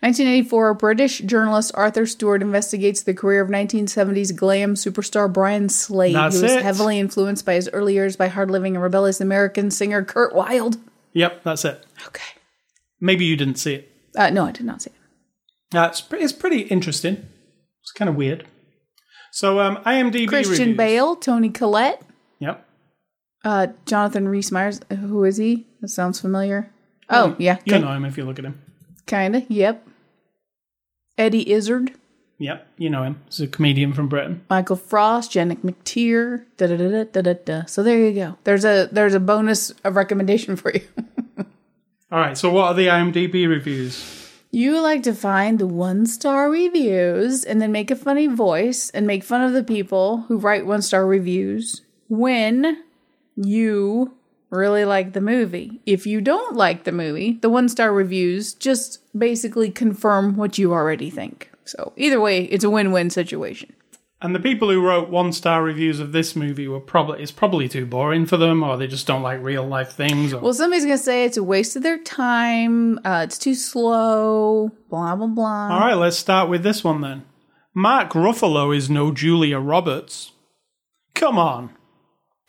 1984, 0.01 0.73
British 0.73 1.19
journalist 1.19 1.71
Arthur 1.75 2.05
Stuart 2.07 2.41
investigates 2.41 3.03
the 3.03 3.13
career 3.13 3.41
of 3.41 3.49
1970s 3.49 4.35
glam 4.35 4.73
superstar 4.73 5.31
Brian 5.31 5.69
Slade, 5.69 6.15
That's 6.15 6.37
who 6.37 6.41
was 6.43 6.51
it. 6.53 6.63
heavily 6.63 6.99
influenced 6.99 7.45
by 7.45 7.53
his 7.53 7.69
early 7.71 7.93
years 7.93 8.15
by 8.15 8.27
hard-living 8.27 8.75
and 8.75 8.81
rebellious 8.83 9.21
American 9.21 9.69
singer 9.69 10.03
Kurt 10.03 10.33
Wilde. 10.33 10.77
Yep, 11.13 11.43
that's 11.43 11.63
it. 11.65 11.85
Okay. 12.07 12.23
Maybe 12.99 13.25
you 13.25 13.35
didn't 13.37 13.55
see 13.59 13.75
it. 13.75 13.91
Uh, 14.17 14.31
no, 14.31 14.45
I 14.45 14.51
did 14.51 14.65
not 14.65 14.81
see 14.81 14.89
it. 14.89 14.95
That's 15.69 16.01
pre- 16.01 16.21
it's 16.23 16.33
pretty 16.33 16.61
interesting. 16.61 17.27
It's 17.83 17.91
kind 17.91 18.09
of 18.09 18.15
weird. 18.15 18.47
So, 19.31 19.59
um, 19.59 19.77
IMDb 19.85 20.27
Christian 20.27 20.57
reviews. 20.57 20.77
Bale, 20.77 21.15
Toni 21.15 21.49
Collette. 21.49 22.01
Uh, 23.43 23.67
Jonathan 23.85 24.27
Rhys 24.27 24.51
Meyers. 24.51 24.79
Who 24.89 25.23
is 25.23 25.37
he? 25.37 25.67
That 25.81 25.89
sounds 25.89 26.19
familiar. 26.19 26.71
Oh, 27.09 27.35
yeah. 27.37 27.57
You'll 27.65 27.81
know 27.81 27.91
him 27.91 28.05
if 28.05 28.17
you 28.17 28.23
look 28.23 28.39
at 28.39 28.45
him. 28.45 28.61
Kinda. 29.05 29.45
Yep. 29.49 29.87
Eddie 31.17 31.51
Izzard. 31.51 31.93
Yep, 32.41 32.67
you 32.77 32.89
know 32.89 33.03
him. 33.03 33.21
He's 33.25 33.41
a 33.41 33.47
comedian 33.47 33.93
from 33.93 34.07
Britain. 34.07 34.43
Michael 34.49 34.75
Frost, 34.75 35.31
Janet 35.31 35.63
McTeer, 35.63 36.45
da 36.57 36.65
da 36.65 36.75
da 36.75 37.03
da 37.03 37.21
da 37.21 37.33
da. 37.33 37.65
So 37.65 37.83
there 37.83 37.99
you 37.99 38.13
go. 38.13 38.35
There's 38.45 38.65
a 38.65 38.89
there's 38.91 39.13
a 39.13 39.19
bonus 39.19 39.69
of 39.83 39.95
recommendation 39.95 40.55
for 40.55 40.71
you. 40.73 40.81
All 42.11 42.19
right, 42.19 42.35
so 42.35 42.49
what 42.51 42.65
are 42.65 42.73
the 42.73 42.87
IMDb 42.87 43.47
reviews? 43.47 44.31
You 44.49 44.81
like 44.81 45.03
to 45.03 45.13
find 45.13 45.59
the 45.59 45.67
one 45.67 46.07
star 46.07 46.49
reviews 46.49 47.43
and 47.43 47.61
then 47.61 47.71
make 47.71 47.91
a 47.91 47.95
funny 47.95 48.25
voice 48.25 48.89
and 48.89 49.05
make 49.05 49.23
fun 49.23 49.41
of 49.43 49.53
the 49.53 49.63
people 49.63 50.21
who 50.27 50.39
write 50.39 50.65
one 50.65 50.81
star 50.81 51.05
reviews 51.05 51.83
when 52.09 52.83
you 53.35 54.13
really 54.49 54.85
like 54.85 55.13
the 55.13 55.21
movie. 55.21 55.81
If 55.85 56.05
you 56.05 56.21
don't 56.21 56.55
like 56.55 56.83
the 56.83 56.91
movie, 56.91 57.39
the 57.41 57.49
one 57.49 57.69
star 57.69 57.93
reviews 57.93 58.53
just 58.53 58.99
basically 59.17 59.71
confirm 59.71 60.35
what 60.35 60.57
you 60.57 60.73
already 60.73 61.09
think. 61.09 61.51
So 61.65 61.93
either 61.95 62.19
way, 62.19 62.43
it's 62.45 62.63
a 62.63 62.69
win 62.69 62.91
win 62.91 63.09
situation. 63.09 63.73
And 64.23 64.35
the 64.35 64.39
people 64.39 64.69
who 64.69 64.85
wrote 64.85 65.09
one 65.09 65.33
star 65.33 65.63
reviews 65.63 65.99
of 65.99 66.11
this 66.11 66.35
movie 66.35 66.67
were 66.67 66.79
probably 66.79 67.23
it's 67.23 67.31
probably 67.31 67.67
too 67.67 67.87
boring 67.87 68.27
for 68.27 68.37
them, 68.37 68.61
or 68.61 68.77
they 68.77 68.85
just 68.85 69.07
don't 69.07 69.23
like 69.23 69.41
real 69.41 69.65
life 69.65 69.93
things. 69.93 70.31
Or, 70.31 70.41
Well, 70.41 70.53
somebody's 70.53 70.85
gonna 70.85 70.97
say 70.99 71.25
it's 71.25 71.37
a 71.37 71.43
waste 71.43 71.75
of 71.75 71.81
their 71.81 71.97
time. 71.97 72.99
Uh, 73.03 73.21
it's 73.23 73.39
too 73.39 73.55
slow. 73.55 74.71
Blah 74.89 75.15
blah 75.15 75.27
blah. 75.27 75.69
All 75.69 75.79
right, 75.79 75.95
let's 75.95 76.17
start 76.17 76.49
with 76.49 76.61
this 76.61 76.83
one 76.83 77.01
then. 77.01 77.23
Mark 77.73 78.11
Ruffalo 78.11 78.75
is 78.75 78.89
no 78.91 79.11
Julia 79.11 79.57
Roberts. 79.57 80.33
Come 81.15 81.39
on, 81.39 81.71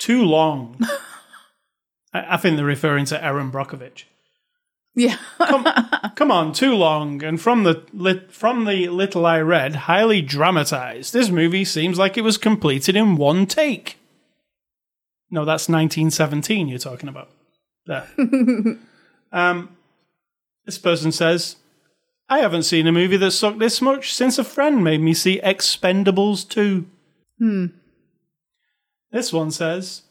too 0.03 0.25
long. 0.25 0.79
I, 2.13 2.35
I 2.35 2.37
think 2.37 2.57
they're 2.57 2.65
referring 2.65 3.05
to 3.07 3.25
Erin 3.25 3.53
Brockovich. 3.53 4.05
Yeah. 4.95 5.17
Come 6.17 6.31
on, 6.31 6.53
too 6.53 6.75
long. 6.75 7.23
And 7.23 7.41
from 7.41 7.63
the 7.63 7.85
lit, 7.95 8.33
from 8.33 8.65
the 8.65 8.89
little 8.89 9.25
I 9.25 9.41
read, 9.41 9.75
highly 9.75 10.21
dramatized. 10.21 11.13
This 11.13 11.31
movie 11.31 11.65
seems 11.65 11.99
like 11.99 12.19
it 12.19 12.23
was 12.23 12.37
completed 12.37 12.97
in 12.97 13.17
one 13.17 13.47
take. 13.47 13.99
No, 15.31 15.45
that's 15.45 15.69
1917 15.69 16.69
you're 16.69 16.79
talking 16.79 17.09
about. 17.09 17.31
There. 17.87 18.07
um, 19.33 19.77
this 20.67 20.79
person 20.79 21.11
says, 21.11 21.57
I 22.29 22.41
haven't 22.41 22.65
seen 22.65 22.87
a 22.87 22.93
movie 22.93 23.17
that 23.17 23.31
sucked 23.31 23.59
this 23.61 23.81
much 23.81 24.13
since 24.13 24.39
a 24.39 24.45
friend 24.45 24.85
made 24.85 25.01
me 25.01 25.15
see 25.15 25.41
Expendables 25.41 26.47
2. 26.49 26.87
Hmm. 27.39 27.67
This 29.13 29.33
one 29.33 29.51
says, 29.51 30.03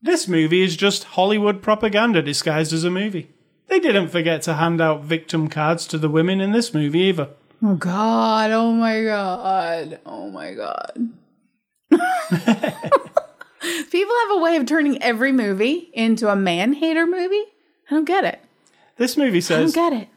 This 0.00 0.26
movie 0.28 0.62
is 0.62 0.76
just 0.76 1.04
Hollywood 1.04 1.60
propaganda 1.62 2.22
disguised 2.22 2.72
as 2.72 2.84
a 2.84 2.90
movie. 2.90 3.30
They 3.68 3.80
didn't 3.80 4.08
forget 4.08 4.42
to 4.42 4.54
hand 4.54 4.80
out 4.80 5.02
victim 5.02 5.48
cards 5.48 5.86
to 5.88 5.98
the 5.98 6.08
women 6.08 6.40
in 6.40 6.52
this 6.52 6.72
movie 6.72 7.00
either. 7.00 7.28
Oh 7.62 7.74
God! 7.76 8.50
Oh 8.50 8.72
my 8.72 9.02
God! 9.02 9.98
Oh 10.04 10.30
my 10.30 10.52
God! 10.54 10.92
People 13.90 14.14
have 14.28 14.36
a 14.36 14.40
way 14.40 14.56
of 14.56 14.66
turning 14.66 15.02
every 15.02 15.32
movie 15.32 15.90
into 15.94 16.28
a 16.28 16.36
man 16.36 16.74
hater 16.74 17.06
movie. 17.06 17.44
I 17.90 17.94
don't 17.94 18.04
get 18.04 18.24
it. 18.24 18.40
This 18.96 19.16
movie 19.16 19.40
says 19.40 19.74
I 19.76 19.80
don't 19.80 19.90
get 19.92 20.02
it. 20.02 20.08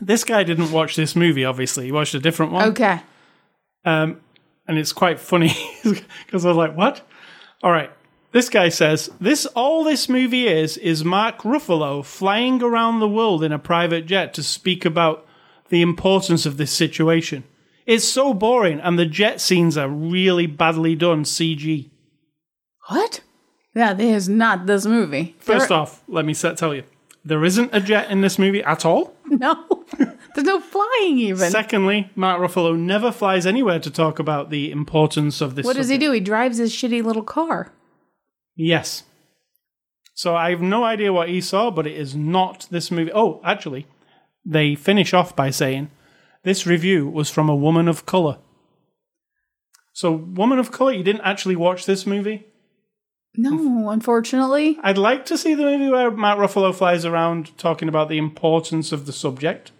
this 0.00 0.24
guy 0.24 0.42
didn't 0.42 0.72
watch 0.72 0.96
this 0.96 1.14
movie. 1.14 1.44
Obviously, 1.44 1.86
he 1.86 1.92
watched 1.92 2.14
a 2.14 2.18
different 2.18 2.52
one. 2.52 2.68
Okay. 2.70 3.00
Um, 3.84 4.20
and 4.66 4.76
it's 4.78 4.92
quite 4.92 5.20
funny 5.20 5.54
because 5.84 6.44
I 6.44 6.48
was 6.48 6.56
like, 6.56 6.76
"What?" 6.76 7.06
All 7.66 7.72
right. 7.72 7.90
This 8.30 8.48
guy 8.48 8.68
says 8.68 9.10
this. 9.20 9.44
All 9.46 9.82
this 9.82 10.08
movie 10.08 10.46
is 10.46 10.76
is 10.76 11.04
Mark 11.04 11.38
Ruffalo 11.38 12.04
flying 12.04 12.62
around 12.62 13.00
the 13.00 13.08
world 13.08 13.42
in 13.42 13.50
a 13.50 13.58
private 13.58 14.06
jet 14.06 14.32
to 14.34 14.44
speak 14.44 14.84
about 14.84 15.26
the 15.68 15.82
importance 15.82 16.46
of 16.46 16.58
this 16.58 16.70
situation. 16.70 17.42
It's 17.84 18.04
so 18.04 18.32
boring, 18.32 18.78
and 18.78 18.96
the 18.96 19.04
jet 19.04 19.40
scenes 19.40 19.76
are 19.76 19.88
really 19.88 20.46
badly 20.46 20.94
done 20.94 21.24
CG. 21.24 21.90
What? 22.86 23.22
Yeah, 23.74 23.94
this 23.94 24.14
is 24.14 24.28
not 24.28 24.66
this 24.66 24.86
movie. 24.86 25.34
First 25.40 25.72
off, 25.72 26.04
let 26.06 26.24
me 26.24 26.34
set, 26.34 26.56
tell 26.56 26.72
you, 26.72 26.84
there 27.26 27.44
isn't 27.44 27.70
a 27.72 27.80
jet 27.80 28.08
in 28.08 28.20
this 28.20 28.38
movie 28.38 28.62
at 28.62 28.84
all. 28.84 29.12
no, 29.26 29.84
there's 29.98 30.46
no 30.46 30.60
flying 30.60 31.18
even. 31.18 31.50
Secondly, 31.50 32.08
Mark 32.14 32.40
Ruffalo 32.40 32.78
never 32.78 33.10
flies 33.10 33.46
anywhere 33.46 33.80
to 33.80 33.90
talk 33.90 34.20
about 34.20 34.50
the 34.50 34.70
importance 34.70 35.40
of 35.40 35.56
this. 35.56 35.66
what 35.66 35.74
does 35.74 35.88
he 35.88 35.98
do? 35.98 36.12
He 36.12 36.20
drives 36.20 36.58
his 36.58 36.72
shitty 36.72 37.02
little 37.02 37.24
car. 37.24 37.72
Yes. 38.54 39.02
So 40.14 40.36
I 40.36 40.50
have 40.50 40.62
no 40.62 40.84
idea 40.84 41.12
what 41.12 41.28
he 41.28 41.40
saw, 41.40 41.70
but 41.72 41.86
it 41.86 41.96
is 41.96 42.14
not 42.14 42.68
this 42.70 42.92
movie. 42.92 43.10
Oh, 43.12 43.40
actually, 43.44 43.86
they 44.44 44.76
finish 44.76 45.12
off 45.12 45.34
by 45.34 45.50
saying 45.50 45.90
this 46.44 46.64
review 46.64 47.08
was 47.08 47.28
from 47.28 47.48
a 47.48 47.56
woman 47.56 47.88
of 47.88 48.06
color. 48.06 48.38
So, 49.92 50.12
woman 50.12 50.60
of 50.60 50.70
color, 50.70 50.92
you 50.92 51.02
didn't 51.02 51.22
actually 51.22 51.56
watch 51.56 51.86
this 51.86 52.06
movie? 52.06 52.46
No, 53.36 53.90
unfortunately. 53.90 54.78
I'd 54.82 54.98
like 54.98 55.26
to 55.26 55.38
see 55.38 55.54
the 55.54 55.62
movie 55.62 55.90
where 55.90 56.10
Mark 56.10 56.38
Ruffalo 56.38 56.74
flies 56.74 57.04
around 57.04 57.56
talking 57.58 57.88
about 57.88 58.08
the 58.08 58.18
importance 58.18 58.92
of 58.92 59.06
the 59.06 59.12
subject. 59.12 59.72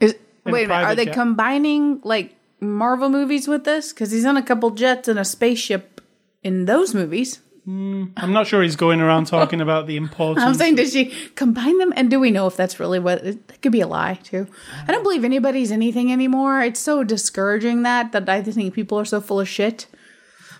Is, 0.00 0.16
wait 0.44 0.64
a 0.64 0.68
minute, 0.68 0.84
are 0.84 0.94
they 0.94 1.06
jet. 1.06 1.14
combining 1.14 2.00
like 2.04 2.34
Marvel 2.60 3.08
movies 3.08 3.48
with 3.48 3.64
this? 3.64 3.92
Because 3.92 4.10
he's 4.10 4.24
on 4.24 4.36
a 4.36 4.42
couple 4.42 4.70
jets 4.70 5.08
and 5.08 5.18
a 5.18 5.24
spaceship 5.24 6.00
in 6.42 6.66
those 6.66 6.94
movies. 6.94 7.40
Hmm, 7.64 8.06
I'm 8.16 8.32
not 8.32 8.46
sure 8.46 8.62
he's 8.62 8.76
going 8.76 9.00
around 9.00 9.26
talking 9.26 9.60
about 9.60 9.86
the 9.86 9.96
importance. 10.04 10.44
I'm 10.44 10.54
saying, 10.54 10.76
did 10.76 10.90
she 10.90 11.06
combine 11.34 11.78
them? 11.78 11.92
And 11.94 12.10
do 12.10 12.18
we 12.18 12.30
know 12.30 12.46
if 12.46 12.56
that's 12.56 12.80
really 12.80 12.98
what? 12.98 13.24
It 13.24 13.60
could 13.60 13.72
be 13.72 13.82
a 13.82 13.86
lie 13.86 14.14
too. 14.22 14.46
I 14.88 14.92
don't 14.92 15.02
believe 15.02 15.24
anybody's 15.24 15.70
anything 15.70 16.10
anymore. 16.12 16.62
It's 16.62 16.80
so 16.80 17.04
discouraging 17.04 17.82
that 17.82 18.12
that 18.12 18.28
I 18.28 18.42
think 18.42 18.74
people 18.74 18.98
are 18.98 19.04
so 19.04 19.20
full 19.20 19.40
of 19.40 19.48
shit. 19.48 19.86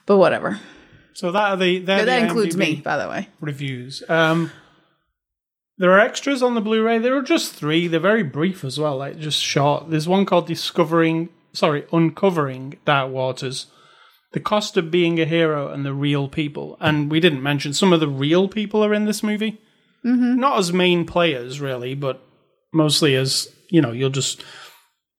But 0.04 0.18
whatever. 0.18 0.60
So 1.20 1.30
that 1.32 1.50
are 1.50 1.56
the 1.58 1.80
they're 1.80 2.06
that 2.06 2.18
the 2.18 2.26
includes 2.26 2.56
IMDb 2.56 2.58
me, 2.58 2.74
by 2.76 2.96
the 2.96 3.06
way. 3.06 3.28
reviews. 3.42 4.02
Um, 4.08 4.50
there 5.76 5.92
are 5.92 6.00
extras 6.00 6.42
on 6.42 6.54
the 6.54 6.62
Blu-ray. 6.62 6.96
There 6.96 7.14
are 7.14 7.20
just 7.20 7.52
three. 7.52 7.88
They're 7.88 8.00
very 8.00 8.22
brief 8.22 8.64
as 8.64 8.80
well, 8.80 8.96
like 8.96 9.18
just 9.18 9.38
short. 9.42 9.90
There's 9.90 10.08
one 10.08 10.24
called 10.24 10.46
"Discovering," 10.46 11.28
sorry, 11.52 11.84
"Uncovering 11.92 12.78
Dark 12.86 13.12
Waters." 13.12 13.66
The 14.32 14.40
cost 14.40 14.78
of 14.78 14.90
being 14.90 15.20
a 15.20 15.26
hero 15.26 15.70
and 15.70 15.84
the 15.84 15.92
real 15.92 16.26
people. 16.26 16.78
And 16.80 17.10
we 17.10 17.20
didn't 17.20 17.42
mention 17.42 17.74
some 17.74 17.92
of 17.92 18.00
the 18.00 18.08
real 18.08 18.48
people 18.48 18.82
are 18.82 18.94
in 18.94 19.04
this 19.04 19.22
movie. 19.22 19.60
Mm-hmm. 20.02 20.40
Not 20.40 20.58
as 20.58 20.72
main 20.72 21.04
players, 21.04 21.60
really, 21.60 21.94
but 21.94 22.22
mostly 22.72 23.14
as 23.14 23.52
you 23.68 23.82
know. 23.82 23.92
You'll 23.92 24.08
just 24.08 24.42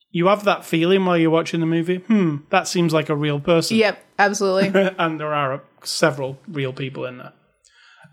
you 0.10 0.28
have 0.28 0.46
that 0.46 0.66
feeling 0.66 1.06
while 1.06 1.20
you're 1.20 1.30
watching 1.30 1.60
the 1.60 1.68
movie. 1.68 1.98
Hmm, 1.98 2.38
that 2.50 2.68
seems 2.68 2.92
like 2.92 3.10
a 3.10 3.16
real 3.16 3.40
person 3.40 3.78
Yep, 3.78 4.04
absolutely. 4.18 4.96
and 4.98 5.20
there 5.20 5.36
are 5.36 5.62
several 5.84 6.40
real 6.48 6.74
people 6.74 7.06
in 7.06 7.18
there. 7.18 7.34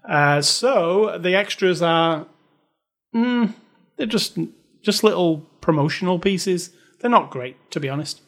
Uh, 0.08 0.40
so 0.42 1.18
the 1.18 1.34
extras 1.34 1.82
are, 1.82 2.26
mm, 3.14 3.52
they're 3.96 4.06
just 4.06 4.38
just 4.82 5.02
little 5.04 5.38
promotional 5.60 6.18
pieces. 6.18 6.70
They're 7.00 7.10
not 7.10 7.30
great, 7.30 7.56
to 7.72 7.80
be 7.80 7.88
honest. 7.88 8.22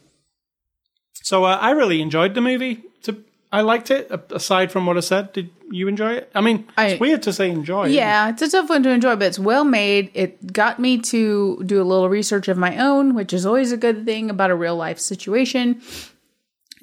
So 1.23 1.45
uh, 1.45 1.59
I 1.61 1.71
really 1.71 2.01
enjoyed 2.03 2.35
the 2.35 2.41
movie. 2.41 2.83
To 3.05 3.17
I 3.53 3.63
liked 3.63 3.91
it. 3.91 4.11
Aside 4.31 4.71
from 4.71 4.87
what 4.87 4.97
I 4.97 5.01
said, 5.01 5.33
did 5.33 5.51
you 5.71 5.89
enjoy 5.89 6.13
it? 6.15 6.31
I 6.35 6.41
mean, 6.41 6.67
I- 6.77 6.87
it's 6.89 7.01
weird 7.01 7.23
to 7.25 7.33
say 7.33 7.51
enjoy. 7.51 7.85
isn't 7.85 7.93
it? 7.95 7.97
Yeah, 7.97 8.29
it's 8.29 8.43
a 8.43 8.51
tough 8.51 8.69
one 8.69 8.83
to 8.83 8.91
enjoy, 8.91 9.17
but 9.17 9.27
it's 9.27 9.39
well 9.39 9.65
made. 9.65 10.11
It 10.15 10.53
got 10.53 10.79
me 10.79 10.99
to 10.99 11.63
do 11.65 11.81
a 11.81 11.85
little 11.85 12.09
research 12.09 12.49
of 12.49 12.59
my 12.59 12.77
own, 12.79 13.15
which 13.15 13.33
is 13.33 13.47
always 13.47 13.73
a 13.73 13.77
good 13.77 14.05
thing 14.05 14.29
about 14.31 14.51
a 14.51 14.55
real 14.55 14.77
life 14.77 14.99
situation. 14.99 15.81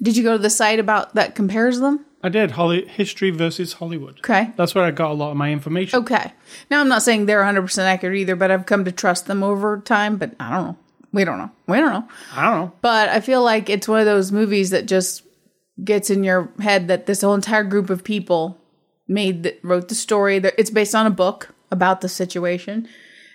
Did 0.02 0.16
you 0.16 0.22
go 0.22 0.32
to 0.32 0.42
the 0.42 0.50
site 0.50 0.78
about 0.78 1.14
that 1.14 1.34
compares 1.34 1.80
them? 1.80 2.04
I 2.22 2.28
did. 2.28 2.52
Holly, 2.52 2.86
history 2.86 3.30
versus 3.30 3.74
Hollywood. 3.74 4.18
Okay. 4.18 4.52
That's 4.56 4.74
where 4.74 4.84
I 4.84 4.90
got 4.90 5.12
a 5.12 5.14
lot 5.14 5.30
of 5.30 5.36
my 5.36 5.52
information. 5.52 6.00
Okay. 6.00 6.32
Now 6.70 6.80
I'm 6.80 6.88
not 6.88 7.02
saying 7.02 7.26
they're 7.26 7.42
100% 7.42 7.78
accurate 7.78 8.16
either, 8.16 8.34
but 8.36 8.50
I've 8.50 8.66
come 8.66 8.84
to 8.84 8.92
trust 8.92 9.26
them 9.26 9.42
over 9.42 9.80
time, 9.80 10.16
but 10.16 10.34
I 10.40 10.50
don't 10.50 10.66
know. 10.66 10.76
We 11.12 11.24
don't 11.24 11.38
know. 11.38 11.50
We 11.66 11.78
don't 11.78 11.92
know. 11.92 12.08
I 12.34 12.44
don't 12.44 12.60
know. 12.60 12.72
But 12.82 13.08
I 13.08 13.20
feel 13.20 13.42
like 13.42 13.70
it's 13.70 13.88
one 13.88 14.00
of 14.00 14.06
those 14.06 14.32
movies 14.32 14.70
that 14.70 14.86
just 14.86 15.22
gets 15.82 16.10
in 16.10 16.24
your 16.24 16.50
head 16.60 16.88
that 16.88 17.06
this 17.06 17.22
whole 17.22 17.34
entire 17.34 17.64
group 17.64 17.88
of 17.88 18.04
people 18.04 18.58
made 19.06 19.42
the, 19.42 19.56
wrote 19.62 19.88
the 19.88 19.94
story. 19.94 20.36
It's 20.36 20.70
based 20.70 20.94
on 20.94 21.06
a 21.06 21.10
book 21.10 21.54
about 21.70 22.00
the 22.00 22.08
situation, 22.08 22.88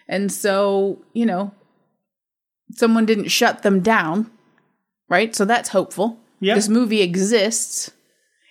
and 0.07 0.31
so 0.31 1.03
you 1.13 1.25
know, 1.25 1.51
someone 2.73 3.05
didn't 3.05 3.29
shut 3.29 3.63
them 3.63 3.79
down, 3.79 4.29
right? 5.09 5.35
So 5.35 5.45
that's 5.45 5.69
hopeful. 5.69 6.19
Yeah. 6.39 6.55
This 6.55 6.67
movie 6.69 7.01
exists, 7.01 7.91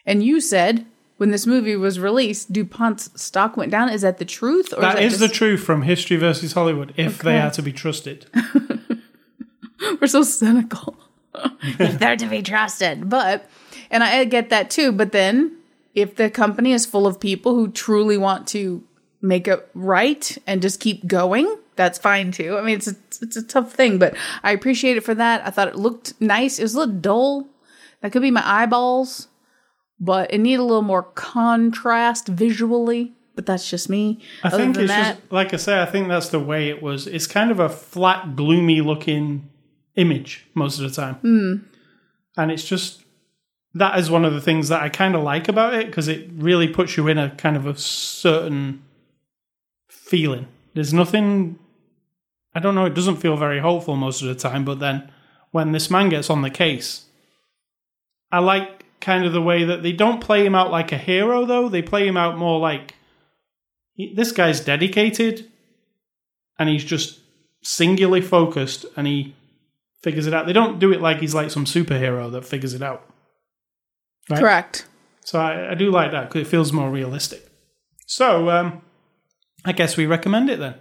and 0.06 0.22
you 0.22 0.40
said 0.40 0.86
when 1.18 1.30
this 1.30 1.46
movie 1.46 1.76
was 1.76 2.00
released, 2.00 2.52
DuPont's 2.52 3.10
stock 3.20 3.56
went 3.56 3.70
down. 3.70 3.88
Is 3.88 4.02
that 4.02 4.18
the 4.18 4.24
truth, 4.24 4.72
or 4.76 4.80
That 4.80 5.00
is 5.00 5.18
the 5.18 5.26
just- 5.28 5.36
truth 5.38 5.62
from 5.62 5.82
history 5.82 6.16
versus 6.16 6.52
Hollywood, 6.52 6.92
if 6.96 7.18
they 7.18 7.38
are 7.38 7.50
to 7.52 7.62
be 7.62 7.72
trusted. 7.72 8.26
We're 10.00 10.06
so 10.06 10.22
cynical. 10.22 10.96
if 11.62 11.98
they're 11.98 12.16
to 12.16 12.26
be 12.26 12.42
trusted. 12.42 13.08
But, 13.08 13.48
and 13.90 14.02
I 14.04 14.24
get 14.24 14.50
that 14.50 14.70
too. 14.70 14.92
But 14.92 15.12
then, 15.12 15.56
if 15.94 16.16
the 16.16 16.30
company 16.30 16.72
is 16.72 16.86
full 16.86 17.06
of 17.06 17.20
people 17.20 17.54
who 17.54 17.70
truly 17.70 18.16
want 18.18 18.46
to 18.48 18.82
make 19.20 19.46
it 19.48 19.68
right 19.74 20.36
and 20.46 20.62
just 20.62 20.80
keep 20.80 21.06
going, 21.06 21.56
that's 21.76 21.98
fine 21.98 22.32
too. 22.32 22.56
I 22.58 22.62
mean, 22.62 22.76
it's 22.76 22.88
a, 22.88 22.96
it's 23.20 23.36
a 23.36 23.42
tough 23.42 23.72
thing, 23.72 23.98
but 23.98 24.14
I 24.42 24.52
appreciate 24.52 24.96
it 24.96 25.04
for 25.04 25.14
that. 25.14 25.46
I 25.46 25.50
thought 25.50 25.68
it 25.68 25.76
looked 25.76 26.20
nice. 26.20 26.58
It 26.58 26.62
was 26.62 26.74
a 26.74 26.78
little 26.80 26.94
dull. 26.94 27.48
That 28.00 28.10
could 28.12 28.22
be 28.22 28.30
my 28.32 28.42
eyeballs, 28.44 29.28
but 30.02 30.34
it 30.34 30.38
needed 30.38 30.60
a 30.60 30.64
little 30.64 30.82
more 30.82 31.04
contrast 31.04 32.28
visually. 32.28 33.12
But 33.34 33.46
that's 33.46 33.70
just 33.70 33.88
me. 33.88 34.20
I 34.44 34.48
Other 34.48 34.56
think 34.58 34.76
it's 34.76 34.88
that, 34.88 35.16
just 35.20 35.32
like 35.32 35.54
I 35.54 35.56
say. 35.56 35.80
I 35.80 35.86
think 35.86 36.08
that's 36.08 36.28
the 36.28 36.38
way 36.38 36.68
it 36.68 36.82
was. 36.82 37.06
It's 37.06 37.26
kind 37.26 37.50
of 37.50 37.58
a 37.60 37.70
flat, 37.70 38.36
gloomy 38.36 38.82
looking 38.82 39.48
image 39.96 40.44
most 40.54 40.78
of 40.78 40.84
the 40.88 40.94
time, 40.94 41.14
Hmm. 41.14 41.54
and 42.36 42.50
it's 42.50 42.64
just 42.64 43.04
that 43.74 43.98
is 43.98 44.10
one 44.10 44.26
of 44.26 44.34
the 44.34 44.40
things 44.42 44.68
that 44.68 44.82
I 44.82 44.90
kind 44.90 45.14
of 45.14 45.22
like 45.22 45.48
about 45.48 45.72
it 45.72 45.86
because 45.86 46.08
it 46.08 46.28
really 46.34 46.68
puts 46.68 46.98
you 46.98 47.08
in 47.08 47.16
a 47.16 47.30
kind 47.30 47.56
of 47.56 47.64
a 47.66 47.74
certain 47.78 48.82
feeling. 49.88 50.46
There's 50.74 50.92
nothing. 50.92 51.58
I 52.54 52.60
don't 52.60 52.74
know. 52.74 52.84
It 52.84 52.94
doesn't 52.94 53.16
feel 53.16 53.38
very 53.38 53.60
hopeful 53.60 53.96
most 53.96 54.20
of 54.20 54.28
the 54.28 54.34
time, 54.34 54.64
but 54.66 54.78
then 54.78 55.10
when 55.52 55.72
this 55.72 55.90
man 55.90 56.10
gets 56.10 56.28
on 56.28 56.42
the 56.42 56.50
case, 56.50 57.06
I 58.30 58.40
like 58.40 58.81
kind 59.02 59.26
of 59.26 59.32
the 59.34 59.42
way 59.42 59.64
that 59.64 59.82
they 59.82 59.92
don't 59.92 60.20
play 60.20 60.46
him 60.46 60.54
out 60.54 60.70
like 60.70 60.92
a 60.92 60.96
hero, 60.96 61.44
though. 61.44 61.68
They 61.68 61.82
play 61.82 62.06
him 62.06 62.16
out 62.16 62.38
more 62.38 62.58
like 62.58 62.94
this 64.14 64.32
guy's 64.32 64.60
dedicated 64.60 65.50
and 66.58 66.68
he's 66.68 66.84
just 66.84 67.20
singularly 67.62 68.22
focused 68.22 68.86
and 68.96 69.06
he 69.06 69.34
figures 70.02 70.26
it 70.26 70.32
out. 70.32 70.46
They 70.46 70.52
don't 70.52 70.78
do 70.78 70.92
it 70.92 71.00
like 71.00 71.18
he's 71.18 71.34
like 71.34 71.50
some 71.50 71.64
superhero 71.64 72.30
that 72.32 72.46
figures 72.46 72.72
it 72.72 72.82
out. 72.82 73.06
Right? 74.30 74.40
correct. 74.40 74.86
So 75.24 75.38
I, 75.38 75.72
I 75.72 75.74
do 75.74 75.90
like 75.90 76.12
that 76.12 76.28
because 76.28 76.46
it 76.46 76.50
feels 76.50 76.72
more 76.72 76.90
realistic. 76.90 77.48
So 78.06 78.50
um, 78.50 78.82
I 79.64 79.72
guess 79.72 79.96
we 79.96 80.06
recommend 80.06 80.50
it 80.50 80.58
then. 80.58 80.74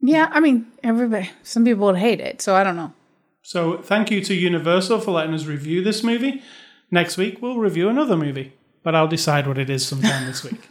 Yeah, 0.00 0.28
I 0.30 0.40
mean, 0.40 0.66
everybody. 0.82 1.30
Some 1.42 1.64
people 1.64 1.86
would 1.86 1.96
hate 1.96 2.20
it, 2.20 2.40
so 2.40 2.54
I 2.54 2.64
don't 2.64 2.76
know. 2.76 2.94
So 3.42 3.78
thank 3.78 4.10
you 4.10 4.22
to 4.22 4.34
Universal 4.34 5.00
for 5.00 5.12
letting 5.12 5.34
us 5.34 5.44
review 5.44 5.82
this 5.82 6.02
movie. 6.02 6.42
Next 6.90 7.16
week 7.16 7.40
we'll 7.40 7.58
review 7.58 7.88
another 7.88 8.16
movie, 8.16 8.52
but 8.82 8.94
I'll 8.94 9.08
decide 9.08 9.46
what 9.46 9.58
it 9.58 9.70
is 9.70 9.86
sometime 9.86 10.26
this 10.26 10.42
week. 10.44 10.60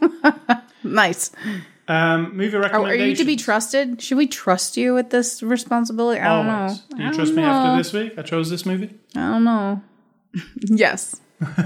Nice. 0.82 1.30
Um, 1.88 2.36
movie 2.36 2.56
Are, 2.56 2.60
are 2.60 2.62
recommendations. 2.62 3.10
you 3.10 3.16
to 3.16 3.24
be 3.24 3.36
trusted? 3.36 4.00
Should 4.00 4.16
we 4.16 4.26
trust 4.26 4.76
you 4.78 4.94
with 4.94 5.10
this 5.10 5.42
responsibility? 5.42 6.20
I 6.20 6.28
don't 6.36 6.48
Always. 6.48 6.82
know. 6.90 6.96
Do 6.96 7.02
you 7.02 7.12
trust 7.12 7.28
don't 7.28 7.36
me 7.36 7.42
know. 7.42 7.48
after 7.48 7.82
this 7.82 7.92
week? 7.92 8.18
I 8.18 8.22
chose 8.22 8.48
this 8.48 8.64
movie. 8.64 8.94
I 9.14 9.20
don't 9.20 9.44
know. 9.44 9.82
yes. 10.62 11.20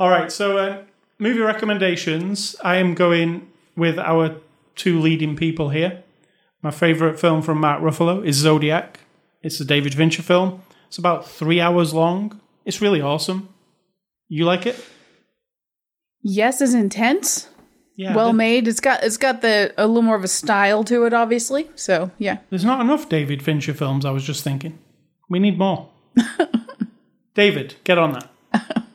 All 0.00 0.10
right, 0.10 0.32
so 0.32 0.56
uh, 0.58 0.82
movie 1.18 1.40
recommendations. 1.40 2.56
I 2.64 2.76
am 2.76 2.94
going 2.94 3.48
with 3.76 3.98
our 3.98 4.36
two 4.74 5.00
leading 5.00 5.36
people 5.36 5.68
here. 5.70 6.02
My 6.62 6.70
favorite 6.70 7.20
film 7.20 7.42
from 7.42 7.58
Mark 7.58 7.80
Ruffalo 7.80 8.24
is 8.26 8.36
Zodiac. 8.36 9.00
It's 9.42 9.60
a 9.60 9.64
David 9.64 9.94
Fincher 9.94 10.22
film. 10.22 10.62
It's 10.88 10.98
about 10.98 11.28
three 11.28 11.60
hours 11.60 11.92
long. 11.94 12.40
It's 12.64 12.80
really 12.80 13.00
awesome. 13.00 13.48
You 14.32 14.46
like 14.46 14.64
it? 14.64 14.82
Yes 16.22 16.62
is 16.62 16.72
intense. 16.72 17.50
Yeah. 17.96 18.16
well 18.16 18.32
made. 18.32 18.66
It's 18.66 18.80
got 18.80 19.04
it's 19.04 19.18
got 19.18 19.42
the 19.42 19.74
a 19.76 19.86
little 19.86 20.00
more 20.00 20.16
of 20.16 20.24
a 20.24 20.28
style 20.28 20.84
to 20.84 21.04
it, 21.04 21.12
obviously. 21.12 21.68
So 21.74 22.10
yeah. 22.16 22.38
there's 22.48 22.64
not 22.64 22.80
enough 22.80 23.10
David 23.10 23.42
Fincher 23.42 23.74
films. 23.74 24.06
I 24.06 24.10
was 24.10 24.24
just 24.24 24.42
thinking, 24.42 24.78
we 25.28 25.38
need 25.38 25.58
more. 25.58 25.90
David, 27.34 27.74
get 27.84 27.98
on 27.98 28.12
that. 28.12 28.28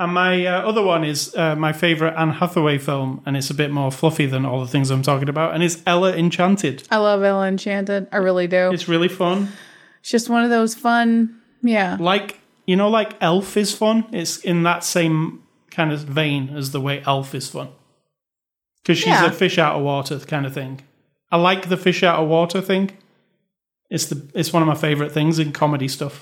And 0.00 0.14
my 0.14 0.46
uh, 0.46 0.66
other 0.66 0.82
one 0.82 1.04
is 1.04 1.36
uh, 1.36 1.54
my 1.56 1.74
favorite 1.74 2.14
Anne 2.16 2.30
Hathaway 2.30 2.78
film, 2.78 3.20
and 3.26 3.36
it's 3.36 3.50
a 3.50 3.54
bit 3.54 3.70
more 3.70 3.92
fluffy 3.92 4.24
than 4.24 4.46
all 4.46 4.62
the 4.62 4.66
things 4.66 4.90
I'm 4.90 5.02
talking 5.02 5.28
about, 5.28 5.52
and 5.52 5.62
it's 5.62 5.82
Ella 5.84 6.16
Enchanted. 6.16 6.88
I 6.90 6.96
love 6.96 7.22
Ella 7.22 7.46
Enchanted. 7.46 8.08
I 8.10 8.16
really 8.16 8.46
do. 8.46 8.70
It's 8.72 8.88
really 8.88 9.08
fun. 9.08 9.52
It's 10.00 10.10
just 10.10 10.30
one 10.30 10.42
of 10.42 10.48
those 10.48 10.74
fun. 10.74 11.38
Yeah. 11.60 11.98
Like 12.00 12.39
you 12.70 12.76
know, 12.80 12.88
like 12.98 13.10
Elf 13.20 13.56
is 13.56 13.70
fun. 13.82 13.98
It's 14.20 14.34
in 14.50 14.58
that 14.68 14.82
same 14.84 15.42
kind 15.76 15.90
of 15.92 16.00
vein 16.20 16.42
as 16.60 16.66
the 16.70 16.80
way 16.86 16.96
Elf 17.14 17.34
is 17.34 17.46
fun, 17.56 17.68
because 18.82 18.98
she's 18.98 19.20
Yeah. 19.20 19.26
a 19.26 19.32
fish 19.42 19.56
out 19.64 19.74
of 19.76 19.82
water 19.82 20.18
kind 20.32 20.46
of 20.46 20.52
thing. 20.54 20.72
I 21.32 21.36
like 21.50 21.62
the 21.68 21.76
fish 21.86 22.00
out 22.08 22.18
of 22.22 22.28
water 22.28 22.60
thing. 22.70 22.86
It's 23.94 24.06
the 24.10 24.16
it's 24.40 24.52
one 24.52 24.62
of 24.62 24.68
my 24.74 24.80
favorite 24.88 25.12
things 25.12 25.38
in 25.42 25.52
comedy 25.52 25.88
stuff. 25.88 26.16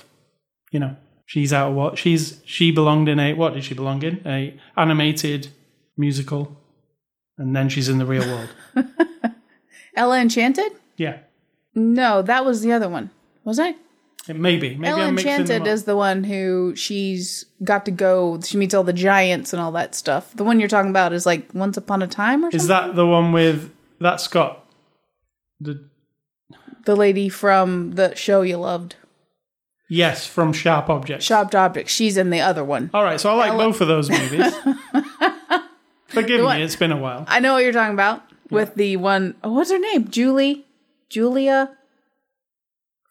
You 0.73 0.79
know, 0.83 0.93
she's 1.25 1.51
out 1.57 1.69
of 1.69 1.75
what 1.75 1.97
she's 2.01 2.41
she 2.45 2.71
belonged 2.71 3.07
in 3.09 3.19
a 3.19 3.33
what 3.33 3.53
did 3.53 3.63
she 3.63 3.75
belong 3.75 4.01
in 4.03 4.15
a 4.25 4.39
animated 4.75 5.49
musical, 5.97 6.43
and 7.37 7.55
then 7.55 7.69
she's 7.69 7.89
in 7.89 7.97
the 7.99 8.05
real 8.13 8.25
world. 8.33 8.49
Ella 9.95 10.19
Enchanted? 10.21 10.71
Yeah, 10.97 11.17
No, 11.75 12.21
that 12.21 12.45
was 12.45 12.61
the 12.61 12.71
other 12.71 12.89
one. 12.89 13.09
Was 13.43 13.59
I? 13.59 13.75
It 14.27 14.35
may 14.35 14.57
be. 14.57 14.75
Maybe 14.75 14.87
Ella 14.87 15.07
I'm 15.07 15.17
Enchanted 15.17 15.65
is 15.65 15.85
the 15.85 15.95
one 15.95 16.23
who 16.23 16.75
she's 16.75 17.45
got 17.63 17.85
to 17.85 17.91
go. 17.91 18.39
She 18.41 18.57
meets 18.57 18.73
all 18.73 18.83
the 18.83 18.93
giants 18.93 19.53
and 19.53 19.61
all 19.61 19.71
that 19.73 19.95
stuff. 19.95 20.33
The 20.35 20.43
one 20.43 20.59
you're 20.59 20.69
talking 20.69 20.89
about 20.89 21.13
is 21.13 21.25
like 21.25 21.49
Once 21.53 21.77
Upon 21.77 22.01
a 22.01 22.07
Time 22.07 22.41
or 22.41 22.51
something. 22.51 22.59
Is 22.59 22.67
that 22.67 22.95
the 22.95 23.07
one 23.07 23.31
with 23.31 23.73
that 23.99 24.19
Scott? 24.21 24.65
The 25.59 25.83
the 26.85 26.95
lady 26.95 27.29
from 27.29 27.91
the 27.91 28.15
show 28.15 28.41
you 28.41 28.57
loved, 28.57 28.95
yes, 29.89 30.25
from 30.25 30.53
Sharp 30.53 30.89
Objects. 30.89 31.25
Sharp 31.25 31.53
Objects? 31.53 31.91
She's 31.91 32.17
in 32.17 32.29
the 32.29 32.41
other 32.41 32.63
one. 32.63 32.89
All 32.93 33.03
right, 33.03 33.19
so 33.19 33.29
I 33.31 33.33
like 33.33 33.51
Ella- 33.51 33.65
both 33.65 33.81
of 33.81 33.87
those 33.87 34.09
movies. 34.09 34.53
Forgive 36.07 36.41
me, 36.41 36.63
it's 36.63 36.75
been 36.75 36.91
a 36.91 36.97
while. 36.97 37.25
I 37.27 37.39
know 37.39 37.53
what 37.53 37.63
you're 37.63 37.73
talking 37.73 37.93
about 37.93 38.23
with 38.49 38.75
the 38.75 38.97
one 38.97 39.35
oh, 39.43 39.53
what's 39.53 39.71
her 39.71 39.79
name? 39.79 40.09
Julie, 40.09 40.65
Julia 41.09 41.77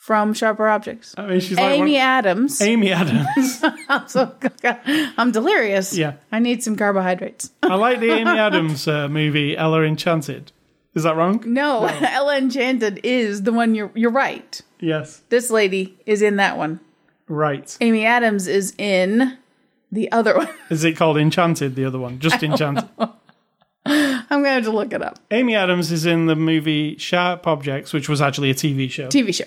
from 0.09 0.33
Sharper 0.33 0.67
Objects. 0.67 1.15
I 1.19 1.27
mean, 1.27 1.39
she's 1.41 1.59
Amy 1.59 1.93
one- 1.93 2.01
Adams. 2.01 2.63
Amy 2.63 2.93
Adams. 2.93 3.63
I'm 3.91 4.09
so 4.09 4.35
I'm 5.19 5.33
delirious. 5.33 5.95
Yeah. 5.95 6.15
I 6.33 6.39
need 6.39 6.63
some 6.63 6.77
carbohydrates. 6.77 7.51
I 7.63 7.75
like 7.75 8.01
the 8.01 8.11
Amy 8.13 8.31
Adams 8.49 8.89
uh, 8.89 9.07
movie 9.09 9.55
Ella 9.55 9.83
Enchanted. 9.83 10.51
Is 10.95 11.03
that 11.03 11.15
wrong? 11.15 11.43
No, 11.45 11.85
Ella 12.01 12.39
Enchanted 12.39 13.01
is 13.05 13.43
the 13.43 13.53
one 13.53 13.75
you're 13.75 13.91
you're 13.95 14.11
right. 14.11 14.59
Yes. 14.81 15.21
This 15.29 15.51
lady 15.51 15.99
is 16.07 16.23
in 16.23 16.37
that 16.37 16.57
one. 16.57 16.81
Right. 17.29 17.77
Amy 17.83 18.07
Adams 18.07 18.47
is 18.47 18.75
in 18.79 19.37
the 19.93 20.11
other 20.11 20.39
one. 20.39 20.49
Is 20.71 20.85
it 20.85 20.97
called 20.97 21.19
Enchanted? 21.19 21.77
The 21.77 21.85
other 21.85 21.99
one, 21.99 22.19
just 22.19 22.43
Enchanted. 22.43 22.89
I'm 23.85 24.25
gonna 24.31 24.49
have 24.49 24.65
to 24.65 24.71
look 24.71 24.95
it 24.95 25.03
up. 25.03 25.19
Amy 25.31 25.55
Adams 25.55 25.93
is 25.93 26.07
in 26.07 26.25
the 26.25 26.35
movie 26.35 26.97
Sharp 26.97 27.47
Objects, 27.47 27.93
which 27.93 28.09
was 28.09 28.23
actually 28.23 28.49
a 28.49 28.55
TV 28.55 28.91
show, 28.91 29.09
TV 29.09 29.35
show. 29.35 29.45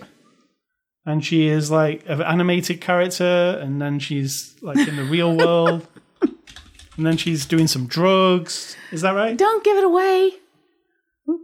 And 1.05 1.23
she 1.25 1.47
is 1.47 1.71
like 1.71 2.03
an 2.07 2.21
animated 2.21 2.81
character, 2.81 3.57
and 3.61 3.81
then 3.81 3.99
she's 3.99 4.55
like 4.61 4.87
in 4.87 4.95
the 4.95 5.03
real 5.03 5.35
world, 5.35 5.87
and 6.21 7.05
then 7.05 7.17
she's 7.17 7.45
doing 7.45 7.67
some 7.67 7.87
drugs. 7.87 8.75
Is 8.91 9.01
that 9.01 9.11
right? 9.11 9.35
Don't 9.37 9.63
give 9.63 9.77
it 9.77 9.83
away. 9.83 10.31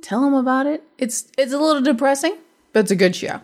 Tell 0.02 0.22
them 0.22 0.34
about 0.34 0.66
it. 0.68 0.84
It's 0.98 1.32
it's 1.38 1.54
a 1.54 1.58
little 1.58 1.82
depressing, 1.82 2.36
but 2.74 2.82
it's 2.82 2.92
a 2.92 2.96
good 2.96 3.16
show. 3.16 3.42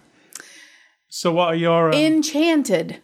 So, 1.09 1.31
what 1.31 1.49
are 1.49 1.55
your? 1.55 1.89
Um, 1.89 1.93
Enchanted. 1.93 2.99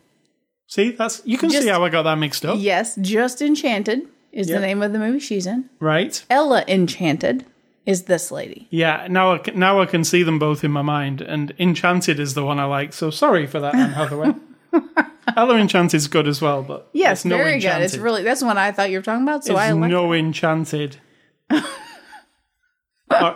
see, 0.68 0.92
that's 0.92 1.22
you 1.26 1.38
can 1.38 1.50
Just- 1.50 1.64
see 1.64 1.70
how 1.70 1.84
I 1.84 1.90
got 1.90 2.04
that 2.04 2.16
mixed 2.18 2.46
up, 2.46 2.58
Yes, 2.60 2.96
just 2.98 3.42
Enchanted 3.42 4.08
is 4.32 4.50
Yeah. 4.50 4.56
the 4.56 4.62
name 4.62 4.82
of 4.82 4.94
the 4.94 5.00
movie 5.00 5.20
she's 5.20 5.46
in. 5.48 5.70
right? 5.80 6.22
Ella 6.30 6.64
Enchanted 6.68 7.46
is 7.90 8.04
this 8.04 8.32
lady. 8.32 8.68
Yeah, 8.70 9.08
now 9.10 9.34
I 9.34 9.38
can, 9.40 9.58
now 9.58 9.82
I 9.82 9.88
can 9.88 10.04
see 10.04 10.22
them 10.22 10.38
both 10.38 10.64
in 10.64 10.72
my 10.72 10.84
mind, 10.84 11.22
and 11.22 11.54
Enchanted 11.58 12.20
is 12.20 12.36
the 12.36 12.46
one 12.46 12.60
I 12.60 12.66
like. 12.66 12.94
So 12.94 13.10
sorry 13.10 13.48
for 13.48 13.60
that, 13.60 13.74
Anne 13.74 13.92
Hathaway. 13.92 14.36
Ella 15.36 15.58
Enchanted's 15.58 16.08
good 16.08 16.28
as 16.28 16.40
well, 16.42 16.62
but 16.62 16.88
Yes, 16.94 17.20
it's 17.20 17.26
no 17.26 17.38
very 17.38 17.60
good. 17.60 17.82
It's 17.82 17.98
really 17.98 18.24
that's 18.24 18.42
the 18.42 18.46
one 18.46 18.58
I 18.58 18.72
thought 18.72 18.92
you 18.92 19.00
were 19.00 19.04
talking 19.04 19.24
about. 19.24 19.44
So 19.44 19.54
It's 19.54 19.60
I 19.60 19.72
like 19.72 19.90
no 19.90 20.14
Enchanted. 20.14 20.98
all 21.52 23.36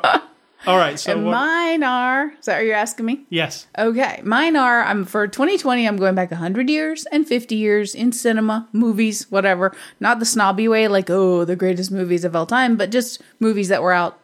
all 0.65 0.77
right, 0.77 0.97
so 0.97 1.11
And 1.11 1.25
what, 1.25 1.31
mine 1.31 1.83
are. 1.83 2.33
Is 2.39 2.45
that 2.45 2.57
what 2.57 2.65
you're 2.65 2.75
asking 2.75 3.05
me? 3.05 3.25
yes, 3.29 3.67
Okay, 3.77 4.21
mine 4.23 4.55
are. 4.55 4.83
I'm 4.83 5.03
for 5.03 5.27
2020. 5.27 5.85
I'm 5.87 5.97
going 5.97 6.15
back 6.15 6.31
100 6.31 6.69
years 6.69 7.05
and 7.11 7.27
50 7.27 7.55
years 7.55 7.93
in 7.93 8.11
cinema, 8.11 8.69
movies, 8.71 9.29
whatever. 9.29 9.75
Not 9.99 10.19
the 10.19 10.25
snobby 10.25 10.67
way, 10.67 10.87
like 10.87 11.09
oh, 11.09 11.43
the 11.43 11.55
greatest 11.55 11.91
movies 11.91 12.23
of 12.23 12.35
all 12.35 12.45
time, 12.45 12.77
but 12.77 12.91
just 12.91 13.21
movies 13.39 13.67
that 13.69 13.81
were 13.81 13.93
out 13.93 14.19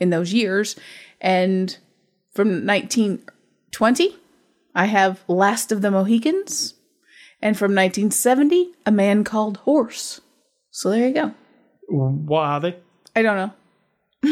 in 0.00 0.10
those 0.10 0.32
years. 0.32 0.76
And 1.20 1.76
from 2.34 2.66
1920, 2.66 4.16
I 4.74 4.84
have 4.86 5.22
Last 5.28 5.72
of 5.72 5.82
the 5.82 5.90
Mohicans, 5.90 6.74
and 7.42 7.56
from 7.56 7.72
1970, 7.72 8.72
A 8.86 8.90
Man 8.90 9.24
Called 9.24 9.58
Horse. 9.58 10.20
So 10.70 10.90
there 10.90 11.08
you 11.08 11.14
go. 11.14 11.34
what 11.88 12.40
are 12.42 12.60
they? 12.60 12.76
I 13.16 13.22
don't 13.22 13.36
know. 13.36 13.52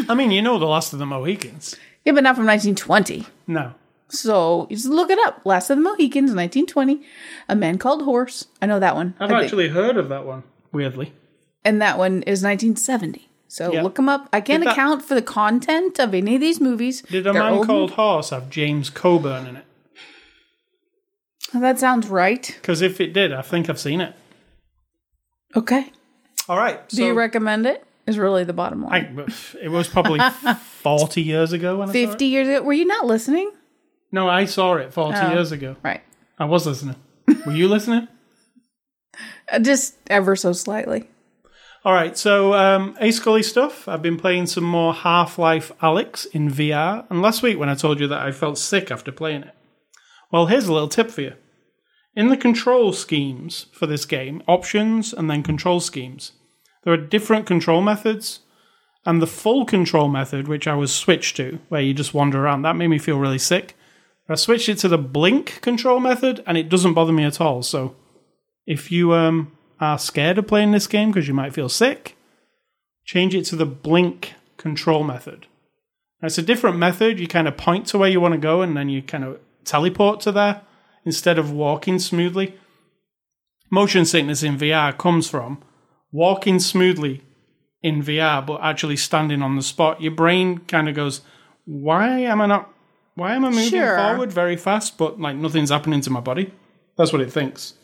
I 0.08 0.14
mean, 0.14 0.30
you 0.30 0.42
know, 0.42 0.58
the 0.58 0.66
last 0.66 0.92
of 0.92 0.98
the 0.98 1.06
Mohicans. 1.06 1.74
Yeah, 2.04 2.12
but 2.12 2.22
not 2.22 2.36
from 2.36 2.46
1920. 2.46 3.26
No, 3.48 3.74
So 4.08 4.66
you 4.70 4.76
just 4.76 4.88
look 4.88 5.10
it 5.10 5.18
up. 5.26 5.42
Last 5.44 5.70
of 5.70 5.76
the 5.78 5.82
Mohicans, 5.82 6.32
1920. 6.34 7.02
A 7.48 7.56
Man 7.56 7.78
Called 7.78 8.02
Horse. 8.02 8.46
I 8.62 8.66
know 8.66 8.78
that 8.78 8.94
one. 8.94 9.14
I've 9.18 9.30
actually 9.32 9.68
heard 9.68 9.96
of 9.96 10.08
that 10.10 10.24
one. 10.26 10.44
Weirdly, 10.72 11.12
and 11.64 11.80
that 11.80 11.98
one 11.98 12.22
is 12.22 12.42
1970. 12.42 13.25
So 13.48 13.72
Yeah. 13.72 13.82
look 13.82 13.94
them 13.94 14.08
up. 14.08 14.28
I 14.32 14.40
can't 14.40 14.64
that- 14.64 14.72
account 14.72 15.04
for 15.04 15.14
the 15.14 15.22
content 15.22 15.98
of 15.98 16.14
any 16.14 16.34
of 16.34 16.40
these 16.40 16.60
movies. 16.60 17.02
Did 17.02 17.26
a 17.26 17.32
They're 17.32 17.42
man 17.42 17.52
old 17.54 17.66
called 17.66 17.90
Horse 17.92 18.30
have 18.30 18.50
James 18.50 18.90
Coburn 18.90 19.46
in 19.46 19.56
it? 19.56 19.64
That 21.54 21.78
sounds 21.78 22.08
right. 22.08 22.44
Because 22.60 22.82
if 22.82 23.00
it 23.00 23.12
did, 23.12 23.32
I 23.32 23.42
think 23.42 23.70
I've 23.70 23.78
seen 23.78 24.00
it. 24.00 24.14
Okay. 25.54 25.92
All 26.48 26.56
right. 26.58 26.86
Do 26.88 27.04
you 27.04 27.14
recommend 27.14 27.66
it? 27.66 27.82
Is 28.06 28.18
really 28.18 28.44
the 28.44 28.52
bottom 28.52 28.84
line. 28.84 29.18
I, 29.18 29.56
it 29.60 29.68
was 29.68 29.88
probably 29.88 30.20
40 30.82 31.22
years 31.22 31.52
ago 31.52 31.78
when 31.78 31.88
I 31.88 31.92
saw 31.92 31.98
it. 31.98 32.06
50 32.08 32.24
years 32.26 32.48
ago. 32.48 32.62
Were 32.62 32.72
you 32.72 32.84
not 32.84 33.04
listening? 33.06 33.50
No, 34.12 34.28
I 34.28 34.44
saw 34.44 34.74
it 34.76 34.92
40 34.92 35.18
Oh. 35.18 35.32
years 35.32 35.50
ago. 35.50 35.74
Right. 35.82 36.02
I 36.38 36.44
was 36.44 36.66
listening. 36.66 36.96
Were 37.46 37.52
you 37.52 37.68
listening? 37.68 38.08
Uh, 39.50 39.60
Just 39.60 39.94
ever 40.08 40.34
so 40.36 40.52
slightly. 40.52 41.08
All 41.86 41.92
right, 41.92 42.18
so 42.18 42.52
um, 42.52 42.96
A 43.00 43.12
Scully 43.12 43.44
stuff. 43.44 43.86
I've 43.86 44.02
been 44.02 44.16
playing 44.16 44.46
some 44.46 44.64
more 44.64 44.92
Half 44.92 45.38
Life 45.38 45.70
Alex 45.80 46.24
in 46.24 46.50
VR. 46.50 47.06
And 47.08 47.22
last 47.22 47.44
week, 47.44 47.60
when 47.60 47.68
I 47.68 47.76
told 47.76 48.00
you 48.00 48.08
that 48.08 48.26
I 48.26 48.32
felt 48.32 48.58
sick 48.58 48.90
after 48.90 49.12
playing 49.12 49.44
it, 49.44 49.54
well, 50.32 50.46
here's 50.46 50.66
a 50.66 50.72
little 50.72 50.88
tip 50.88 51.12
for 51.12 51.20
you. 51.20 51.34
In 52.16 52.26
the 52.26 52.36
control 52.36 52.92
schemes 52.92 53.66
for 53.70 53.86
this 53.86 54.04
game, 54.04 54.42
options 54.48 55.12
and 55.12 55.30
then 55.30 55.44
control 55.44 55.78
schemes, 55.78 56.32
there 56.82 56.92
are 56.92 56.96
different 56.96 57.46
control 57.46 57.80
methods. 57.82 58.40
And 59.04 59.22
the 59.22 59.28
full 59.28 59.64
control 59.64 60.08
method, 60.08 60.48
which 60.48 60.66
I 60.66 60.74
was 60.74 60.92
switched 60.92 61.36
to, 61.36 61.60
where 61.68 61.82
you 61.82 61.94
just 61.94 62.12
wander 62.12 62.44
around, 62.44 62.62
that 62.62 62.74
made 62.74 62.88
me 62.88 62.98
feel 62.98 63.20
really 63.20 63.38
sick. 63.38 63.76
I 64.28 64.34
switched 64.34 64.68
it 64.68 64.78
to 64.78 64.88
the 64.88 64.98
blink 64.98 65.60
control 65.60 66.00
method, 66.00 66.42
and 66.48 66.58
it 66.58 66.68
doesn't 66.68 66.94
bother 66.94 67.12
me 67.12 67.22
at 67.22 67.40
all. 67.40 67.62
So 67.62 67.94
if 68.66 68.90
you 68.90 69.14
um, 69.14 69.55
are 69.80 69.98
scared 69.98 70.38
of 70.38 70.46
playing 70.46 70.72
this 70.72 70.86
game 70.86 71.10
because 71.10 71.28
you 71.28 71.34
might 71.34 71.54
feel 71.54 71.68
sick, 71.68 72.16
change 73.04 73.34
it 73.34 73.44
to 73.46 73.56
the 73.56 73.66
blink 73.66 74.34
control 74.56 75.04
method. 75.04 75.46
Now, 76.22 76.26
it's 76.26 76.38
a 76.38 76.42
different 76.42 76.78
method. 76.78 77.20
You 77.20 77.26
kind 77.28 77.46
of 77.46 77.56
point 77.56 77.86
to 77.88 77.98
where 77.98 78.08
you 78.08 78.20
want 78.20 78.32
to 78.32 78.38
go 78.38 78.62
and 78.62 78.76
then 78.76 78.88
you 78.88 79.02
kind 79.02 79.24
of 79.24 79.38
teleport 79.64 80.20
to 80.22 80.32
there 80.32 80.62
instead 81.04 81.38
of 81.38 81.52
walking 81.52 81.98
smoothly. 81.98 82.54
Motion 83.70 84.04
sickness 84.04 84.42
in 84.42 84.56
VR 84.56 84.96
comes 84.96 85.28
from 85.28 85.62
walking 86.12 86.58
smoothly 86.58 87.22
in 87.82 88.02
VR 88.02 88.44
but 88.46 88.60
actually 88.62 88.96
standing 88.96 89.42
on 89.42 89.56
the 89.56 89.62
spot. 89.62 90.00
Your 90.00 90.12
brain 90.12 90.58
kind 90.60 90.88
of 90.88 90.94
goes, 90.94 91.20
Why 91.64 92.20
am 92.20 92.40
I 92.40 92.46
not? 92.46 92.72
Why 93.14 93.34
am 93.34 93.44
I 93.44 93.50
moving 93.50 93.70
Sure. 93.70 93.96
forward 93.96 94.32
very 94.32 94.56
fast 94.56 94.96
but 94.98 95.20
like 95.20 95.36
nothing's 95.36 95.70
happening 95.70 96.00
to 96.02 96.10
my 96.10 96.20
body? 96.20 96.52
That's 96.96 97.12
what 97.12 97.20
it 97.22 97.32
thinks. 97.32 97.74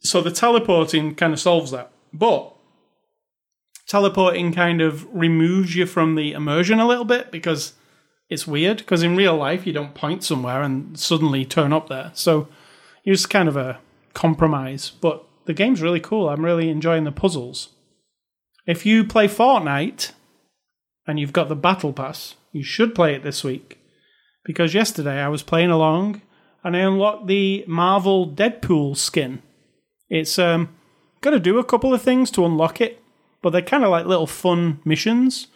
So 0.00 0.20
the 0.20 0.30
teleporting 0.30 1.14
kind 1.14 1.32
of 1.32 1.40
solves 1.40 1.70
that. 1.72 1.90
But 2.12 2.54
teleporting 3.86 4.52
kind 4.52 4.80
of 4.80 5.06
removes 5.12 5.74
you 5.74 5.86
from 5.86 6.14
the 6.14 6.32
immersion 6.32 6.78
a 6.78 6.86
little 6.86 7.04
bit 7.04 7.30
because 7.30 7.74
it's 8.28 8.46
weird. 8.46 8.78
Because 8.78 9.02
in 9.02 9.16
real 9.16 9.36
life, 9.36 9.66
you 9.66 9.72
don't 9.72 9.94
point 9.94 10.22
somewhere 10.24 10.62
and 10.62 10.98
suddenly 10.98 11.44
turn 11.44 11.72
up 11.72 11.88
there. 11.88 12.10
So 12.14 12.48
it's 13.04 13.26
kind 13.26 13.48
of 13.48 13.56
a 13.56 13.80
compromise. 14.14 14.90
But 15.00 15.24
the 15.46 15.54
game's 15.54 15.82
really 15.82 16.00
cool. 16.00 16.28
I'm 16.28 16.44
really 16.44 16.68
enjoying 16.68 17.04
the 17.04 17.12
puzzles. 17.12 17.70
If 18.66 18.84
you 18.84 19.04
play 19.04 19.28
Fortnite 19.28 20.12
and 21.06 21.18
you've 21.18 21.32
got 21.32 21.48
the 21.48 21.56
Battle 21.56 21.92
Pass, 21.92 22.34
you 22.52 22.62
should 22.62 22.94
play 22.94 23.14
it 23.14 23.22
this 23.22 23.42
week. 23.42 23.78
Because 24.44 24.74
yesterday 24.74 25.20
I 25.20 25.28
was 25.28 25.42
playing 25.42 25.70
along 25.70 26.22
and 26.62 26.76
I 26.76 26.80
unlocked 26.80 27.26
the 27.26 27.64
Marvel 27.66 28.26
Deadpool 28.28 28.96
skin. 28.96 29.42
It's 30.08 30.38
um 30.38 30.74
got 31.20 31.30
to 31.30 31.40
do 31.40 31.58
a 31.58 31.64
couple 31.64 31.92
of 31.92 32.02
things 32.02 32.30
to 32.32 32.44
unlock 32.44 32.80
it, 32.80 33.02
but 33.42 33.50
they're 33.50 33.62
kind 33.62 33.84
of 33.84 33.90
like 33.90 34.06
little 34.06 34.26
fun 34.26 34.80
missions. 34.84 35.48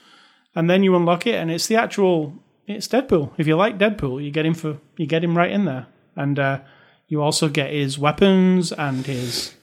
And 0.55 0.69
then 0.69 0.83
you 0.83 0.95
unlock 0.95 1.27
it, 1.27 1.37
and 1.37 1.51
it's 1.51 1.67
the 1.67 1.77
actual 1.77 2.35
it's 2.67 2.89
Deadpool. 2.89 3.33
If 3.39 3.47
you 3.47 3.57
like 3.57 3.79
Deadpool, 3.79 4.23
you 4.23 4.31
get 4.31 4.47
him 4.47 4.55
for 4.55 4.79
you 4.97 5.07
get 5.07 5.25
him 5.25 5.37
right 5.37 5.51
in 5.51 5.65
there, 5.65 5.87
and 6.15 6.39
uh, 6.39 6.61
you 7.09 7.23
also 7.23 7.49
get 7.49 7.73
his 7.73 7.99
weapons 7.99 8.73
and 8.73 9.07
his 9.07 9.55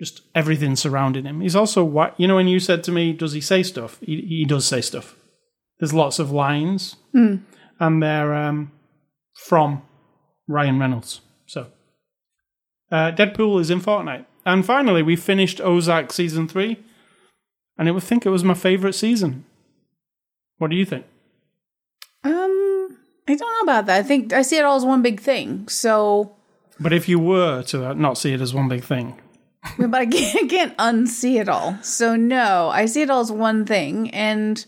just 0.00 0.22
everything 0.34 0.74
surrounding 0.76 1.24
him. 1.24 1.40
He's 1.40 1.54
also 1.56 1.84
what 1.84 2.18
you 2.18 2.26
know 2.26 2.36
when 2.36 2.48
you 2.48 2.58
said 2.58 2.82
to 2.84 2.92
me, 2.92 3.12
does 3.12 3.32
he 3.32 3.40
say 3.40 3.62
stuff? 3.62 3.98
He, 4.00 4.20
he 4.22 4.44
does 4.44 4.66
say 4.66 4.80
stuff. 4.80 5.14
There's 5.78 5.94
lots 5.94 6.18
of 6.18 6.30
lines, 6.30 6.96
and 7.78 8.02
they're 8.02 8.34
um, 8.34 8.72
from 9.34 9.82
Ryan 10.48 10.78
Reynolds. 10.78 11.20
Uh, 12.92 13.10
Deadpool 13.10 13.58
is 13.58 13.70
in 13.70 13.80
Fortnite. 13.80 14.26
And 14.44 14.66
finally, 14.66 15.02
we 15.02 15.16
finished 15.16 15.60
Ozark 15.60 16.12
season 16.12 16.46
three, 16.46 16.76
and 17.78 17.88
I 17.88 17.92
would 17.92 18.02
think 18.02 18.26
it 18.26 18.30
was 18.30 18.44
my 18.44 18.54
favorite 18.54 18.92
season. 18.92 19.44
What 20.58 20.70
do 20.70 20.76
you 20.76 20.84
think? 20.84 21.06
Um, 22.22 22.98
I 23.26 23.34
don't 23.34 23.40
know 23.40 23.72
about 23.72 23.86
that. 23.86 23.98
I 23.98 24.02
think 24.02 24.32
I 24.32 24.42
see 24.42 24.58
it 24.58 24.64
all 24.64 24.76
as 24.76 24.84
one 24.84 25.00
big 25.00 25.20
thing. 25.20 25.68
So, 25.68 26.34
But 26.78 26.92
if 26.92 27.08
you 27.08 27.18
were 27.18 27.62
to 27.64 27.94
not 27.94 28.18
see 28.18 28.32
it 28.32 28.40
as 28.40 28.52
one 28.52 28.68
big 28.68 28.84
thing, 28.84 29.18
but 29.78 29.94
I 29.94 30.06
can't, 30.18 30.50
can't 30.50 30.76
unsee 30.76 31.40
it 31.40 31.48
all. 31.48 31.78
So 31.82 32.16
no, 32.16 32.68
I 32.68 32.86
see 32.86 33.02
it 33.02 33.10
all 33.10 33.20
as 33.20 33.32
one 33.32 33.64
thing, 33.64 34.10
and 34.10 34.64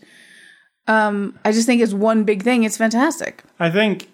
um, 0.87 1.37
I 1.45 1.51
just 1.51 1.65
think 1.65 1.81
it's 1.81 1.93
one 1.93 2.23
big 2.23 2.43
thing. 2.43 2.63
It's 2.63 2.77
fantastic. 2.77 3.43
I 3.59 3.69
think 3.69 4.09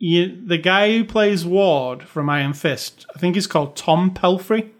you, 0.00 0.46
the 0.46 0.56
guy 0.56 0.90
who 0.90 1.04
plays 1.04 1.44
Ward 1.44 2.02
from 2.04 2.30
Iron 2.30 2.54
Fist, 2.54 3.06
I 3.14 3.18
think 3.18 3.34
he's 3.34 3.46
called 3.46 3.76
Tom 3.76 4.12
Pelphrey. 4.12 4.70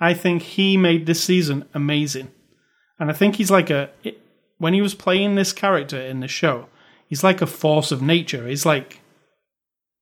I 0.00 0.12
think 0.12 0.42
he 0.42 0.76
made 0.76 1.06
this 1.06 1.22
season 1.22 1.66
amazing, 1.72 2.32
and 2.98 3.10
I 3.10 3.12
think 3.12 3.36
he's 3.36 3.50
like 3.50 3.70
a 3.70 3.90
when 4.58 4.74
he 4.74 4.82
was 4.82 4.94
playing 4.94 5.34
this 5.36 5.52
character 5.52 6.00
in 6.00 6.20
the 6.20 6.28
show, 6.28 6.66
he's 7.06 7.22
like 7.22 7.40
a 7.40 7.46
force 7.46 7.92
of 7.92 8.02
nature. 8.02 8.48
He's 8.48 8.66
like 8.66 9.00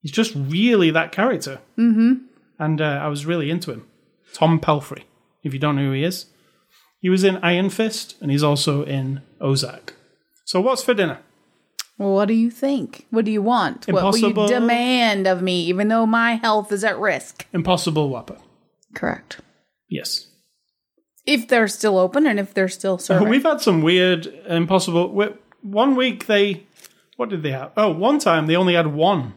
he's 0.00 0.12
just 0.12 0.32
really 0.34 0.90
that 0.90 1.12
character. 1.12 1.60
Mm-hmm. 1.78 2.24
And 2.58 2.80
uh, 2.80 3.00
I 3.02 3.08
was 3.08 3.26
really 3.26 3.50
into 3.50 3.70
him. 3.70 3.86
Tom 4.32 4.58
Pelphrey. 4.60 5.04
If 5.42 5.52
you 5.52 5.60
don't 5.60 5.76
know 5.76 5.82
who 5.82 5.92
he 5.92 6.04
is, 6.04 6.26
he 7.00 7.08
was 7.08 7.22
in 7.22 7.36
Iron 7.38 7.70
Fist, 7.70 8.16
and 8.20 8.30
he's 8.30 8.42
also 8.42 8.82
in 8.82 9.22
Ozark. 9.40 9.94
So 10.46 10.60
what's 10.60 10.82
for 10.82 10.94
dinner? 10.94 11.20
Well, 11.98 12.14
what 12.14 12.28
do 12.28 12.34
you 12.34 12.50
think? 12.50 13.06
What 13.10 13.24
do 13.24 13.30
you 13.32 13.42
want? 13.42 13.86
What 13.86 14.04
will 14.04 14.16
you 14.16 14.32
demand 14.32 15.26
of 15.26 15.42
me, 15.42 15.64
even 15.64 15.88
though 15.88 16.06
my 16.06 16.36
health 16.36 16.72
is 16.72 16.84
at 16.84 16.98
risk? 16.98 17.44
Impossible 17.52 18.08
Whopper. 18.08 18.38
Correct. 18.94 19.40
Yes. 19.88 20.26
If 21.26 21.48
they're 21.48 21.68
still 21.68 21.98
open 21.98 22.26
and 22.26 22.38
if 22.38 22.54
they're 22.54 22.68
still 22.68 22.94
oh, 22.94 22.98
serving. 22.98 23.28
We've 23.28 23.42
had 23.42 23.60
some 23.60 23.82
weird, 23.82 24.26
impossible. 24.46 25.08
One 25.62 25.96
week 25.96 26.26
they, 26.26 26.66
what 27.16 27.28
did 27.28 27.42
they 27.42 27.50
have? 27.50 27.72
Oh, 27.76 27.90
one 27.90 28.18
time 28.20 28.46
they 28.46 28.56
only 28.56 28.74
had 28.74 28.86
one, 28.86 29.34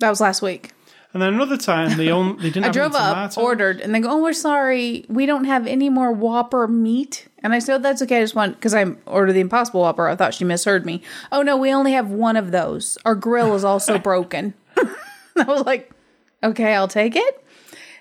that 0.00 0.10
was 0.10 0.20
last 0.20 0.42
week. 0.42 0.72
and 1.12 1.22
then 1.22 1.34
another 1.34 1.56
time 1.56 1.96
they 1.96 2.10
only 2.10 2.42
they 2.42 2.50
didn't. 2.52 2.66
I 2.66 2.70
drove 2.70 2.94
up, 2.94 3.32
tomatoes. 3.32 3.36
ordered, 3.36 3.80
and 3.80 3.94
they 3.94 4.00
go, 4.00 4.10
"Oh, 4.10 4.22
we're 4.22 4.32
sorry, 4.32 5.04
we 5.08 5.26
don't 5.26 5.44
have 5.44 5.66
any 5.66 5.90
more 5.90 6.12
Whopper 6.12 6.68
meat." 6.68 7.27
And 7.42 7.52
I 7.54 7.58
said, 7.60 7.76
oh, 7.76 7.78
"That's 7.78 8.02
okay. 8.02 8.18
I 8.18 8.22
just 8.22 8.34
want 8.34 8.56
because 8.56 8.74
I 8.74 8.84
ordered 9.06 9.32
the 9.34 9.40
Impossible 9.40 9.80
Whopper. 9.82 10.08
I 10.08 10.16
thought 10.16 10.34
she 10.34 10.44
misheard 10.44 10.84
me. 10.84 11.02
Oh 11.30 11.42
no, 11.42 11.56
we 11.56 11.72
only 11.72 11.92
have 11.92 12.10
one 12.10 12.36
of 12.36 12.50
those. 12.50 12.98
Our 13.04 13.14
grill 13.14 13.54
is 13.54 13.64
also 13.64 13.98
broken." 14.10 14.54
I 14.76 15.44
was 15.44 15.64
like, 15.64 15.90
"Okay, 16.42 16.74
I'll 16.74 16.88
take 16.88 17.14
it." 17.16 17.44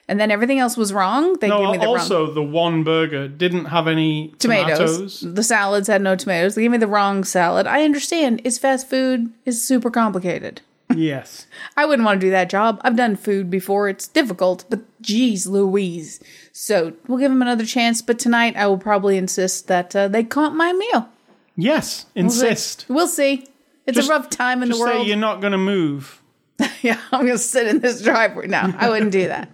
And 0.09 0.19
then 0.21 0.31
everything 0.31 0.57
else 0.57 0.77
was 0.77 0.93
wrong. 0.93 1.33
They 1.39 1.49
No, 1.49 1.59
gave 1.59 1.71
me 1.73 1.77
the 1.79 1.85
wrong 1.85 1.97
also 1.99 2.31
the 2.33 2.41
one 2.41 2.83
burger 2.85 3.27
didn't 3.27 3.65
have 3.65 3.87
any 3.89 4.33
tomatoes. 4.39 5.19
tomatoes. 5.19 5.35
The 5.35 5.43
salads 5.43 5.87
had 5.89 6.01
no 6.01 6.15
tomatoes. 6.15 6.55
They 6.55 6.61
gave 6.61 6.71
me 6.71 6.77
the 6.77 6.87
wrong 6.87 7.25
salad. 7.25 7.67
I 7.67 7.83
understand. 7.83 8.39
It's 8.45 8.57
fast 8.57 8.89
food. 8.89 9.33
It's 9.45 9.61
super 9.61 9.91
complicated. 9.91 10.61
Yes. 10.95 11.47
I 11.75 11.85
wouldn't 11.85 12.05
want 12.05 12.19
to 12.21 12.27
do 12.27 12.31
that 12.31 12.49
job. 12.49 12.79
I've 12.83 12.95
done 12.95 13.15
food 13.15 13.49
before. 13.49 13.89
It's 13.89 14.07
difficult, 14.07 14.65
but 14.69 14.81
geez 15.01 15.47
Louise. 15.47 16.19
So 16.51 16.93
we'll 17.07 17.19
give 17.19 17.31
them 17.31 17.41
another 17.41 17.65
chance. 17.65 18.01
But 18.01 18.19
tonight 18.19 18.55
I 18.55 18.67
will 18.67 18.77
probably 18.77 19.17
insist 19.17 19.67
that 19.67 19.95
uh, 19.95 20.07
they 20.07 20.23
comp 20.23 20.55
my 20.55 20.73
meal. 20.73 21.09
Yes. 21.55 22.05
Insist. 22.15 22.85
We'll 22.87 23.07
see. 23.07 23.47
It's 23.85 23.95
Just- 23.95 24.09
a 24.09 24.11
rough 24.11 24.29
time 24.29 24.61
in 24.63 24.69
Just 24.69 24.79
the 24.79 24.85
say 24.87 24.93
world. 24.95 25.07
you're 25.07 25.17
not 25.17 25.41
going 25.41 25.51
to 25.53 25.57
move. 25.57 26.21
yeah, 26.81 26.99
I'm 27.11 27.21
going 27.21 27.33
to 27.33 27.37
sit 27.37 27.67
in 27.67 27.79
this 27.79 28.01
driveway. 28.01 28.47
now. 28.47 28.73
I 28.77 28.89
wouldn't 28.89 29.11
do 29.11 29.27
that. 29.27 29.49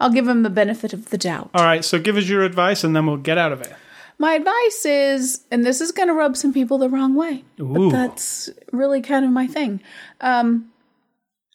I'll 0.00 0.10
give 0.10 0.26
them 0.26 0.42
the 0.42 0.50
benefit 0.50 0.92
of 0.92 1.10
the 1.10 1.18
doubt. 1.18 1.50
All 1.54 1.64
right. 1.64 1.84
So 1.84 1.98
give 2.00 2.16
us 2.16 2.28
your 2.28 2.42
advice, 2.42 2.82
and 2.84 2.94
then 2.96 3.06
we'll 3.06 3.16
get 3.16 3.38
out 3.38 3.52
of 3.52 3.60
it. 3.62 3.72
My 4.18 4.34
advice 4.34 4.84
is, 4.84 5.44
and 5.50 5.64
this 5.64 5.80
is 5.80 5.92
going 5.92 6.08
to 6.08 6.14
rub 6.14 6.36
some 6.36 6.52
people 6.52 6.78
the 6.78 6.88
wrong 6.88 7.14
way, 7.14 7.44
Ooh. 7.60 7.74
but 7.74 7.90
that's 7.90 8.48
really 8.72 9.02
kind 9.02 9.24
of 9.24 9.30
my 9.30 9.46
thing. 9.46 9.80
Um, 10.20 10.70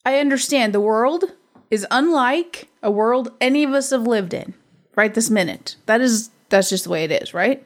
I 0.05 0.19
understand 0.19 0.73
the 0.73 0.81
world 0.81 1.25
is 1.71 1.85
unlike 1.91 2.67
a 2.83 2.91
world 2.91 3.31
any 3.39 3.63
of 3.63 3.71
us 3.71 3.91
have 3.91 4.03
lived 4.03 4.33
in 4.33 4.53
right 4.95 5.13
this 5.13 5.29
minute. 5.29 5.75
That 5.85 6.01
is 6.01 6.29
that's 6.49 6.69
just 6.69 6.85
the 6.85 6.89
way 6.89 7.03
it 7.03 7.11
is, 7.11 7.33
right? 7.33 7.65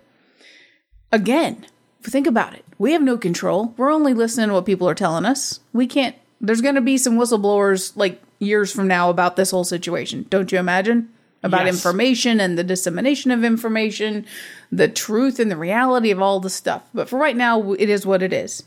Again, 1.12 1.66
think 2.02 2.28
about 2.28 2.54
it, 2.54 2.66
we 2.78 2.92
have 2.92 3.02
no 3.02 3.18
control. 3.18 3.74
We're 3.78 3.92
only 3.92 4.14
listening 4.14 4.50
to 4.50 4.54
what 4.54 4.66
people 4.66 4.90
are 4.90 4.96
telling 4.96 5.26
us. 5.26 5.60
We 5.72 5.88
can't. 5.88 6.16
There's 6.42 6.62
going 6.62 6.76
to 6.76 6.82
be 6.82 6.98
some 6.98 7.18
whistleblowers 7.18 7.94
like 7.96 8.22
years 8.40 8.72
from 8.72 8.88
now 8.88 9.10
about 9.10 9.36
this 9.36 9.52
whole 9.52 9.64
situation. 9.64 10.26
Don't 10.30 10.52
you 10.52 10.60
imagine? 10.60 11.10
About 11.44 11.66
Yes. 11.66 11.76
information 11.76 12.40
and 12.40 12.58
the 12.58 12.64
dissemination 12.64 13.30
of 13.32 13.44
information, 13.44 14.26
the 14.72 14.88
truth 14.88 15.40
and 15.40 15.52
the 15.52 15.58
reality 15.58 16.10
of 16.10 16.22
all 16.22 16.40
the 16.40 16.50
stuff. 16.50 16.84
But 16.94 17.10
for 17.10 17.20
right 17.20 17.36
now, 17.36 17.74
it 17.74 17.90
is 17.90 18.06
what 18.06 18.24
it 18.24 18.34
is. 18.34 18.64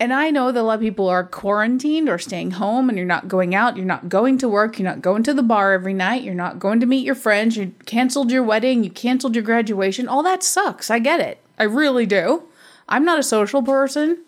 And 0.00 0.12
I 0.12 0.30
know 0.30 0.50
that 0.50 0.60
a 0.60 0.62
lot 0.62 0.74
of 0.74 0.80
people 0.80 1.08
are 1.08 1.22
quarantined 1.24 2.08
or 2.08 2.18
staying 2.18 2.52
home 2.52 2.88
and 2.88 2.98
you're 2.98 3.06
not 3.06 3.28
going 3.28 3.54
out, 3.54 3.76
you're 3.76 3.86
not 3.86 4.08
going 4.08 4.38
to 4.38 4.48
work, 4.48 4.78
you're 4.78 4.88
not 4.88 5.02
going 5.02 5.22
to 5.22 5.32
the 5.32 5.42
bar 5.42 5.72
every 5.72 5.94
night, 5.94 6.22
you're 6.22 6.34
not 6.34 6.58
going 6.58 6.80
to 6.80 6.86
meet 6.86 7.06
your 7.06 7.14
friends, 7.14 7.56
you 7.56 7.72
canceled 7.86 8.32
your 8.32 8.42
wedding, 8.42 8.82
you 8.82 8.90
canceled 8.90 9.36
your 9.36 9.44
graduation. 9.44 10.08
All 10.08 10.22
that 10.24 10.42
sucks. 10.42 10.90
I 10.90 10.98
get 10.98 11.20
it. 11.20 11.38
I 11.58 11.62
really 11.62 12.06
do. 12.06 12.42
I'm 12.88 13.04
not 13.04 13.20
a 13.20 13.22
social 13.22 13.62
person. 13.62 14.24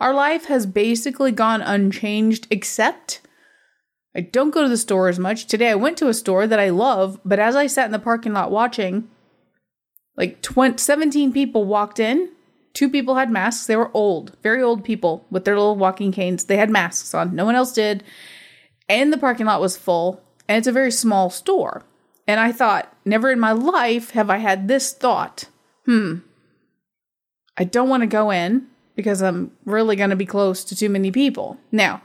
Our 0.00 0.14
life 0.14 0.46
has 0.46 0.64
basically 0.64 1.30
gone 1.30 1.60
unchanged 1.60 2.46
except 2.50 3.20
I 4.14 4.20
don't 4.20 4.50
go 4.50 4.62
to 4.62 4.68
the 4.68 4.76
store 4.76 5.08
as 5.08 5.18
much. 5.18 5.46
Today 5.46 5.70
I 5.70 5.74
went 5.74 5.96
to 5.98 6.08
a 6.08 6.14
store 6.14 6.46
that 6.46 6.58
I 6.58 6.70
love, 6.70 7.18
but 7.24 7.38
as 7.38 7.56
I 7.56 7.66
sat 7.66 7.86
in 7.86 7.92
the 7.92 7.98
parking 7.98 8.34
lot 8.34 8.50
watching, 8.50 9.08
like 10.16 10.42
20, 10.42 10.78
17 10.78 11.32
people 11.32 11.64
walked 11.64 11.98
in. 11.98 12.30
Two 12.74 12.88
people 12.88 13.16
had 13.16 13.30
masks. 13.30 13.66
They 13.66 13.76
were 13.76 13.90
old, 13.92 14.36
very 14.42 14.62
old 14.62 14.84
people 14.84 15.26
with 15.30 15.44
their 15.44 15.56
little 15.56 15.76
walking 15.76 16.12
canes. 16.12 16.44
They 16.44 16.56
had 16.56 16.70
masks 16.70 17.12
on. 17.12 17.34
No 17.34 17.44
one 17.44 17.54
else 17.54 17.72
did. 17.72 18.02
And 18.88 19.12
the 19.12 19.18
parking 19.18 19.46
lot 19.46 19.60
was 19.60 19.76
full. 19.76 20.22
And 20.48 20.58
it's 20.58 20.66
a 20.66 20.72
very 20.72 20.90
small 20.90 21.30
store. 21.30 21.82
And 22.26 22.40
I 22.40 22.52
thought, 22.52 22.94
never 23.04 23.30
in 23.30 23.40
my 23.40 23.52
life 23.52 24.10
have 24.10 24.30
I 24.30 24.38
had 24.38 24.68
this 24.68 24.92
thought. 24.92 25.46
Hmm. 25.84 26.18
I 27.56 27.64
don't 27.64 27.88
want 27.88 28.02
to 28.02 28.06
go 28.06 28.30
in 28.30 28.66
because 28.94 29.22
I'm 29.22 29.52
really 29.64 29.96
going 29.96 30.10
to 30.10 30.16
be 30.16 30.26
close 30.26 30.64
to 30.64 30.76
too 30.76 30.88
many 30.88 31.10
people. 31.10 31.58
Now, 31.70 32.02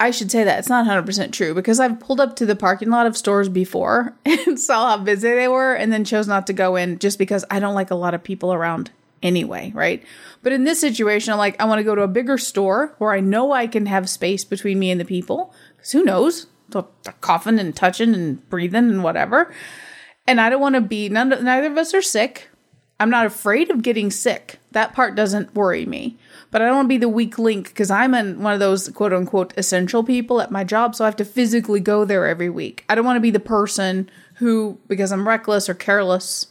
I 0.00 0.10
should 0.12 0.30
say 0.30 0.44
that 0.44 0.58
it's 0.58 0.70
not 0.70 0.86
100% 0.86 1.30
true 1.30 1.52
because 1.52 1.78
I've 1.78 2.00
pulled 2.00 2.20
up 2.20 2.34
to 2.36 2.46
the 2.46 2.56
parking 2.56 2.88
lot 2.88 3.06
of 3.06 3.18
stores 3.18 3.50
before 3.50 4.16
and 4.24 4.58
saw 4.58 4.96
how 4.96 5.04
busy 5.04 5.28
they 5.28 5.46
were 5.46 5.74
and 5.74 5.92
then 5.92 6.04
chose 6.04 6.26
not 6.26 6.46
to 6.46 6.54
go 6.54 6.74
in 6.74 6.98
just 6.98 7.18
because 7.18 7.44
I 7.50 7.60
don't 7.60 7.74
like 7.74 7.90
a 7.90 7.94
lot 7.96 8.14
of 8.14 8.24
people 8.24 8.52
around 8.52 8.90
anyway, 9.22 9.70
right? 9.74 10.02
But 10.42 10.52
in 10.52 10.64
this 10.64 10.80
situation, 10.80 11.32
I'm 11.32 11.38
like, 11.38 11.60
I 11.60 11.66
want 11.66 11.80
to 11.80 11.84
go 11.84 11.94
to 11.94 12.02
a 12.02 12.08
bigger 12.08 12.38
store 12.38 12.94
where 12.96 13.12
I 13.12 13.20
know 13.20 13.52
I 13.52 13.66
can 13.66 13.84
have 13.86 14.08
space 14.08 14.42
between 14.42 14.78
me 14.78 14.90
and 14.90 14.98
the 14.98 15.04
people 15.04 15.54
because 15.76 15.92
who 15.92 16.02
knows? 16.02 16.46
They're 16.70 16.84
coughing 17.20 17.58
and 17.58 17.76
touching 17.76 18.14
and 18.14 18.48
breathing 18.48 18.88
and 18.88 19.04
whatever. 19.04 19.52
And 20.26 20.40
I 20.40 20.48
don't 20.48 20.60
want 20.60 20.76
to 20.76 20.80
be, 20.80 21.08
none, 21.10 21.28
neither 21.28 21.66
of 21.66 21.76
us 21.76 21.92
are 21.92 22.02
sick. 22.02 22.49
I'm 23.00 23.10
not 23.10 23.24
afraid 23.24 23.70
of 23.70 23.82
getting 23.82 24.10
sick. 24.10 24.60
That 24.72 24.92
part 24.92 25.14
doesn't 25.14 25.54
worry 25.54 25.86
me. 25.86 26.18
But 26.50 26.60
I 26.60 26.66
don't 26.66 26.76
want 26.76 26.86
to 26.86 26.90
be 26.90 26.98
the 26.98 27.08
weak 27.08 27.38
link 27.38 27.68
because 27.68 27.90
I'm 27.90 28.14
in 28.14 28.42
one 28.42 28.52
of 28.52 28.60
those 28.60 28.90
quote 28.90 29.14
unquote 29.14 29.54
essential 29.56 30.04
people 30.04 30.42
at 30.42 30.50
my 30.50 30.64
job. 30.64 30.94
So 30.94 31.04
I 31.04 31.08
have 31.08 31.16
to 31.16 31.24
physically 31.24 31.80
go 31.80 32.04
there 32.04 32.26
every 32.26 32.50
week. 32.50 32.84
I 32.90 32.94
don't 32.94 33.06
want 33.06 33.16
to 33.16 33.20
be 33.20 33.30
the 33.30 33.40
person 33.40 34.10
who, 34.34 34.78
because 34.86 35.12
I'm 35.12 35.26
reckless 35.26 35.68
or 35.68 35.74
careless 35.74 36.48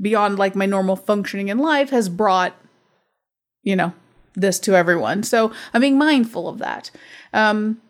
beyond 0.00 0.38
like 0.38 0.54
my 0.54 0.64
normal 0.64 0.94
functioning 0.96 1.48
in 1.48 1.58
life, 1.58 1.90
has 1.90 2.08
brought, 2.08 2.54
you 3.62 3.74
know, 3.74 3.92
this 4.34 4.60
to 4.60 4.76
everyone. 4.76 5.24
So 5.24 5.52
I'm 5.74 5.80
being 5.80 5.98
mindful 5.98 6.48
of 6.48 6.58
that. 6.58 6.92
Um, 7.32 7.80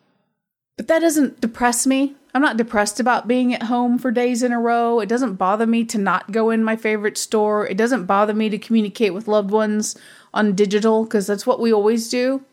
but 0.78 0.88
that 0.88 1.00
doesn't 1.00 1.40
depress 1.42 1.86
me. 1.86 2.16
I'm 2.32 2.42
not 2.42 2.56
depressed 2.56 3.00
about 3.00 3.26
being 3.26 3.52
at 3.52 3.64
home 3.64 3.98
for 3.98 4.10
days 4.10 4.42
in 4.42 4.52
a 4.52 4.60
row. 4.60 5.00
It 5.00 5.08
doesn't 5.08 5.34
bother 5.34 5.66
me 5.66 5.84
to 5.86 5.98
not 5.98 6.30
go 6.30 6.50
in 6.50 6.62
my 6.62 6.76
favorite 6.76 7.18
store. 7.18 7.66
It 7.66 7.76
doesn't 7.76 8.06
bother 8.06 8.34
me 8.34 8.48
to 8.50 8.58
communicate 8.58 9.14
with 9.14 9.28
loved 9.28 9.50
ones 9.50 9.96
on 10.32 10.54
digital 10.54 11.04
because 11.04 11.26
that's 11.26 11.46
what 11.46 11.60
we 11.60 11.72
always 11.72 12.08
do. 12.08 12.44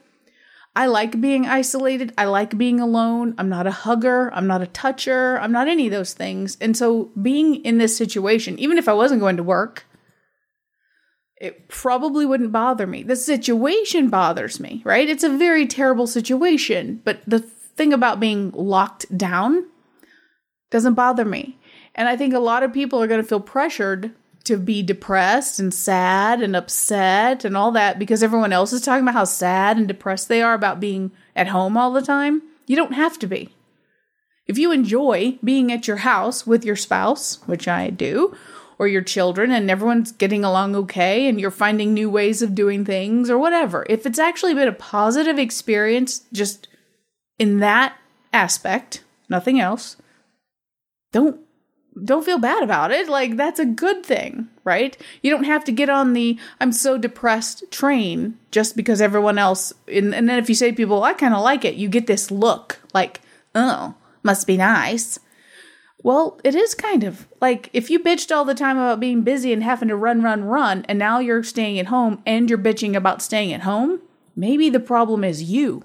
I 0.75 0.85
like 0.85 1.19
being 1.19 1.47
isolated. 1.47 2.13
I 2.17 2.25
like 2.25 2.57
being 2.57 2.79
alone. 2.79 3.33
I'm 3.37 3.49
not 3.49 3.65
a 3.65 3.71
hugger. 3.71 4.31
I'm 4.33 4.45
not 4.45 4.61
a 4.61 4.67
toucher. 4.67 5.39
I'm 5.39 5.51
not 5.51 5.67
any 5.67 5.87
of 5.87 5.91
those 5.91 6.13
things. 6.13 6.57
And 6.61 6.77
so 6.77 7.09
being 7.19 7.63
in 7.65 7.79
this 7.79 7.97
situation, 7.97 8.59
even 8.59 8.77
if 8.77 8.87
I 8.87 8.93
wasn't 8.93 9.21
going 9.21 9.37
to 9.37 9.43
work, 9.43 9.85
it 11.39 11.67
probably 11.67 12.25
wouldn't 12.25 12.51
bother 12.51 12.87
me. 12.87 13.03
The 13.03 13.15
situation 13.15 14.09
bothers 14.09 14.59
me, 14.59 14.81
right? 14.83 15.09
It's 15.09 15.23
a 15.23 15.37
very 15.37 15.67
terrible 15.67 16.07
situation, 16.07 17.01
but 17.03 17.21
the 17.27 17.39
thing 17.77 17.93
about 17.93 18.19
being 18.19 18.51
locked 18.51 19.15
down 19.15 19.65
doesn't 20.69 20.95
bother 20.95 21.23
me. 21.23 21.57
And 21.95 22.07
I 22.09 22.17
think 22.17 22.33
a 22.33 22.39
lot 22.39 22.63
of 22.63 22.73
people 22.73 23.01
are 23.01 23.07
going 23.07 23.21
to 23.21 23.27
feel 23.27 23.39
pressured 23.39 24.11
to 24.43 24.57
be 24.57 24.81
depressed 24.81 25.59
and 25.59 25.73
sad 25.73 26.41
and 26.41 26.55
upset 26.55 27.43
and 27.43 27.55
all 27.55 27.71
that 27.71 27.99
because 27.99 28.23
everyone 28.23 28.53
else 28.53 28.71
is 28.71 28.81
talking 28.81 29.03
about 29.03 29.13
how 29.13 29.25
sad 29.25 29.77
and 29.77 29.87
depressed 29.87 30.27
they 30.27 30.41
are 30.41 30.53
about 30.53 30.79
being 30.79 31.11
at 31.35 31.49
home 31.49 31.77
all 31.77 31.91
the 31.91 32.01
time. 32.01 32.41
You 32.65 32.75
don't 32.75 32.93
have 32.93 33.19
to 33.19 33.27
be. 33.27 33.53
If 34.47 34.57
you 34.57 34.71
enjoy 34.71 35.37
being 35.43 35.71
at 35.71 35.87
your 35.87 35.97
house 35.97 36.47
with 36.47 36.63
your 36.63 36.77
spouse, 36.77 37.39
which 37.45 37.67
I 37.67 37.89
do, 37.89 38.35
or 38.79 38.87
your 38.87 39.01
children, 39.01 39.51
and 39.51 39.69
everyone's 39.69 40.13
getting 40.13 40.45
along 40.45 40.75
okay, 40.75 41.27
and 41.27 41.41
you're 41.41 41.51
finding 41.51 41.93
new 41.93 42.09
ways 42.09 42.41
of 42.41 42.55
doing 42.55 42.85
things 42.85 43.29
or 43.29 43.37
whatever, 43.37 43.85
if 43.89 44.05
it's 44.05 44.19
actually 44.19 44.53
been 44.53 44.67
a 44.67 44.73
positive 44.73 45.37
experience 45.37 46.19
just 46.31 46.69
in 47.39 47.59
that 47.59 47.97
aspect, 48.33 49.03
nothing 49.29 49.59
else, 49.59 49.97
don't 51.11 51.39
don't 52.03 52.25
feel 52.25 52.37
bad 52.37 52.61
about 52.61 52.91
it. 52.91 53.09
Like 53.09 53.37
that's 53.37 53.59
a 53.59 53.65
good 53.65 54.05
thing, 54.05 54.49
right? 54.63 54.95
You 55.21 55.31
don't 55.31 55.45
have 55.45 55.63
to 55.65 55.71
get 55.71 55.89
on 55.89 56.13
the 56.13 56.37
I'm 56.59 56.71
so 56.71 56.97
depressed 56.97 57.63
train 57.71 58.37
just 58.51 58.75
because 58.75 59.01
everyone 59.01 59.37
else 59.37 59.73
and, 59.87 60.13
and 60.13 60.29
then 60.29 60.37
if 60.37 60.49
you 60.49 60.55
say 60.55 60.69
to 60.69 60.75
people, 60.75 61.03
I 61.03 61.13
kind 61.13 61.33
of 61.33 61.41
like 61.41 61.65
it, 61.65 61.75
you 61.75 61.89
get 61.89 62.07
this 62.07 62.29
look 62.29 62.79
like, 62.93 63.21
"Oh, 63.55 63.95
must 64.23 64.47
be 64.47 64.57
nice." 64.57 65.19
Well, 66.03 66.39
it 66.43 66.53
is 66.53 66.75
kind 66.75 67.03
of 67.03 67.27
like 67.41 67.69
if 67.73 67.89
you 67.89 67.99
bitched 67.99 68.33
all 68.35 68.45
the 68.45 68.53
time 68.53 68.77
about 68.77 68.99
being 68.99 69.23
busy 69.23 69.51
and 69.51 69.63
having 69.63 69.87
to 69.89 69.95
run, 69.95 70.21
run, 70.21 70.43
run, 70.43 70.85
and 70.87 70.99
now 70.99 71.19
you're 71.19 71.43
staying 71.43 71.79
at 71.79 71.87
home 71.87 72.21
and 72.25 72.49
you're 72.49 72.59
bitching 72.59 72.95
about 72.95 73.21
staying 73.21 73.51
at 73.51 73.61
home, 73.61 74.01
maybe 74.35 74.69
the 74.69 74.79
problem 74.79 75.23
is 75.23 75.43
you 75.43 75.83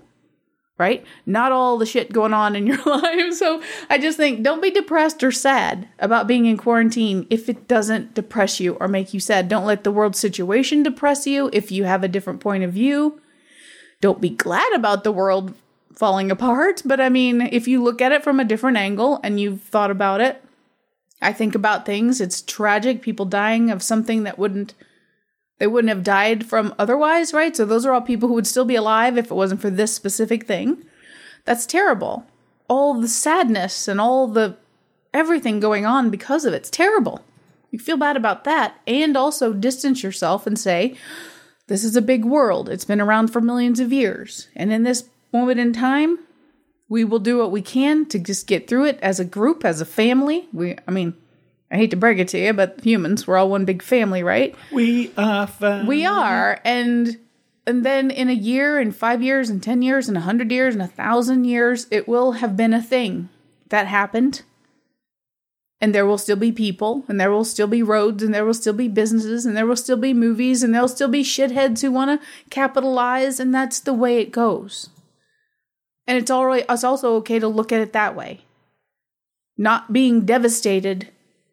right? 0.79 1.05
Not 1.27 1.53
all 1.53 1.79
the 1.79 1.87
shit 1.87 2.13
going 2.13 2.33
on 2.33 2.57
in 2.57 2.67
your 2.67 2.83
life. 2.87 3.35
So 3.35 3.63
I 3.89 3.99
just 3.99 4.17
think 4.17 4.43
don't 4.43 4.63
be 4.63 4.71
depressed 4.71 5.23
or 5.23 5.31
sad 5.31 5.89
about 5.99 6.27
being 6.27 6.47
in 6.47 6.57
quarantine 6.57 7.27
if 7.31 7.49
it 7.49 7.69
doesn't 7.69 8.15
depress 8.15 8.61
you 8.61 8.75
or 8.75 8.89
make 8.89 9.15
you 9.15 9.21
sad. 9.21 9.49
Don't 9.49 9.67
let 9.67 9.85
the 9.85 9.93
world 9.93 10.17
situation 10.17 10.83
depress 10.83 11.27
you 11.27 11.51
if 11.53 11.71
you 11.71 11.85
have 11.85 12.03
a 12.03 12.09
different 12.09 12.41
point 12.41 12.65
of 12.65 12.73
view. 12.73 13.21
Don't 14.01 14.21
be 14.21 14.31
glad 14.31 14.73
about 14.75 15.05
the 15.05 15.13
world 15.13 15.55
falling 15.95 16.31
apart. 16.31 16.83
But 16.85 17.01
I 17.01 17.09
mean, 17.09 17.41
if 17.41 17.69
you 17.69 17.83
look 17.83 18.01
at 18.01 18.13
it 18.13 18.25
from 18.25 18.41
a 18.41 18.45
different 18.45 18.77
angle 18.77 19.21
and 19.23 19.39
you've 19.39 19.63
thought 19.63 19.91
about 19.91 20.21
it, 20.21 20.43
I 21.21 21.33
think 21.33 21.55
about 21.55 21.87
things. 21.87 22.21
It's 22.21 22.43
tragic, 22.43 23.03
people 23.03 23.27
dying 23.27 23.71
of 23.71 23.83
something 23.83 24.25
that 24.25 24.39
wouldn't 24.39 24.75
they 25.63 25.69
wouldn't 25.69 25.91
have 25.91 26.03
died 26.03 26.45
from 26.45 26.75
otherwise, 26.77 27.33
right? 27.33 27.57
So 27.57 27.65
those 27.65 27.87
are 27.87 27.93
all 27.93 28.01
people 28.01 28.27
who 28.29 28.35
would 28.35 28.49
still 28.49 28.65
be 28.65 28.75
alive 28.75 29.17
if 29.17 29.27
it 29.27 29.35
wasn't 29.35 29.61
for 29.61 29.71
this 29.71 29.95
specific 29.95 30.45
thing. 30.45 30.85
That's 31.45 31.67
terrible. 31.67 32.27
All 32.67 33.01
the 33.01 33.07
sadness 33.07 33.87
and 33.87 34.01
all 34.01 34.27
the 34.27 34.57
everything 35.15 35.61
going 35.61 35.87
on 35.87 36.11
because 36.11 36.45
of. 36.45 36.53
It's 36.53 36.69
terrible. 36.69 37.25
You 37.71 37.79
feel 37.79 37.97
bad 37.97 38.17
about 38.17 38.43
that 38.43 38.81
and 38.89 39.17
also 39.17 39.53
distance 39.53 40.03
yourself 40.03 40.49
and 40.49 40.59
say, 40.59 40.97
this 41.69 41.85
is 41.85 41.95
a 41.95 42.03
big 42.03 42.25
world. 42.25 42.69
It's 42.69 42.85
been 42.85 43.01
around 43.01 43.29
for 43.29 43.41
millions 43.41 43.79
of 43.79 43.93
years. 43.93 44.49
And 44.57 44.73
in 44.73 44.83
this 44.83 45.05
moment 45.33 45.61
in 45.61 45.73
time, 45.73 46.19
we 46.89 47.05
will 47.05 47.21
do 47.21 47.39
what 47.39 47.53
we 47.53 47.63
can 47.63 48.07
to 48.07 48.19
just 48.19 48.49
get 48.49 48.67
through 48.67 48.87
it 48.87 48.99
as 49.01 49.21
a 49.21 49.25
group, 49.25 49.65
as 49.65 49.81
a 49.81 49.87
family. 49.87 50.49
We 50.53 50.75
I 50.89 50.91
mean, 50.91 51.15
I 51.73 51.77
hate 51.77 51.91
to 51.93 51.97
break 51.97 52.19
it 52.19 52.29
to 52.29 52.39
you, 52.39 52.53
but 52.53 52.81
humans, 52.85 53.27
we're 53.27 53.39
all 53.39 53.49
one 53.49 53.65
big 53.65 53.83
family, 53.83 54.23
right? 54.23 54.55
We 54.71 55.11
are 55.17 55.47
family. 55.47 55.89
We 55.89 56.07
are. 56.07 56.61
And 56.65 57.19
and 57.67 57.85
then 57.85 58.11
in 58.11 58.29
a 58.29 58.35
year, 58.35 58.79
in 58.79 58.93
five 58.93 59.23
years, 59.23 59.49
in 59.49 59.61
ten 59.61 59.81
years, 59.81 60.09
in 60.09 60.17
a 60.17 60.21
hundred 60.21 60.53
years, 60.53 60.75
in 60.75 60.83
a 60.83 60.87
thousand 60.87 61.45
years, 61.45 61.87
it 61.91 62.07
will 62.07 62.33
have 62.33 62.59
been 62.59 62.75
a 62.75 62.83
thing 62.83 63.31
that 63.71 63.87
happened. 63.87 64.43
And 65.81 65.95
there 65.95 66.05
will 66.05 66.19
still 66.19 66.37
be 66.37 66.53
people, 66.53 67.05
and 67.09 67.19
there 67.19 67.31
will 67.31 67.45
still 67.45 67.67
be 67.67 67.83
roads, 67.83 68.23
and 68.23 68.35
there 68.35 68.45
will 68.45 68.55
still 68.55 68.75
be 68.75 68.87
businesses, 68.87 69.47
and 69.47 69.57
there 69.57 69.67
will 69.67 69.75
still 69.75 69.97
be 69.97 70.13
movies, 70.13 70.63
and 70.63 70.75
there'll 70.75 70.89
still 70.89 71.09
be 71.09 71.25
shitheads 71.25 71.81
who 71.81 71.91
want 71.91 72.21
to 72.21 72.27
capitalize, 72.51 73.41
and 73.41 73.53
that's 73.53 73.81
the 73.81 73.95
way 73.95 74.19
it 74.19 74.31
goes. 74.31 74.91
And 76.07 76.19
it's 76.19 76.31
all 76.31 76.47
right, 76.47 76.67
it's 76.69 76.85
also 76.85 77.15
okay 77.17 77.39
to 77.39 77.49
look 77.49 77.73
at 77.73 77.81
it 77.81 77.95
that 77.95 78.15
way. 78.15 78.43
Not 79.57 79.93
being 79.93 80.21
devastated 80.25 81.09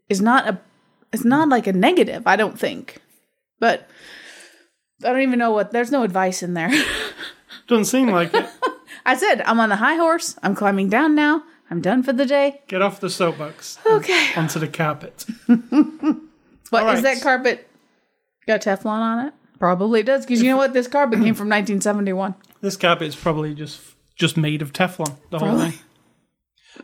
is 0.10 0.22
not 0.22 0.48
a 0.48 0.60
it's 1.12 1.26
not 1.26 1.50
like 1.50 1.68
a 1.68 1.74
negative, 1.74 2.24
I 2.26 2.36
don't 2.36 2.60
think. 2.60 3.02
But 3.60 3.90
I 5.04 5.12
don't 5.12 5.22
even 5.22 5.40
know 5.40 5.52
what 5.52 5.72
there's 5.72 5.92
no 5.92 6.04
advice 6.04 6.44
in 6.44 6.54
there. 6.54 6.72
Doesn't 7.68 7.86
seem 7.86 8.10
like 8.10 8.34
it. 8.34 8.48
I 9.06 9.16
said 9.16 9.42
I'm 9.42 9.60
on 9.60 9.70
the 9.70 9.78
high 9.78 9.96
horse. 9.96 10.36
I'm 10.44 10.56
climbing 10.56 10.90
down 10.90 11.16
now. 11.16 11.44
I'm 11.72 11.82
done 11.82 12.02
for 12.04 12.14
the 12.14 12.26
day. 12.26 12.62
Get 12.68 12.82
off 12.82 13.00
the 13.00 13.10
soapbox. 13.10 13.78
Okay. 13.86 14.30
Onto 14.36 14.60
the 14.60 14.68
carpet. 14.68 15.26
What 16.70 16.84
All 16.84 16.90
is 16.90 17.02
that 17.02 17.22
carpet 17.22 17.68
got 18.46 18.62
Teflon 18.62 18.86
on 19.00 19.28
it? 19.28 19.34
Probably 19.58 20.04
does 20.04 20.26
because 20.26 20.42
you 20.42 20.50
know 20.50 20.58
what? 20.58 20.74
This 20.74 20.88
carpet 20.88 21.20
came 21.20 21.34
from 21.34 21.50
1971. 21.50 22.36
This 22.62 22.78
carpet 22.78 23.08
is 23.08 23.16
probably 23.16 23.54
just 23.54 23.82
just 24.16 24.38
made 24.38 24.62
of 24.62 24.72
Teflon. 24.72 25.18
The 25.32 25.40
whole 25.40 25.50
Probably. 25.50 25.72
thing. 25.72 25.80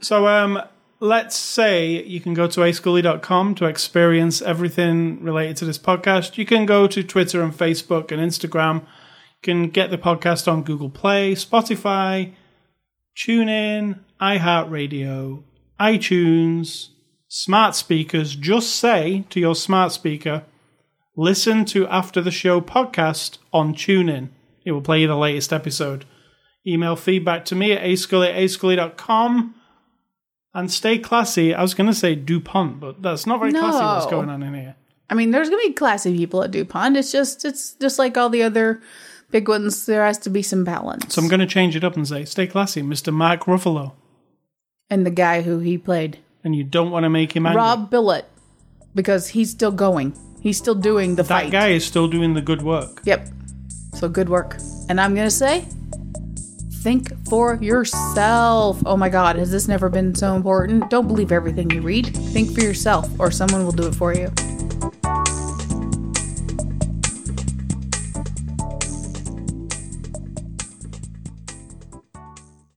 So, 0.01 0.27
um, 0.27 0.61
let's 0.99 1.35
say 1.35 2.03
you 2.03 2.19
can 2.19 2.33
go 2.33 2.47
to 2.47 2.61
ascully.com 2.61 3.55
to 3.55 3.65
experience 3.65 4.41
everything 4.41 5.21
related 5.23 5.57
to 5.57 5.65
this 5.65 5.77
podcast. 5.77 6.37
You 6.37 6.45
can 6.45 6.65
go 6.65 6.87
to 6.87 7.03
Twitter 7.03 7.41
and 7.41 7.53
Facebook 7.53 8.11
and 8.11 8.21
Instagram. 8.21 8.81
You 8.81 9.41
can 9.41 9.69
get 9.69 9.91
the 9.91 9.97
podcast 9.97 10.51
on 10.51 10.63
Google 10.63 10.89
Play, 10.89 11.33
Spotify, 11.33 12.33
TuneIn, 13.15 13.99
iHeartRadio, 14.21 15.43
iTunes, 15.79 16.89
smart 17.27 17.75
speakers. 17.75 18.35
Just 18.35 18.75
say 18.75 19.25
to 19.29 19.39
your 19.39 19.55
smart 19.55 19.91
speaker, 19.91 20.43
listen 21.15 21.65
to 21.65 21.87
After 21.87 22.21
the 22.21 22.31
Show 22.31 22.61
podcast 22.61 23.37
on 23.53 23.73
TuneIn. 23.73 24.29
It 24.65 24.71
will 24.71 24.81
play 24.81 25.01
you 25.01 25.07
the 25.07 25.15
latest 25.15 25.53
episode. 25.53 26.05
Email 26.65 26.95
feedback 26.95 27.45
to 27.45 27.55
me 27.55 27.73
at 27.73 27.83
ascully 27.83 28.29
at 28.29 28.35
ascully.com. 28.35 29.55
And 30.55 30.71
stay 30.71 30.97
classy. 30.97 31.53
I 31.53 31.61
was 31.61 31.73
going 31.73 31.89
to 31.89 31.93
say 31.93 32.15
DuPont, 32.15 32.79
but 32.79 33.01
that's 33.01 33.27
not 33.27 33.39
very 33.39 33.51
classy 33.51 33.83
what's 33.83 34.05
going 34.07 34.29
on 34.29 34.41
in 34.41 34.53
here. 34.53 34.75
I 35.09 35.13
mean, 35.13 35.29
there's 35.29 35.49
gonna 35.51 35.61
be 35.61 35.73
classy 35.73 36.17
people 36.17 36.41
at 36.41 36.49
DuPont. 36.49 36.97
It's 36.97 37.11
just 37.11 37.45
it's 37.45 37.73
just 37.73 37.99
like 37.99 38.17
all 38.17 38.29
the 38.29 38.41
other 38.41 38.81
big 39.29 39.47
ones. 39.47 39.85
There 39.85 40.03
has 40.03 40.17
to 40.19 40.31
be 40.31 40.41
some 40.41 40.63
balance. 40.63 41.13
So 41.13 41.21
I'm 41.21 41.27
going 41.27 41.41
to 41.41 41.45
change 41.45 41.75
it 41.75 41.83
up 41.83 41.95
and 41.95 42.07
say, 42.07 42.25
stay 42.25 42.47
classy, 42.47 42.81
Mr. 42.81 43.13
Mark 43.13 43.41
Ruffalo. 43.43 43.91
and 44.89 45.05
the 45.05 45.11
guy 45.11 45.41
who 45.43 45.59
he 45.59 45.77
played, 45.77 46.17
And 46.43 46.55
you 46.55 46.63
don't 46.63 46.89
want 46.89 47.03
to 47.03 47.09
make 47.09 47.35
him 47.35 47.45
angry. 47.45 47.57
Rob 47.61 47.91
Bilott, 47.91 48.23
because 48.95 49.27
he's 49.29 49.51
still 49.51 49.71
going. 49.71 50.17
He's 50.41 50.57
still 50.57 50.75
doing 50.75 51.15
the 51.15 51.23
that 51.23 51.43
fight. 51.43 51.51
guy 51.51 51.67
is 51.69 51.85
still 51.85 52.07
doing 52.07 52.33
the 52.33 52.41
good 52.41 52.61
work. 52.63 53.01
Yep. 53.03 53.29
So 53.95 54.07
good 54.09 54.29
work. 54.29 54.57
And 54.89 54.99
I'm 55.01 55.13
gonna 55.15 55.29
say, 55.31 55.65
think 56.85 57.11
for 57.27 57.55
yourself. 57.55 58.79
Oh 58.85 58.95
my 58.95 59.09
God, 59.09 59.37
has 59.37 59.49
this 59.49 59.67
never 59.67 59.89
been 59.89 60.13
so 60.13 60.35
important? 60.35 60.87
Don't 60.91 61.07
believe 61.07 61.31
everything 61.31 61.67
you 61.71 61.81
read. 61.81 62.15
Think 62.15 62.53
for 62.53 62.61
yourself, 62.61 63.09
or 63.17 63.31
someone 63.31 63.65
will 63.65 63.71
do 63.71 63.87
it 63.87 63.95
for 63.95 64.13
you. 64.13 64.31